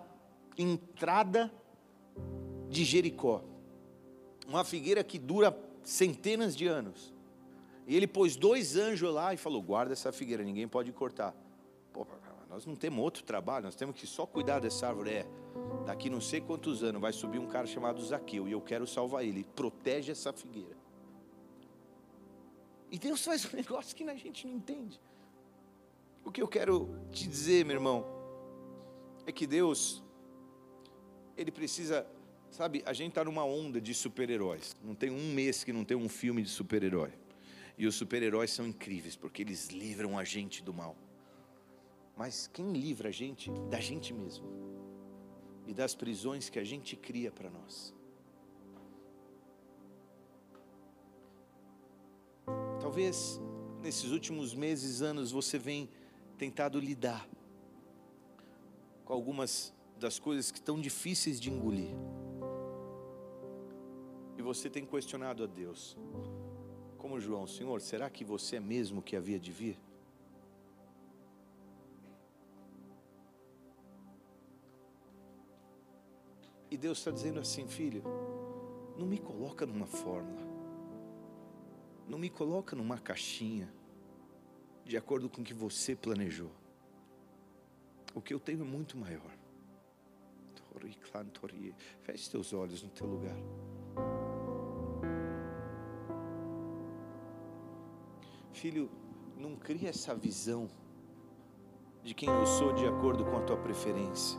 entrada 0.57 1.51
de 2.69 2.83
Jericó. 2.83 3.43
Uma 4.47 4.63
figueira 4.63 5.03
que 5.03 5.17
dura 5.17 5.57
centenas 5.83 6.55
de 6.55 6.67
anos. 6.67 7.10
E 7.87 7.95
ele 7.95 8.07
pôs 8.07 8.35
dois 8.35 8.75
anjos 8.75 9.13
lá 9.13 9.33
e 9.33 9.37
falou: 9.37 9.61
guarda 9.61 9.93
essa 9.93 10.11
figueira, 10.11 10.43
ninguém 10.43 10.67
pode 10.67 10.91
cortar. 10.91 11.35
Pô, 11.91 12.05
nós 12.49 12.65
não 12.65 12.75
temos 12.75 13.01
outro 13.01 13.23
trabalho, 13.23 13.65
nós 13.65 13.75
temos 13.75 13.95
que 13.95 14.05
só 14.05 14.25
cuidar 14.25 14.59
dessa 14.59 14.87
árvore. 14.87 15.11
É, 15.11 15.25
daqui 15.85 16.09
não 16.09 16.19
sei 16.19 16.41
quantos 16.41 16.83
anos 16.83 17.01
vai 17.01 17.13
subir 17.13 17.39
um 17.39 17.47
cara 17.47 17.65
chamado 17.65 18.03
Zaqueu 18.05 18.47
e 18.47 18.51
eu 18.51 18.61
quero 18.61 18.85
salvar 18.85 19.23
ele. 19.23 19.45
Protege 19.55 20.11
essa 20.11 20.33
figueira. 20.33 20.75
E 22.91 22.99
Deus 22.99 23.23
faz 23.25 23.45
um 23.45 23.55
negócio 23.55 23.95
que 23.95 24.03
a 24.03 24.15
gente 24.15 24.45
não 24.45 24.55
entende. 24.55 24.99
O 26.25 26.31
que 26.31 26.41
eu 26.41 26.47
quero 26.47 26.93
te 27.11 27.27
dizer, 27.27 27.65
meu 27.65 27.77
irmão, 27.77 28.05
é 29.25 29.31
que 29.31 29.47
Deus, 29.47 30.03
Ele 31.37 31.51
precisa, 31.51 32.05
sabe, 32.49 32.83
a 32.85 32.93
gente 32.93 33.09
está 33.09 33.23
numa 33.23 33.43
onda 33.43 33.79
de 33.79 33.93
super-heróis. 33.93 34.75
Não 34.83 34.93
tem 34.93 35.09
um 35.09 35.33
mês 35.33 35.63
que 35.63 35.71
não 35.73 35.85
tem 35.85 35.95
um 35.95 36.09
filme 36.09 36.41
de 36.41 36.49
super-herói. 36.49 37.11
E 37.81 37.87
os 37.87 37.95
super-heróis 37.95 38.51
são 38.51 38.67
incríveis, 38.67 39.15
porque 39.15 39.41
eles 39.41 39.69
livram 39.69 40.15
a 40.15 40.23
gente 40.23 40.61
do 40.61 40.71
mal. 40.71 40.95
Mas 42.15 42.45
quem 42.45 42.73
livra 42.73 43.09
a 43.09 43.11
gente 43.11 43.49
da 43.71 43.79
gente 43.79 44.13
mesmo 44.13 44.45
e 45.65 45.73
das 45.73 45.95
prisões 45.95 46.47
que 46.47 46.59
a 46.59 46.63
gente 46.63 46.95
cria 46.95 47.31
para 47.31 47.49
nós? 47.49 47.91
Talvez 52.79 53.41
nesses 53.81 54.11
últimos 54.11 54.53
meses, 54.53 55.01
anos, 55.01 55.31
você 55.31 55.57
vem 55.57 55.89
tentado 56.37 56.79
lidar 56.79 57.27
com 59.03 59.11
algumas 59.11 59.73
das 59.97 60.19
coisas 60.19 60.51
que 60.51 60.59
estão 60.59 60.79
difíceis 60.79 61.41
de 61.41 61.49
engolir. 61.49 61.95
E 64.37 64.41
você 64.43 64.69
tem 64.69 64.85
questionado 64.85 65.43
a 65.43 65.47
Deus: 65.47 65.97
como 67.01 67.19
João: 67.19 67.47
Senhor, 67.47 67.81
será 67.81 68.09
que 68.11 68.23
você 68.23 68.57
é 68.57 68.59
mesmo 68.59 69.01
que 69.01 69.15
havia 69.15 69.39
de 69.39 69.51
vir? 69.51 69.77
E 76.69 76.77
Deus 76.77 76.99
está 76.99 77.11
dizendo 77.11 77.39
assim, 77.39 77.67
filho, 77.67 78.03
não 78.97 79.05
me 79.05 79.17
coloca 79.17 79.65
numa 79.65 79.85
fórmula, 79.85 80.47
não 82.07 82.17
me 82.17 82.29
coloca 82.29 82.75
numa 82.75 82.97
caixinha, 82.97 83.73
de 84.85 84.95
acordo 84.95 85.27
com 85.27 85.41
o 85.41 85.43
que 85.43 85.53
você 85.53 85.95
planejou. 85.95 86.51
O 88.13 88.21
que 88.21 88.33
eu 88.33 88.39
tenho 88.39 88.61
é 88.61 88.65
muito 88.65 88.95
maior. 88.95 89.37
Feche 92.03 92.29
teus 92.29 92.53
olhos 92.53 92.83
no 92.83 92.89
teu 92.89 93.07
lugar. 93.07 93.35
Filho, 98.51 98.89
não 99.37 99.55
cria 99.55 99.89
essa 99.89 100.13
visão 100.13 100.69
de 102.03 102.13
quem 102.13 102.29
eu 102.29 102.45
sou 102.45 102.73
de 102.73 102.85
acordo 102.85 103.23
com 103.25 103.37
a 103.37 103.41
tua 103.41 103.57
preferência. 103.57 104.37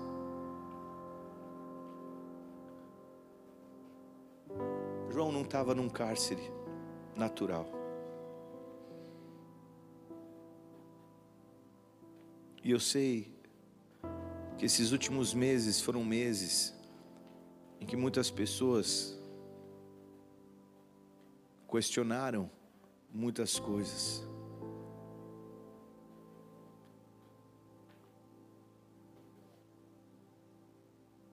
João 5.11 5.31
não 5.31 5.43
estava 5.43 5.75
num 5.75 5.89
cárcere 5.89 6.43
natural. 7.17 7.67
E 12.65 12.71
eu 12.71 12.79
sei 12.79 13.35
que 14.57 14.65
esses 14.65 14.93
últimos 14.93 15.35
meses 15.35 15.81
foram 15.81 16.05
meses 16.05 16.75
em 17.81 17.87
que 17.87 17.97
muitas 17.97 18.31
pessoas 18.31 19.19
questionaram 21.69 22.49
muitas 23.13 23.59
coisas. 23.59 24.27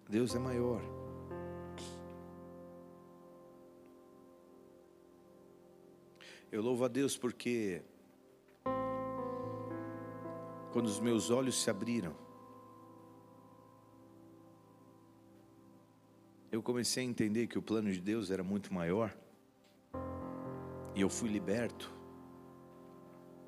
Deus 0.09 0.36
é 0.36 0.39
maior. 0.39 0.82
Eu 6.51 6.63
louvo 6.63 6.84
a 6.84 6.88
Deus 6.88 7.15
porque 7.15 7.84
quando 10.73 10.88
os 10.88 10.99
meus 10.99 11.30
olhos 11.30 11.61
se 11.61 11.69
abriram, 11.69 12.15
eu 16.51 16.63
comecei 16.63 17.03
a 17.03 17.07
entender 17.07 17.45
que 17.45 17.59
o 17.59 17.61
plano 17.61 17.91
de 17.91 18.01
Deus 18.01 18.32
era 18.32 18.43
muito 18.43 18.73
maior. 18.73 19.15
E 20.99 21.01
eu 21.01 21.09
fui 21.09 21.29
liberto 21.29 21.89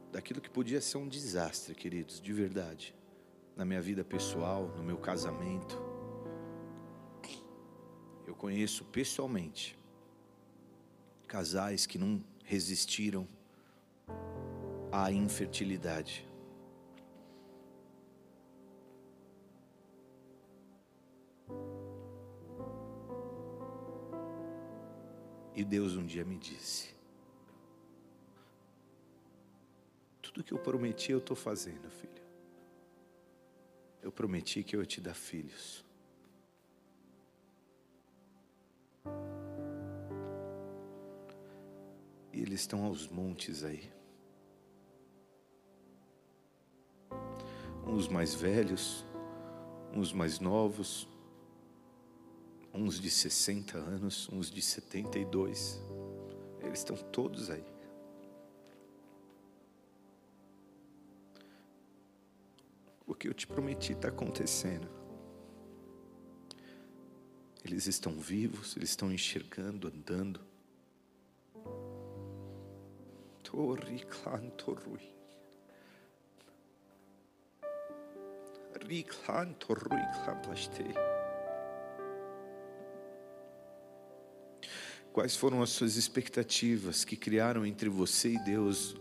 daquilo 0.10 0.40
que 0.40 0.50
podia 0.50 0.80
ser 0.80 0.96
um 0.96 1.06
desastre, 1.06 1.76
queridos, 1.76 2.22
de 2.22 2.32
verdade, 2.32 2.96
na 3.58 3.66
minha 3.66 3.82
vida 3.82 4.06
pessoal, 4.06 4.70
no 4.78 4.82
meu 4.82 4.98
casamento. 4.98 5.78
Eu 8.26 8.34
conheço 8.36 8.86
pessoalmente 8.86 9.78
casais 11.28 11.86
que 11.86 11.98
não 11.98 12.24
resistiram 12.46 13.28
à 14.90 15.12
infertilidade. 15.12 16.26
E 25.54 25.66
Deus 25.66 25.98
um 25.98 26.06
dia 26.06 26.24
me 26.24 26.38
disse: 26.38 27.01
Tudo 30.34 30.44
que 30.44 30.54
eu 30.54 30.60
prometi 30.60 31.12
eu 31.12 31.18
estou 31.18 31.36
fazendo, 31.36 31.90
filho. 31.90 32.22
Eu 34.02 34.12
prometi 34.12 34.64
que 34.64 34.76
eu 34.76 34.80
ia 34.80 34.86
te 34.86 35.02
dar 35.02 35.14
filhos. 35.14 35.84
E 42.34 42.42
eles 42.42 42.62
estão 42.62 42.86
aos 42.86 43.08
montes 43.08 43.64
aí. 43.64 43.92
Uns 47.86 48.08
mais 48.08 48.34
velhos, 48.34 49.06
uns 49.94 50.14
mais 50.14 50.40
novos, 50.40 51.08
uns 52.74 53.00
de 53.00 53.10
60 53.10 53.78
anos, 53.78 54.30
uns 54.32 54.50
de 54.50 54.62
72. 54.62 55.82
Eles 56.62 56.80
estão 56.80 56.96
todos 56.96 57.50
aí. 57.50 57.66
Que 63.22 63.28
eu 63.28 63.36
te 63.36 63.46
prometi 63.46 63.92
está 63.94 64.08
acontecendo. 64.08 64.90
Eles 67.64 67.86
estão 67.86 68.14
vivos, 68.14 68.76
eles 68.76 68.90
estão 68.90 69.12
enxergando, 69.12 69.88
andando. 69.88 70.42
Torri 73.44 74.00
clantorui. 74.06 75.14
Riklan 78.88 79.54
torrui 79.54 80.02
klamplastei. 80.24 80.92
Quais 85.14 85.36
foram 85.36 85.62
as 85.62 85.70
suas 85.70 85.96
expectativas 85.96 87.06
que 87.06 87.16
criaram 87.16 87.68
entre 87.68 87.88
você 87.88 88.30
e 88.30 88.44
Deus 88.44 88.96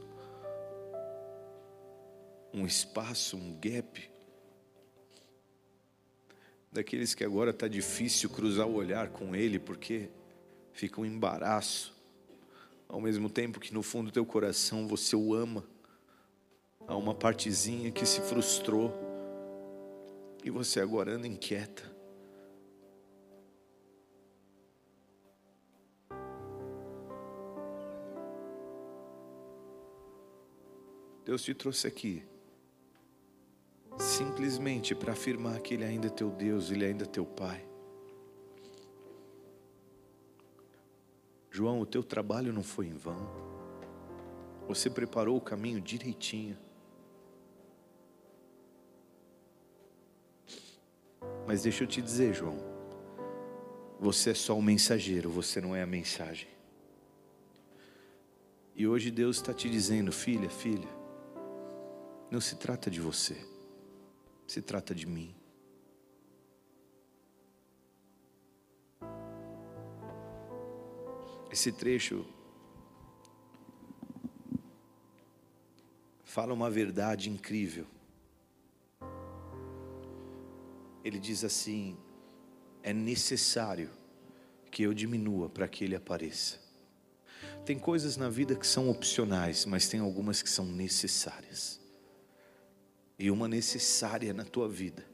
um 2.53 2.67
espaço, 2.67 3.37
um 3.37 3.59
gap. 3.61 4.11
daqueles 6.73 7.15
que 7.15 7.25
agora 7.25 7.51
está 7.51 7.67
difícil 7.67 8.31
cruzar 8.31 8.67
o 8.67 8.75
olhar 8.75 9.09
com 9.09 9.35
Ele 9.35 9.59
porque 9.59 10.09
fica 10.73 11.01
um 11.01 11.05
embaraço, 11.05 11.93
ao 12.89 13.01
mesmo 13.01 13.29
tempo 13.29 13.59
que 13.59 13.75
no 13.75 13.83
fundo 13.83 14.07
do 14.07 14.13
teu 14.13 14.25
coração 14.25 14.87
você 14.87 15.17
o 15.17 15.35
ama, 15.35 15.65
há 16.87 16.97
uma 16.97 17.15
partezinha 17.15 17.91
que 17.91 18.07
se 18.07 18.21
frustrou 18.21 18.95
e 20.45 20.51
você 20.51 20.81
agora 20.81 21.13
anda 21.13 21.27
inquieta. 21.27 21.91
Deus 31.25 31.43
te 31.43 31.55
trouxe 31.55 31.87
aqui 31.87 32.25
simplesmente 34.01 34.95
para 34.95 35.13
afirmar 35.13 35.61
que 35.61 35.75
Ele 35.75 35.85
ainda 35.85 36.07
é 36.07 36.11
teu 36.11 36.31
Deus, 36.31 36.71
Ele 36.71 36.85
ainda 36.85 37.05
é 37.05 37.07
teu 37.07 37.27
Pai. 37.27 37.65
João, 41.51 41.81
o 41.81 41.87
teu 41.87 42.03
trabalho 42.03 42.53
não 42.53 42.63
foi 42.63 42.87
em 42.87 42.95
vão. 42.95 43.29
Você 44.67 44.89
preparou 44.89 45.37
o 45.37 45.41
caminho 45.41 45.81
direitinho. 45.81 46.57
Mas 51.47 51.63
deixa 51.63 51.85
eu 51.85 51.89
te 51.89 52.01
dizer, 52.01 52.33
João, 52.33 52.57
você 53.99 54.31
é 54.31 54.35
só 54.35 54.57
o 54.57 54.63
mensageiro, 54.63 55.29
você 55.29 55.61
não 55.61 55.75
é 55.75 55.83
a 55.83 55.87
mensagem. 55.87 56.49
E 58.75 58.87
hoje 58.87 59.11
Deus 59.11 59.37
está 59.37 59.53
te 59.53 59.69
dizendo, 59.69 60.11
filha, 60.13 60.49
filha, 60.49 60.89
não 62.31 62.41
se 62.41 62.57
trata 62.57 62.91
de 62.91 63.01
você 63.01 63.37
se 64.51 64.61
trata 64.61 64.93
de 64.93 65.07
mim. 65.07 65.33
Esse 71.53 71.71
trecho 71.71 72.27
fala 76.25 76.53
uma 76.53 76.69
verdade 76.69 77.31
incrível. 77.31 77.87
Ele 81.05 81.21
diz 81.21 81.45
assim: 81.45 81.97
é 82.83 82.93
necessário 82.93 83.89
que 84.69 84.83
eu 84.83 84.93
diminua 84.93 85.49
para 85.49 85.69
que 85.69 85.85
ele 85.85 85.95
apareça. 85.95 86.59
Tem 87.65 87.79
coisas 87.79 88.17
na 88.17 88.29
vida 88.29 88.57
que 88.57 88.67
são 88.67 88.91
opcionais, 88.91 89.65
mas 89.65 89.89
tem 89.89 90.01
algumas 90.01 90.43
que 90.43 90.51
são 90.51 90.67
necessárias. 90.67 91.80
E 93.21 93.31
uma 93.31 93.47
necessária 93.47 94.33
na 94.33 94.47
tua 94.47 94.67
vida 94.67 95.05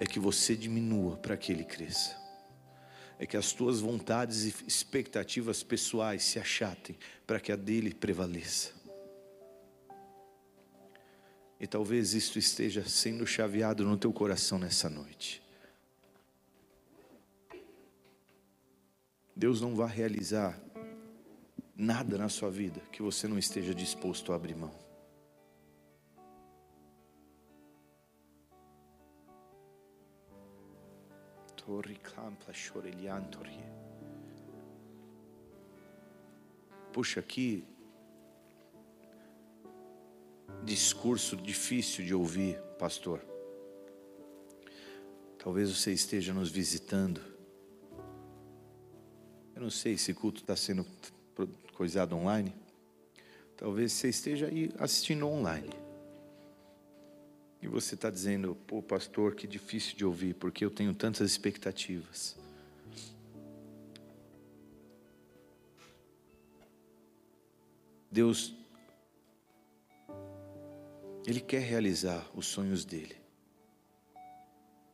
é 0.00 0.06
que 0.06 0.18
você 0.18 0.56
diminua 0.56 1.18
para 1.18 1.36
que 1.36 1.52
ele 1.52 1.62
cresça. 1.62 2.16
É 3.18 3.26
que 3.26 3.36
as 3.36 3.52
tuas 3.52 3.80
vontades 3.80 4.44
e 4.44 4.54
expectativas 4.66 5.62
pessoais 5.62 6.24
se 6.24 6.38
achatem 6.38 6.96
para 7.26 7.38
que 7.38 7.52
a 7.52 7.56
dele 7.56 7.92
prevaleça. 7.92 8.72
E 11.60 11.66
talvez 11.66 12.14
isto 12.14 12.38
esteja 12.38 12.82
sendo 12.88 13.26
chaveado 13.26 13.84
no 13.84 13.98
teu 13.98 14.10
coração 14.10 14.58
nessa 14.58 14.88
noite. 14.88 15.42
Deus 19.36 19.60
não 19.60 19.76
vai 19.76 19.94
realizar 19.94 20.58
nada 21.76 22.16
na 22.16 22.30
sua 22.30 22.50
vida 22.50 22.80
que 22.90 23.02
você 23.02 23.28
não 23.28 23.38
esteja 23.38 23.74
disposto 23.74 24.32
a 24.32 24.36
abrir 24.36 24.56
mão. 24.56 24.81
Puxa, 36.92 37.20
aqui 37.20 37.64
discurso 40.64 41.36
difícil 41.36 42.04
de 42.04 42.14
ouvir, 42.14 42.60
pastor. 42.78 43.20
Talvez 45.38 45.70
você 45.70 45.92
esteja 45.92 46.32
nos 46.32 46.50
visitando. 46.50 47.20
Eu 49.54 49.62
não 49.62 49.70
sei 49.70 49.98
se 49.98 50.14
culto 50.14 50.40
está 50.40 50.54
sendo 50.54 50.86
coisado 51.74 52.14
online. 52.14 52.54
Talvez 53.56 53.92
você 53.92 54.08
esteja 54.08 54.46
aí 54.46 54.70
assistindo 54.78 55.26
online. 55.26 55.81
E 57.62 57.68
você 57.68 57.94
está 57.94 58.10
dizendo, 58.10 58.56
pô, 58.66 58.82
pastor, 58.82 59.36
que 59.36 59.46
difícil 59.46 59.96
de 59.96 60.04
ouvir, 60.04 60.34
porque 60.34 60.64
eu 60.64 60.70
tenho 60.70 60.92
tantas 60.92 61.30
expectativas. 61.30 62.36
Deus, 68.10 68.52
Ele 71.24 71.40
quer 71.40 71.60
realizar 71.62 72.28
os 72.34 72.46
sonhos 72.46 72.84
dele, 72.84 73.16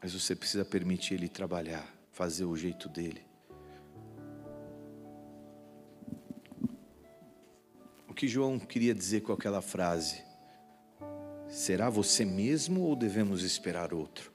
mas 0.01 0.13
você 0.13 0.37
precisa 0.37 0.63
permitir 0.63 1.15
Ele 1.15 1.29
trabalhar, 1.29 1.91
fazer 2.13 2.45
o 2.45 2.55
jeito 2.55 2.87
dele. 2.87 3.23
O 8.07 8.13
que 8.13 8.29
João 8.29 8.59
queria 8.59 8.95
dizer 8.95 9.23
com 9.23 9.33
aquela 9.33 9.63
frase? 9.63 10.28
Será 11.49 11.89
você 11.89 12.27
mesmo 12.27 12.83
ou 12.83 12.95
devemos 12.95 13.43
esperar 13.43 13.95
outro? 13.95 14.31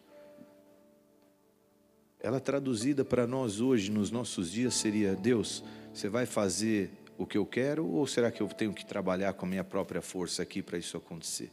Ela 2.19 2.39
traduzida 2.39 3.05
para 3.05 3.27
nós 3.27 3.61
hoje, 3.61 3.91
nos 3.91 4.09
nossos 4.09 4.51
dias, 4.51 4.73
seria: 4.73 5.15
Deus, 5.15 5.63
você 5.93 6.09
vai 6.09 6.25
fazer 6.25 6.89
o 7.17 7.27
que 7.27 7.37
eu 7.37 7.45
quero 7.45 7.85
ou 7.85 8.07
será 8.07 8.31
que 8.31 8.41
eu 8.41 8.47
tenho 8.47 8.73
que 8.73 8.85
trabalhar 8.85 9.33
com 9.33 9.45
a 9.45 9.49
minha 9.49 9.63
própria 9.63 10.01
força 10.01 10.41
aqui 10.41 10.63
para 10.63 10.77
isso 10.77 10.97
acontecer? 10.97 11.51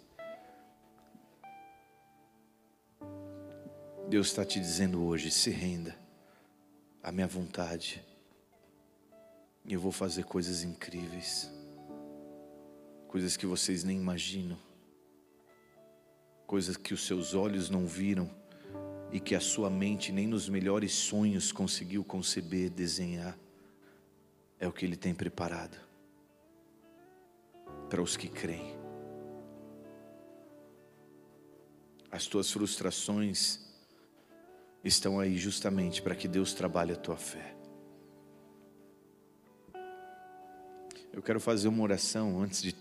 Deus 4.09 4.29
está 4.29 4.45
te 4.45 4.59
dizendo 4.59 5.05
hoje: 5.05 5.31
se 5.31 5.51
renda 5.51 5.95
à 7.03 7.13
minha 7.13 7.27
vontade, 7.27 8.03
e 9.67 9.75
eu 9.75 9.81
vou 9.81 9.93
fazer 9.93 10.25
coisas 10.25 10.63
incríveis, 10.63 11.51
coisas 13.09 13.37
que 13.37 13.45
vocês 13.45 13.85
nem 13.85 13.99
imaginam 13.99 14.70
coisas 16.51 16.77
que 16.77 16.93
os 16.93 17.07
seus 17.07 17.33
olhos 17.33 17.71
não 17.71 17.87
viram 17.87 18.29
e 19.13 19.21
que 19.21 19.37
a 19.37 19.41
sua 19.41 19.71
mente 19.71 20.11
nem 20.11 20.27
nos 20.27 20.49
melhores 20.49 20.93
sonhos 20.93 21.53
conseguiu 21.53 22.03
conceber, 22.03 22.69
desenhar, 22.69 23.39
é 24.59 24.67
o 24.67 24.73
que 24.73 24.85
Ele 24.85 24.97
tem 24.97 25.15
preparado 25.15 25.79
para 27.89 28.03
os 28.03 28.17
que 28.17 28.27
creem. 28.27 28.77
As 32.11 32.27
tuas 32.27 32.51
frustrações 32.51 33.61
estão 34.83 35.21
aí 35.21 35.39
justamente 35.39 36.03
para 36.03 36.17
que 36.17 36.27
Deus 36.27 36.53
trabalhe 36.53 36.93
a 36.93 36.97
tua 36.97 37.17
fé. 37.17 37.55
Eu 41.13 41.23
quero 41.23 41.39
fazer 41.39 41.69
uma 41.69 41.85
oração 41.85 42.43
antes 42.43 42.61
de 42.61 42.75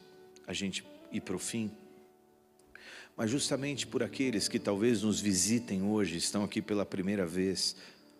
a 0.47 0.53
gente 0.53 0.83
ir 1.11 1.21
para 1.21 1.35
o 1.35 1.39
fim 1.39 1.71
mas 3.19 3.29
justamente 3.29 3.85
por 3.85 4.01
aqueles 4.01 4.47
que 4.47 4.57
talvez 4.57 5.01
nos 5.01 5.19
visitem 5.19 5.83
hoje, 5.83 6.15
estão 6.15 6.41
aqui 6.41 6.61
pela 6.61 6.85
primeira 6.85 7.25
vez, 7.25 7.75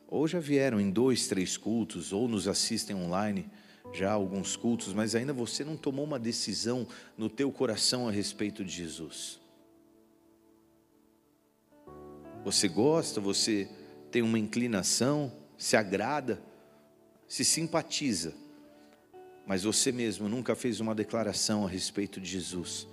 ou 0.05 0.27
já 0.27 0.41
vieram 0.41 0.77
em 0.77 0.91
dois, 0.91 1.25
três 1.25 1.55
cultos, 1.55 2.11
ou 2.11 2.27
nos 2.27 2.49
assistem 2.49 2.97
online 2.97 3.49
já 3.93 4.11
alguns 4.11 4.57
cultos, 4.57 4.91
mas 4.91 5.15
ainda 5.15 5.31
você 5.31 5.63
não 5.63 5.77
tomou 5.77 6.03
uma 6.03 6.19
decisão 6.19 6.85
no 7.17 7.29
teu 7.29 7.49
coração 7.49 8.09
a 8.09 8.11
respeito 8.11 8.61
de 8.61 8.73
Jesus. 8.73 9.39
Você 12.43 12.67
gosta, 12.67 13.21
você 13.21 13.69
tem 14.11 14.21
uma 14.21 14.37
inclinação, 14.37 15.31
se 15.57 15.77
agrada, 15.77 16.43
se 17.25 17.45
simpatiza, 17.45 18.33
mas 19.47 19.63
você 19.63 19.93
mesmo 19.93 20.27
nunca 20.27 20.55
fez 20.57 20.81
uma 20.81 20.93
declaração 20.93 21.65
a 21.65 21.69
respeito 21.69 22.19
de 22.19 22.29
Jesus 22.29 22.85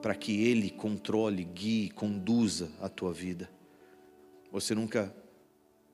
para 0.00 0.14
que 0.14 0.42
Ele 0.42 0.70
controle, 0.70 1.44
guie, 1.44 1.90
conduza 1.90 2.70
a 2.80 2.88
tua 2.88 3.12
vida. 3.12 3.50
Você 4.50 4.74
nunca 4.74 5.14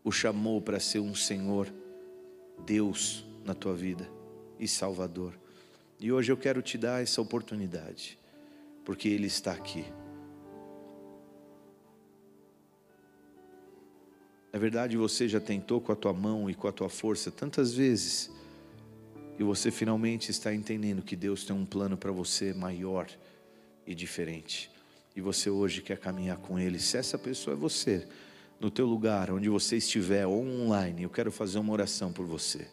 o 0.05 0.13
chamou 0.13 0.61
para 0.61 0.79
ser 0.79 1.01
um 1.01 1.15
Senhor, 1.15 1.73
Deus 2.65 3.25
na 3.45 3.55
tua 3.55 3.75
vida 3.75 4.09
e 4.59 4.69
Salvador. 4.69 5.39
E 5.99 6.13
hoje 6.13 6.31
eu 6.31 6.37
quero 6.37 6.63
te 6.63 6.79
dar 6.79 7.03
essa 7.03 7.21
oportunidade, 7.21 8.19
porque 8.85 9.09
Ele 9.09 9.27
está 9.27 9.53
aqui. 9.53 9.85
Na 14.53 14.59
verdade, 14.59 14.97
você 14.97 15.29
já 15.29 15.41
tentou 15.41 15.81
com 15.81 15.93
a 15.93 15.97
tua 15.97 16.13
mão 16.13 16.49
e 16.49 16.55
com 16.55 16.69
a 16.69 16.73
tua 16.73 16.89
força 16.89 17.31
tantas 17.31 17.75
vezes, 17.75 18.31
e 19.39 19.43
você 19.43 19.71
finalmente 19.71 20.31
está 20.31 20.55
entendendo 20.55 21.03
que 21.03 21.15
Deus 21.15 21.45
tem 21.45 21.55
um 21.55 21.67
plano 21.67 21.97
para 21.97 22.11
você 22.11 22.55
maior 22.55 23.07
e 23.87 23.95
diferente. 23.95 24.71
E 25.15 25.21
você 25.21 25.49
hoje 25.49 25.81
quer 25.81 25.99
caminhar 25.99 26.37
com 26.39 26.59
Ele. 26.59 26.79
Se 26.79 26.97
essa 26.97 27.17
pessoa 27.17 27.55
é 27.55 27.57
você, 27.57 28.07
no 28.61 28.71
teu 28.71 28.87
lugar, 28.87 29.31
onde 29.31 29.49
você 29.49 29.77
estiver, 29.77 30.27
ou 30.27 30.45
online, 30.45 31.03
eu 31.03 31.11
quero 31.11 31.31
fazer 31.31 31.59
uma 31.59 31.73
oração 31.73 32.13
por 32.13 32.27
você. 32.27 32.67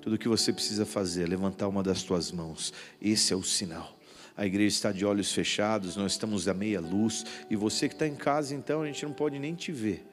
Tudo 0.00 0.18
que 0.18 0.28
você 0.28 0.52
precisa 0.52 0.86
fazer 0.86 1.24
é 1.24 1.26
levantar 1.26 1.68
uma 1.68 1.82
das 1.82 2.02
tuas 2.02 2.32
mãos. 2.32 2.72
Esse 3.00 3.32
é 3.32 3.36
o 3.36 3.42
sinal. 3.42 3.98
A 4.36 4.46
igreja 4.46 4.74
está 4.74 4.92
de 4.92 5.04
olhos 5.04 5.32
fechados, 5.32 5.96
nós 5.96 6.12
estamos 6.12 6.48
à 6.48 6.54
meia 6.54 6.80
luz, 6.80 7.24
e 7.50 7.56
você 7.56 7.88
que 7.88 7.94
está 7.94 8.06
em 8.06 8.14
casa, 8.14 8.54
então 8.54 8.82
a 8.82 8.86
gente 8.86 9.04
não 9.04 9.12
pode 9.12 9.38
nem 9.38 9.54
te 9.54 9.70
ver. 9.70 10.06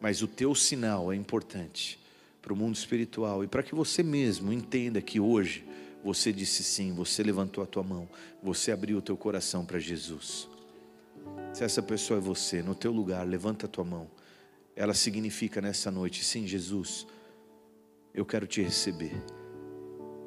Mas 0.00 0.22
o 0.22 0.26
teu 0.26 0.54
sinal 0.54 1.12
é 1.12 1.16
importante 1.16 1.98
para 2.42 2.52
o 2.52 2.56
mundo 2.56 2.74
espiritual 2.74 3.44
e 3.44 3.46
para 3.46 3.62
que 3.62 3.74
você 3.74 4.02
mesmo 4.02 4.52
entenda 4.52 5.00
que 5.00 5.20
hoje 5.20 5.64
você 6.02 6.32
disse 6.32 6.62
sim, 6.62 6.92
você 6.92 7.22
levantou 7.22 7.62
a 7.62 7.66
tua 7.66 7.82
mão, 7.82 8.08
você 8.42 8.72
abriu 8.72 8.98
o 8.98 9.02
teu 9.02 9.16
coração 9.16 9.64
para 9.64 9.78
Jesus. 9.78 10.48
Se 11.52 11.64
essa 11.64 11.82
pessoa 11.82 12.18
é 12.18 12.20
você, 12.20 12.62
no 12.62 12.74
teu 12.74 12.92
lugar, 12.92 13.26
levanta 13.26 13.66
a 13.66 13.68
tua 13.68 13.84
mão. 13.84 14.10
Ela 14.74 14.94
significa 14.94 15.60
nessa 15.60 15.90
noite, 15.90 16.24
sim, 16.24 16.46
Jesus, 16.46 17.06
eu 18.14 18.24
quero 18.24 18.46
te 18.46 18.62
receber. 18.62 19.12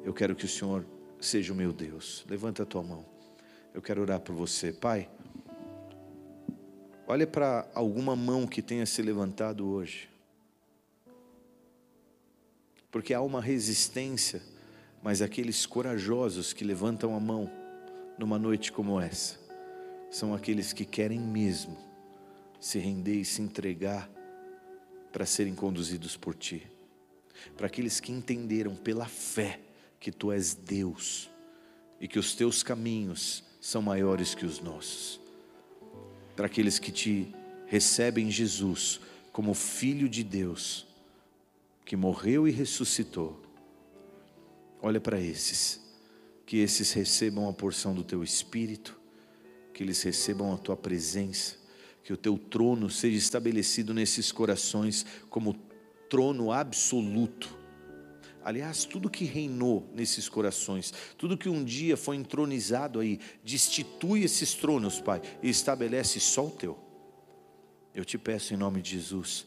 Eu 0.04 0.12
quero 0.12 0.36
que 0.36 0.44
o 0.44 0.48
Senhor 0.48 0.86
seja 1.20 1.52
o 1.52 1.56
meu 1.56 1.72
Deus. 1.72 2.24
Levanta 2.28 2.62
a 2.62 2.66
tua 2.66 2.82
mão. 2.82 3.04
Eu 3.72 3.82
quero 3.82 4.02
orar 4.02 4.20
por 4.20 4.34
você, 4.34 4.72
Pai. 4.72 5.08
Olha 7.06 7.26
para 7.26 7.68
alguma 7.74 8.14
mão 8.14 8.46
que 8.46 8.62
tenha 8.62 8.86
se 8.86 9.02
levantado 9.02 9.66
hoje. 9.68 10.08
Porque 12.90 13.12
há 13.12 13.20
uma 13.20 13.42
resistência, 13.42 14.40
mas 15.04 15.20
aqueles 15.20 15.66
corajosos 15.66 16.54
que 16.54 16.64
levantam 16.64 17.14
a 17.14 17.20
mão 17.20 17.50
numa 18.18 18.38
noite 18.38 18.72
como 18.72 18.98
essa, 18.98 19.38
são 20.10 20.32
aqueles 20.32 20.72
que 20.72 20.86
querem 20.86 21.20
mesmo 21.20 21.76
se 22.58 22.78
render 22.78 23.20
e 23.20 23.24
se 23.24 23.42
entregar 23.42 24.10
para 25.12 25.26
serem 25.26 25.54
conduzidos 25.54 26.16
por 26.16 26.34
Ti. 26.34 26.66
Para 27.54 27.66
aqueles 27.66 28.00
que 28.00 28.12
entenderam 28.12 28.74
pela 28.74 29.04
fé 29.04 29.60
que 30.00 30.10
Tu 30.10 30.32
és 30.32 30.54
Deus 30.54 31.28
e 32.00 32.08
que 32.08 32.18
os 32.18 32.34
Teus 32.34 32.62
caminhos 32.62 33.44
são 33.60 33.82
maiores 33.82 34.34
que 34.34 34.46
os 34.46 34.58
nossos. 34.58 35.20
Para 36.34 36.46
aqueles 36.46 36.78
que 36.78 36.90
te 36.90 37.30
recebem 37.66 38.30
Jesus 38.30 39.00
como 39.32 39.52
Filho 39.52 40.08
de 40.08 40.24
Deus, 40.24 40.86
que 41.84 41.94
morreu 41.94 42.48
e 42.48 42.50
ressuscitou. 42.50 43.43
Olha 44.86 45.00
para 45.00 45.18
esses, 45.18 45.80
que 46.44 46.58
esses 46.58 46.92
recebam 46.92 47.48
a 47.48 47.54
porção 47.54 47.94
do 47.94 48.04
Teu 48.04 48.22
Espírito 48.22 49.00
que 49.72 49.82
eles 49.82 50.02
recebam 50.02 50.52
a 50.52 50.58
tua 50.58 50.76
presença, 50.76 51.56
que 52.02 52.12
o 52.12 52.18
teu 52.18 52.36
trono 52.36 52.90
seja 52.90 53.16
estabelecido 53.16 53.94
nesses 53.94 54.30
corações 54.30 55.06
como 55.30 55.54
trono 56.10 56.52
absoluto. 56.52 57.58
Aliás, 58.44 58.84
tudo 58.84 59.08
que 59.08 59.24
reinou 59.24 59.90
nesses 59.94 60.28
corações, 60.28 60.92
tudo 61.16 61.38
que 61.38 61.48
um 61.48 61.64
dia 61.64 61.96
foi 61.96 62.16
entronizado 62.16 63.00
aí, 63.00 63.18
destitui 63.42 64.22
esses 64.22 64.52
tronos, 64.52 65.00
Pai, 65.00 65.22
e 65.42 65.48
estabelece 65.48 66.20
só 66.20 66.46
o 66.46 66.50
teu. 66.50 66.78
Eu 67.94 68.04
te 68.04 68.18
peço 68.18 68.52
em 68.52 68.58
nome 68.58 68.82
de 68.82 68.90
Jesus, 68.90 69.46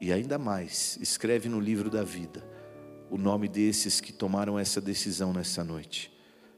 e 0.00 0.12
ainda 0.12 0.38
mais, 0.38 0.96
escreve 1.02 1.48
no 1.48 1.58
livro 1.58 1.90
da 1.90 2.04
vida 2.04 2.59
o 3.10 3.18
nome 3.18 3.48
desses 3.48 4.00
que 4.00 4.12
tomaram 4.12 4.56
essa 4.56 4.80
decisão 4.80 5.32
nessa 5.32 5.64
noite, 5.64 6.12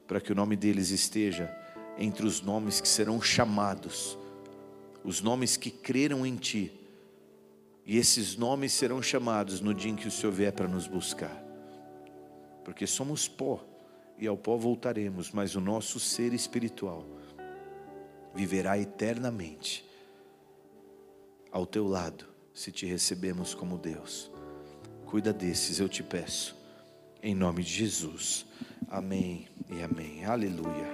para 0.07 0.21
que 0.21 0.31
o 0.31 0.35
nome 0.35 0.55
deles 0.55 0.91
esteja 0.91 1.51
entre 1.99 2.27
os 2.27 2.43
nomes 2.43 2.81
que 2.81 2.89
serão 2.89 3.21
chamados, 3.23 4.19
os 5.03 5.23
nomes 5.23 5.57
que 5.57 5.71
creram 5.71 6.27
em 6.27 6.37
Ti, 6.37 6.71
e 7.87 7.97
esses 7.97 8.37
nomes 8.37 8.73
serão 8.73 9.03
chamados 9.03 9.61
no 9.61 9.73
dia 9.73 9.91
em 9.91 9.97
que 9.97 10.07
o 10.07 10.11
Senhor 10.11 10.33
vier 10.33 10.53
para 10.53 10.69
nos 10.69 10.87
buscar, 10.87 11.43
porque 12.65 12.87
somos 12.87 13.27
pó, 13.27 13.65
e 14.19 14.27
ao 14.27 14.37
pó 14.37 14.57
voltaremos, 14.57 15.33
mas 15.33 15.57
o 15.57 15.61
nosso 15.61 15.99
ser 15.99 16.35
espiritual 16.35 17.07
viverá 18.35 18.79
eternamente 18.79 19.85
ao 21.51 21.67
Teu 21.67 21.87
lado, 21.87 22.27
se 22.55 22.71
Te 22.71 22.87
recebemos 22.87 23.55
como 23.55 23.79
Deus. 23.79 24.32
Cuida 25.13 25.31
desses, 25.31 25.79
eu 25.79 25.91
te 25.91 26.03
peço, 26.03 26.57
em 27.23 27.35
nome 27.35 27.63
de 27.63 27.71
Jesus. 27.71 28.47
Amém 28.89 29.47
e 29.69 29.83
amém. 29.83 30.25
Aleluia. 30.25 30.91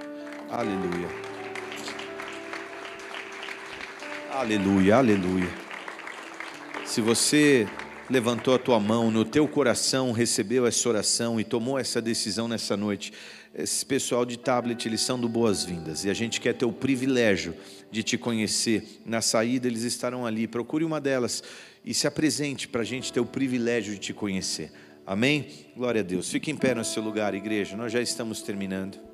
Aleluia. 0.51 1.09
Aleluia, 4.33 4.97
aleluia. 4.97 5.49
Se 6.85 7.01
você 7.01 7.69
levantou 8.11 8.57
a 8.57 8.59
tua 8.59 8.81
mão, 8.81 9.09
no 9.09 9.25
teu 9.25 9.47
coração 9.47 10.11
recebeu 10.11 10.67
essa 10.67 10.89
oração 10.89 11.39
e 11.39 11.45
tomou 11.45 11.79
essa 11.79 12.03
decisão 12.03 12.49
nessa 12.49 12.77
noite, 12.77 13.13
esse 13.55 13.87
pessoal 13.87 14.27
de 14.27 14.37
tablet, 14.37 14.85
eles 14.87 15.01
são 15.01 15.17
do 15.17 15.29
boas-vindas 15.29 16.05
e 16.05 16.11
a 16.11 16.15
gente 16.15 16.41
quer 16.41 16.55
ter 16.55 16.65
o 16.65 16.73
privilégio 16.73 17.55
de 17.89 18.03
te 18.03 18.19
conhecer. 18.19 19.01
Na 19.07 19.21
saída, 19.21 19.69
eles 19.69 19.85
estarão 19.85 20.27
ali. 20.27 20.49
Procure 20.49 20.85
uma 20.85 21.01
delas 21.01 21.43
e 21.89 21.95
se 21.95 22.07
apresente 22.07 22.69
para 22.69 22.83
a 22.83 22.85
gente 22.85 23.11
ter 23.11 23.19
o 23.19 23.25
privilégio 23.25 23.95
de 23.95 23.99
te 23.99 24.13
conhecer. 24.13 24.71
Amém? 25.07 25.49
Glória 25.75 26.03
a 26.03 26.05
Deus. 26.05 26.31
Fique 26.31 26.51
em 26.51 26.55
pé 26.55 26.75
no 26.75 26.85
seu 26.85 27.03
lugar, 27.03 27.33
igreja. 27.33 27.79
Nós 27.79 27.91
já 27.91 28.03
estamos 28.03 28.43
terminando. 28.43 29.08